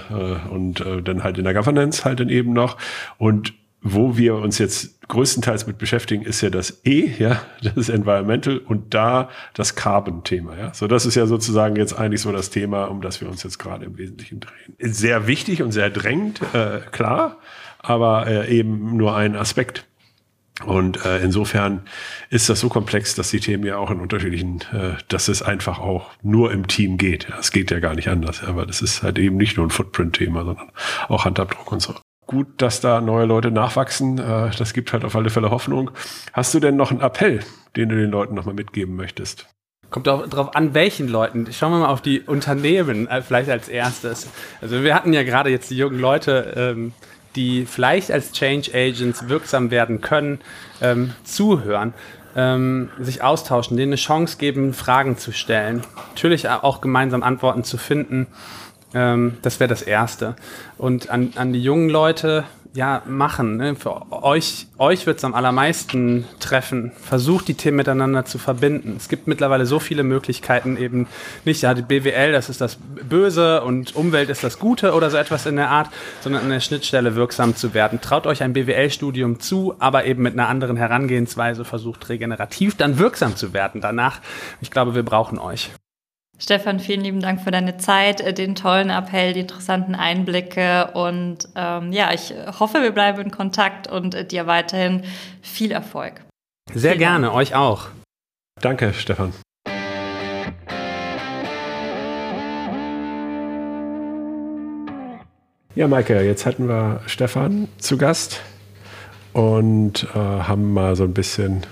und 0.50 0.82
äh, 0.82 1.04
dann 1.04 1.24
halt 1.24 1.38
in 1.38 1.44
der 1.44 1.54
Governance 1.54 2.04
halt 2.04 2.20
dann 2.20 2.30
eben 2.30 2.52
noch. 2.54 2.78
Und 3.20 3.54
wo 3.82 4.18
wir 4.18 4.36
uns 4.36 4.58
jetzt 4.58 5.08
größtenteils 5.08 5.68
mit 5.68 5.78
beschäftigen, 5.78 6.24
ist 6.24 6.42
ja 6.42 6.50
das 6.50 6.82
E, 6.84 7.12
ja, 7.20 7.42
das 7.64 7.78
ist 7.78 7.90
Environmental 7.90 8.58
und 8.58 8.96
da 8.96 9.30
das 9.54 9.76
Carbon-Thema, 9.76 10.58
ja. 10.58 10.74
So, 10.74 10.88
das 10.88 11.06
ist 11.06 11.14
ja 11.14 11.28
sozusagen 11.28 11.76
jetzt 11.76 11.94
eigentlich 11.94 12.22
so 12.22 12.32
das 12.32 12.50
Thema, 12.50 12.86
um 12.86 13.02
das 13.02 13.22
wir 13.22 13.30
uns 13.30 13.44
jetzt 13.44 13.60
gerade 13.60 13.86
im 13.86 14.00
Wesentlichen 14.00 14.40
drehen. 14.40 14.76
Sehr 14.80 15.28
wichtig 15.28 15.62
und 15.62 15.72
sehr 15.72 15.92
drängend, 15.92 16.42
äh, 16.54 16.80
klar 16.92 17.38
aber 17.80 18.28
äh, 18.28 18.58
eben 18.58 18.98
nur 18.98 19.16
ein 19.16 19.36
Aspekt. 19.36 19.86
Und 20.66 21.06
äh, 21.06 21.20
insofern 21.20 21.82
ist 22.30 22.50
das 22.50 22.60
so 22.60 22.70
komplex, 22.70 23.14
dass 23.14 23.30
die 23.30 23.40
Themen 23.40 23.64
ja 23.64 23.78
auch 23.78 23.92
in 23.92 24.00
unterschiedlichen, 24.00 24.62
äh, 24.74 24.98
dass 25.08 25.28
es 25.28 25.44
einfach 25.44 25.78
auch 25.78 26.10
nur 26.24 26.52
im 26.52 26.68
Team 26.68 26.98
geht. 26.98 27.28
Es 27.40 27.52
geht 27.52 27.70
ja 27.70 27.80
gar 27.80 27.94
nicht 27.94 28.08
anders, 28.08 28.44
aber 28.44 28.66
das 28.66 28.82
ist 28.82 29.04
halt 29.04 29.20
eben 29.20 29.38
nicht 29.38 29.58
nur 29.58 29.68
ein 29.68 29.70
Footprint-Thema, 29.70 30.46
sondern 30.46 30.72
auch 31.10 31.26
Handabdruck 31.26 31.72
und 31.72 31.82
so. 31.82 31.94
Gut, 32.26 32.48
dass 32.58 32.82
da 32.82 33.02
neue 33.02 33.26
Leute 33.26 33.52
nachwachsen, 33.52 34.18
äh, 34.18 34.50
das 34.58 34.74
gibt 34.74 34.94
halt 34.94 35.06
auf 35.06 35.16
alle 35.16 35.30
Fälle 35.30 35.52
Hoffnung. 35.52 35.92
Hast 36.34 36.54
du 36.56 36.60
denn 36.60 36.76
noch 36.76 36.90
einen 36.90 37.02
Appell, 37.02 37.42
den 37.76 37.90
du 37.90 37.96
den 37.96 38.10
Leuten 38.10 38.34
nochmal 38.34 38.56
mitgeben 38.56 38.96
möchtest? 38.96 39.48
Kommt 39.90 40.08
darauf 40.08 40.54
an, 40.56 40.74
welchen 40.74 41.08
Leuten. 41.08 41.48
Schauen 41.54 41.72
wir 41.72 41.80
mal 41.80 41.88
auf 41.88 42.02
die 42.02 42.20
Unternehmen 42.22 43.08
äh, 43.08 43.22
vielleicht 43.22 43.50
als 43.50 43.70
erstes. 43.70 44.28
Also 44.60 44.84
wir 44.84 44.94
hatten 44.94 45.14
ja 45.14 45.24
gerade 45.24 45.50
jetzt 45.50 45.70
die 45.70 45.78
jungen 45.78 46.00
Leute 46.00 46.54
ähm, 46.58 46.94
die 47.38 47.66
vielleicht 47.66 48.12
als 48.12 48.34
Change 48.34 48.72
Agents 48.74 49.30
wirksam 49.30 49.72
werden 49.72 50.02
können, 50.02 50.40
ähm, 50.82 51.14
zuhören, 51.24 51.94
ähm, 52.36 52.90
sich 53.00 53.24
austauschen, 53.24 53.78
denen 53.78 53.92
eine 53.94 53.96
Chance 53.96 54.38
geben, 54.38 54.74
Fragen 54.74 55.18
zu 55.18 55.32
stellen, 55.32 55.84
natürlich 56.10 56.50
auch 56.50 56.82
gemeinsam 56.82 57.24
Antworten 57.24 57.64
zu 57.64 57.78
finden. 57.78 58.28
Ähm, 58.94 59.38
das 59.44 59.60
wäre 59.60 59.68
das 59.68 59.84
Erste. 59.84 60.36
Und 60.78 61.10
an, 61.10 61.34
an 61.36 61.54
die 61.54 61.62
jungen 61.62 61.90
Leute, 61.90 62.44
ja, 62.74 63.02
machen. 63.06 63.58
Ne? 63.58 63.76
Für 63.76 64.12
euch, 64.12 64.68
euch 64.78 65.06
wird 65.06 65.18
es 65.18 65.24
am 65.24 65.34
allermeisten 65.34 66.26
treffen. 66.40 66.92
Versucht 67.02 67.48
die 67.48 67.54
Themen 67.54 67.78
miteinander 67.78 68.26
zu 68.26 68.38
verbinden. 68.38 68.96
Es 68.98 69.10
gibt 69.10 69.28
mittlerweile 69.28 69.66
so 69.66 69.80
viele 69.80 70.04
Möglichkeiten, 70.04 70.78
eben 70.78 71.08
nicht, 71.46 71.62
ja, 71.62 71.74
die 71.74 71.82
BWL, 71.82 72.32
das 72.32 72.50
ist 72.50 72.62
das 72.62 72.78
Böse 72.78 73.64
und 73.64 73.96
Umwelt 73.96 74.30
ist 74.30 74.44
das 74.44 74.60
Gute 74.60 74.94
oder 74.94 75.10
so 75.10 75.18
etwas 75.18 75.46
in 75.46 75.56
der 75.56 75.70
Art, 75.70 75.90
sondern 76.22 76.44
an 76.44 76.50
der 76.50 76.60
Schnittstelle 76.60 77.16
wirksam 77.16 77.56
zu 77.56 77.74
werden. 77.74 78.02
Traut 78.02 78.28
euch 78.28 78.44
ein 78.44 78.54
BWL-Studium 78.54 79.40
zu, 79.40 79.76
aber 79.80 80.06
eben 80.06 80.24
mit 80.24 80.34
einer 80.34 80.48
anderen 80.48 80.78
Herangehensweise 80.78 81.66
versucht 81.66 82.10
regenerativ 82.10 82.76
dann 82.76 83.00
wirksam 83.00 83.36
zu 83.36 83.54
werden 83.54 83.82
danach. 83.82 84.22
Ich 84.62 84.72
glaube, 84.72 84.96
wir 84.96 85.04
brauchen 85.04 85.40
euch. 85.40 85.72
Stefan, 86.40 86.80
vielen 86.80 87.02
lieben 87.02 87.20
Dank 87.20 87.42
für 87.42 87.50
deine 87.50 87.78
Zeit, 87.78 88.22
äh, 88.22 88.32
den 88.32 88.54
tollen 88.54 88.92
Appell, 88.92 89.34
die 89.34 89.40
interessanten 89.40 89.96
Einblicke 89.96 90.92
und 90.94 91.50
ähm, 91.56 91.92
ja, 91.92 92.14
ich 92.14 92.32
hoffe, 92.60 92.84
wir 92.84 92.92
bleiben 92.92 93.20
in 93.22 93.32
Kontakt 93.32 93.88
und 93.88 94.14
äh, 94.14 94.24
dir 94.24 94.46
weiterhin 94.46 95.04
viel 95.42 95.72
Erfolg. 95.72 96.22
Sehr 96.72 96.92
Vielen 96.92 97.00
gerne, 97.00 97.26
Dank. 97.28 97.38
euch 97.38 97.56
auch. 97.56 97.88
Danke, 98.62 98.94
Stefan. 98.94 99.34
Ja, 105.74 105.88
Maike, 105.88 106.22
jetzt 106.22 106.46
hatten 106.46 106.68
wir 106.68 107.02
Stefan 107.08 107.68
zu 107.80 107.98
Gast 107.98 108.42
und 109.34 110.08
äh, 110.14 110.18
haben 110.18 110.72
mal 110.72 110.96
so 110.96 111.04
ein 111.04 111.14
bisschen 111.14 111.66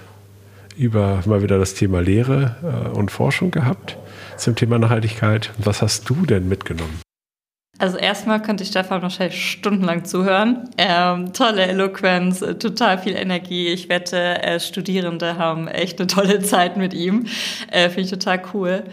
über 0.75 1.21
mal 1.25 1.43
wieder 1.43 1.59
das 1.59 1.75
Thema 1.75 2.01
Lehre 2.01 2.55
äh, 2.63 2.97
und 2.97 3.11
Forschung 3.11 3.51
gehabt 3.51 3.97
zum 4.37 4.55
Thema 4.55 4.79
Nachhaltigkeit. 4.79 5.51
Was 5.57 5.81
hast 5.81 6.09
du 6.09 6.25
denn 6.25 6.47
mitgenommen? 6.47 6.99
Also 7.77 7.97
erstmal 7.97 8.41
könnte 8.41 8.63
ich 8.63 8.69
Stefan 8.69 9.01
wahrscheinlich 9.01 9.51
stundenlang 9.51 10.05
zuhören. 10.05 10.69
Ähm, 10.77 11.33
tolle 11.33 11.63
Eloquenz, 11.63 12.41
äh, 12.41 12.55
total 12.55 12.97
viel 12.97 13.15
Energie. 13.15 13.67
Ich 13.67 13.89
wette, 13.89 14.41
äh, 14.41 14.59
Studierende 14.59 15.37
haben 15.37 15.67
echt 15.67 15.99
eine 15.99 16.07
tolle 16.07 16.39
Zeit 16.41 16.77
mit 16.77 16.93
ihm. 16.93 17.27
Äh, 17.71 17.89
Finde 17.89 18.01
ich 18.01 18.09
total 18.11 18.41
cool. 18.53 18.83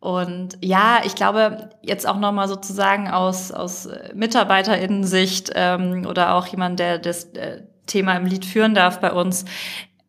Und 0.00 0.58
ja, 0.60 1.00
ich 1.04 1.14
glaube, 1.14 1.70
jetzt 1.82 2.08
auch 2.08 2.18
nochmal 2.18 2.48
sozusagen 2.48 3.08
aus, 3.08 3.52
aus 3.52 3.88
MitarbeiterInnen-Sicht 4.14 5.52
ähm, 5.54 6.06
oder 6.08 6.34
auch 6.34 6.46
jemand, 6.46 6.80
der 6.80 6.98
das 6.98 7.24
äh, 7.34 7.62
Thema 7.86 8.16
im 8.16 8.26
Lied 8.26 8.44
führen 8.44 8.74
darf 8.74 9.00
bei 9.00 9.12
uns, 9.12 9.44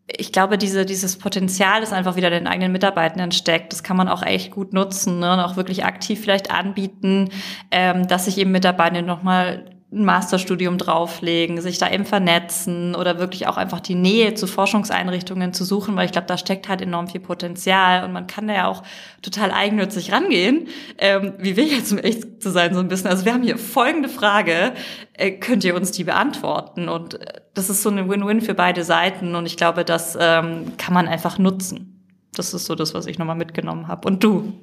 ich 0.07 0.31
glaube, 0.33 0.57
diese, 0.57 0.85
dieses 0.85 1.17
Potenzial, 1.17 1.79
das 1.79 1.93
einfach 1.93 2.15
wieder 2.15 2.29
den 2.29 2.47
eigenen 2.47 2.71
Mitarbeitenden 2.71 3.31
steckt, 3.31 3.71
das 3.71 3.83
kann 3.83 3.95
man 3.95 4.09
auch 4.09 4.21
echt 4.21 4.51
gut 4.51 4.73
nutzen 4.73 5.19
ne? 5.19 5.33
und 5.33 5.39
auch 5.39 5.55
wirklich 5.55 5.85
aktiv 5.85 6.19
vielleicht 6.19 6.51
anbieten, 6.51 7.29
ähm, 7.71 8.07
dass 8.07 8.25
sich 8.25 8.37
eben 8.37 8.51
Mitarbeitende 8.51 9.01
nochmal 9.01 9.72
ein 9.93 10.05
Masterstudium 10.05 10.77
drauflegen, 10.77 11.61
sich 11.61 11.77
da 11.77 11.89
eben 11.89 12.05
vernetzen 12.05 12.95
oder 12.95 13.19
wirklich 13.19 13.47
auch 13.47 13.57
einfach 13.57 13.79
die 13.79 13.95
Nähe 13.95 14.33
zu 14.33 14.47
Forschungseinrichtungen 14.47 15.53
zu 15.53 15.63
suchen, 15.63 15.95
weil 15.95 16.05
ich 16.05 16.11
glaube, 16.11 16.27
da 16.27 16.37
steckt 16.37 16.67
halt 16.67 16.81
enorm 16.81 17.07
viel 17.07 17.21
Potenzial 17.21 18.03
und 18.03 18.11
man 18.11 18.27
kann 18.27 18.47
da 18.47 18.53
ja 18.53 18.67
auch 18.67 18.83
total 19.21 19.51
eigennützig 19.51 20.11
rangehen, 20.11 20.67
ähm, 20.97 21.33
wie 21.37 21.55
wir 21.55 21.65
jetzt, 21.65 21.91
um 21.91 21.99
echt 21.99 22.41
zu 22.41 22.49
sein, 22.49 22.73
so 22.73 22.79
ein 22.79 22.87
bisschen. 22.87 23.09
Also 23.09 23.25
wir 23.25 23.33
haben 23.33 23.43
hier 23.43 23.57
folgende 23.57 24.09
Frage, 24.09 24.73
äh, 25.13 25.31
könnt 25.31 25.63
ihr 25.63 25.75
uns 25.75 25.91
die 25.91 26.03
beantworten? 26.03 26.89
Und 26.89 27.21
äh, 27.21 27.41
das 27.53 27.69
ist 27.69 27.83
so 27.83 27.89
eine 27.89 28.09
Win-Win 28.09 28.41
für 28.41 28.55
beide 28.55 28.83
Seiten 28.83 29.35
und 29.35 29.45
ich 29.45 29.57
glaube, 29.57 29.85
das 29.85 30.17
ähm, 30.19 30.73
kann 30.77 30.93
man 30.93 31.07
einfach 31.07 31.37
nutzen. 31.37 31.93
Das 32.35 32.53
ist 32.53 32.65
so 32.65 32.73
das, 32.73 32.95
was 32.95 33.05
ich 33.05 33.19
nochmal 33.19 33.35
mitgenommen 33.35 33.87
habe. 33.87 34.07
Und 34.07 34.23
du? 34.23 34.53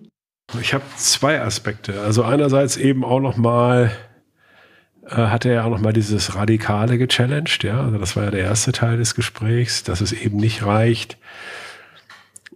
Ich 0.60 0.74
habe 0.74 0.82
zwei 0.96 1.40
Aspekte. 1.40 2.00
Also 2.00 2.24
einerseits 2.24 2.76
eben 2.76 3.04
auch 3.04 3.20
nochmal 3.20 3.92
äh, 3.94 4.09
hat 5.16 5.44
er 5.44 5.52
ja 5.52 5.64
auch 5.64 5.70
nochmal 5.70 5.92
dieses 5.92 6.34
Radikale 6.34 6.98
gechallenged, 6.98 7.64
ja. 7.64 7.80
Also 7.82 7.98
das 7.98 8.16
war 8.16 8.24
ja 8.24 8.30
der 8.30 8.40
erste 8.40 8.72
Teil 8.72 8.96
des 8.96 9.14
Gesprächs, 9.14 9.82
dass 9.82 10.00
es 10.00 10.12
eben 10.12 10.36
nicht 10.36 10.64
reicht, 10.64 11.18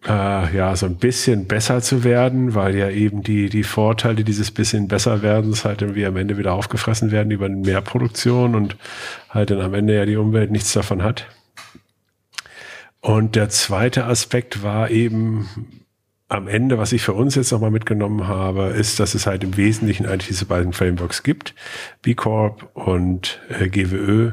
äh, 0.06 0.56
ja, 0.56 0.76
so 0.76 0.86
ein 0.86 0.96
bisschen 0.96 1.46
besser 1.46 1.80
zu 1.80 2.04
werden, 2.04 2.54
weil 2.54 2.76
ja 2.76 2.90
eben 2.90 3.22
die, 3.22 3.48
die 3.48 3.64
Vorteile 3.64 4.24
dieses 4.24 4.50
bisschen 4.50 4.88
besser 4.88 5.22
werdens 5.22 5.64
halt 5.64 5.82
irgendwie 5.82 6.06
am 6.06 6.16
Ende 6.16 6.36
wieder 6.36 6.52
aufgefressen 6.52 7.10
werden 7.10 7.30
über 7.30 7.48
mehr 7.48 7.80
Produktion 7.80 8.54
und 8.54 8.76
halt 9.30 9.50
dann 9.50 9.60
am 9.60 9.74
Ende 9.74 9.94
ja 9.94 10.04
die 10.04 10.16
Umwelt 10.16 10.50
nichts 10.50 10.72
davon 10.72 11.02
hat. 11.02 11.26
Und 13.00 13.36
der 13.36 13.48
zweite 13.48 14.04
Aspekt 14.04 14.62
war 14.62 14.90
eben, 14.90 15.83
am 16.34 16.48
Ende, 16.48 16.78
was 16.78 16.92
ich 16.92 17.02
für 17.02 17.12
uns 17.12 17.34
jetzt 17.34 17.52
nochmal 17.52 17.70
mitgenommen 17.70 18.28
habe, 18.28 18.66
ist, 18.66 19.00
dass 19.00 19.14
es 19.14 19.26
halt 19.26 19.44
im 19.44 19.56
Wesentlichen 19.56 20.06
eigentlich 20.06 20.28
diese 20.28 20.46
beiden 20.46 20.72
Frameworks 20.72 21.22
gibt, 21.22 21.54
B 22.02 22.14
Corp 22.14 22.68
und 22.74 23.40
äh, 23.48 23.68
GWÖ, 23.68 24.32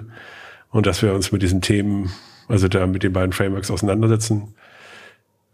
und 0.70 0.86
dass 0.86 1.02
wir 1.02 1.14
uns 1.14 1.32
mit 1.32 1.42
diesen 1.42 1.62
Themen, 1.62 2.12
also 2.48 2.68
da 2.68 2.88
mit 2.88 3.04
den 3.04 3.14
beiden 3.14 3.34
Frameworks 3.34 3.72
auseinandersetzen 3.72 4.56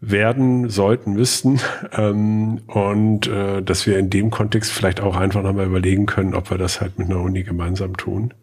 werden, 0.00 0.68
sollten, 0.68 1.12
müssten, 1.12 1.60
ähm, 1.92 2.62
und 2.66 3.26
äh, 3.26 3.62
dass 3.62 3.86
wir 3.86 3.98
in 3.98 4.10
dem 4.10 4.30
Kontext 4.30 4.72
vielleicht 4.72 5.00
auch 5.00 5.16
einfach 5.16 5.42
nochmal 5.42 5.66
überlegen 5.66 6.06
können, 6.06 6.34
ob 6.34 6.50
wir 6.50 6.58
das 6.58 6.80
halt 6.80 6.98
mit 6.98 7.10
einer 7.10 7.20
Uni 7.20 7.42
gemeinsam 7.42 7.96
tun. 7.96 8.34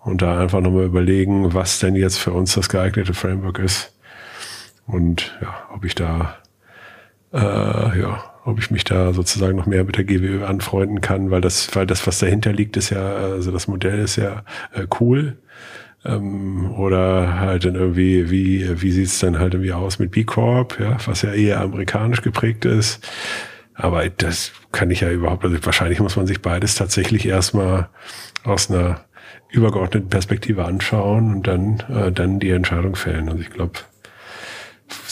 Und 0.00 0.22
da 0.22 0.38
einfach 0.38 0.60
nochmal 0.60 0.84
überlegen, 0.84 1.52
was 1.52 1.80
denn 1.80 1.96
jetzt 1.96 2.18
für 2.18 2.32
uns 2.32 2.54
das 2.54 2.68
geeignete 2.68 3.12
Framework 3.12 3.58
ist. 3.58 3.92
Und 4.86 5.36
ja, 5.42 5.52
ob 5.74 5.84
ich 5.84 5.96
da 5.96 6.36
äh, 7.32 7.38
ja, 8.00 8.24
ob 8.44 8.58
ich 8.58 8.70
mich 8.70 8.84
da 8.84 9.12
sozusagen 9.12 9.56
noch 9.56 9.66
mehr 9.66 9.84
mit 9.84 9.96
der 9.96 10.04
GWÖ 10.04 10.44
anfreunden 10.44 11.00
kann, 11.00 11.30
weil 11.30 11.40
das, 11.40 11.74
weil 11.74 11.86
das, 11.86 12.06
was 12.06 12.18
dahinter 12.18 12.52
liegt, 12.52 12.76
ist 12.76 12.90
ja, 12.90 13.16
also 13.16 13.50
das 13.50 13.66
Modell 13.66 13.98
ist 13.98 14.16
ja 14.16 14.44
äh, 14.72 14.86
cool. 15.00 15.38
Ähm, 16.04 16.70
oder 16.72 17.40
halt 17.40 17.64
dann 17.64 17.74
irgendwie, 17.74 18.30
wie, 18.30 18.80
wie 18.80 18.92
sieht's 18.92 19.18
dann 19.18 19.38
halt 19.38 19.54
irgendwie 19.54 19.72
aus 19.72 19.98
mit 19.98 20.12
B 20.12 20.24
Corp, 20.24 20.78
ja, 20.78 20.96
was 21.06 21.22
ja 21.22 21.32
eher 21.32 21.60
amerikanisch 21.60 22.22
geprägt 22.22 22.64
ist. 22.64 23.06
Aber 23.74 24.08
das 24.08 24.52
kann 24.72 24.90
ich 24.90 25.00
ja 25.00 25.10
überhaupt, 25.10 25.44
also 25.44 25.56
wahrscheinlich 25.64 26.00
muss 26.00 26.16
man 26.16 26.26
sich 26.26 26.40
beides 26.40 26.76
tatsächlich 26.76 27.26
erstmal 27.26 27.88
aus 28.44 28.70
einer 28.70 29.00
übergeordneten 29.50 30.08
Perspektive 30.08 30.64
anschauen 30.64 31.34
und 31.34 31.46
dann, 31.46 31.80
äh, 31.90 32.12
dann 32.12 32.38
die 32.38 32.50
Entscheidung 32.50 32.94
fällen. 32.94 33.28
Also 33.28 33.40
ich 33.40 33.50
glaube, 33.50 33.80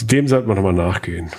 dem 0.03 0.29
sollte 0.29 0.47
man 0.47 0.57
nochmal 0.57 0.73
nachgehen. 0.73 1.31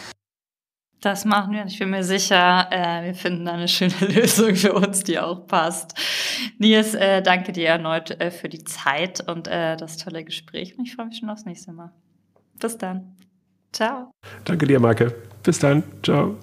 Das 1.05 1.23
machen 1.23 1.53
wir. 1.53 1.63
Ich 1.67 1.77
bin 1.77 1.91
mir 1.91 2.03
sicher, 2.03 2.67
äh, 2.71 3.05
wir 3.05 3.13
finden 3.13 3.47
eine 3.47 3.67
schöne 3.67 3.93
Lösung 3.99 4.55
für 4.55 4.73
uns, 4.73 5.03
die 5.03 5.19
auch 5.19 5.45
passt. 5.45 5.93
Nils, 6.57 6.95
äh, 6.95 7.21
danke 7.21 7.51
dir 7.51 7.67
erneut 7.67 8.09
äh, 8.19 8.31
für 8.31 8.49
die 8.49 8.63
Zeit 8.63 9.23
und 9.29 9.47
äh, 9.47 9.77
das 9.77 9.97
tolle 9.97 10.23
Gespräch. 10.23 10.75
Und 10.75 10.85
ich 10.85 10.95
freue 10.95 11.05
mich 11.05 11.19
schon 11.19 11.29
aufs 11.29 11.45
nächste 11.45 11.73
Mal. 11.73 11.91
Bis 12.59 12.79
dann. 12.79 13.15
Ciao. 13.71 14.09
Danke 14.45 14.65
dir, 14.65 14.79
Marke. 14.79 15.13
Bis 15.43 15.59
dann. 15.59 15.83
Ciao. 16.01 16.37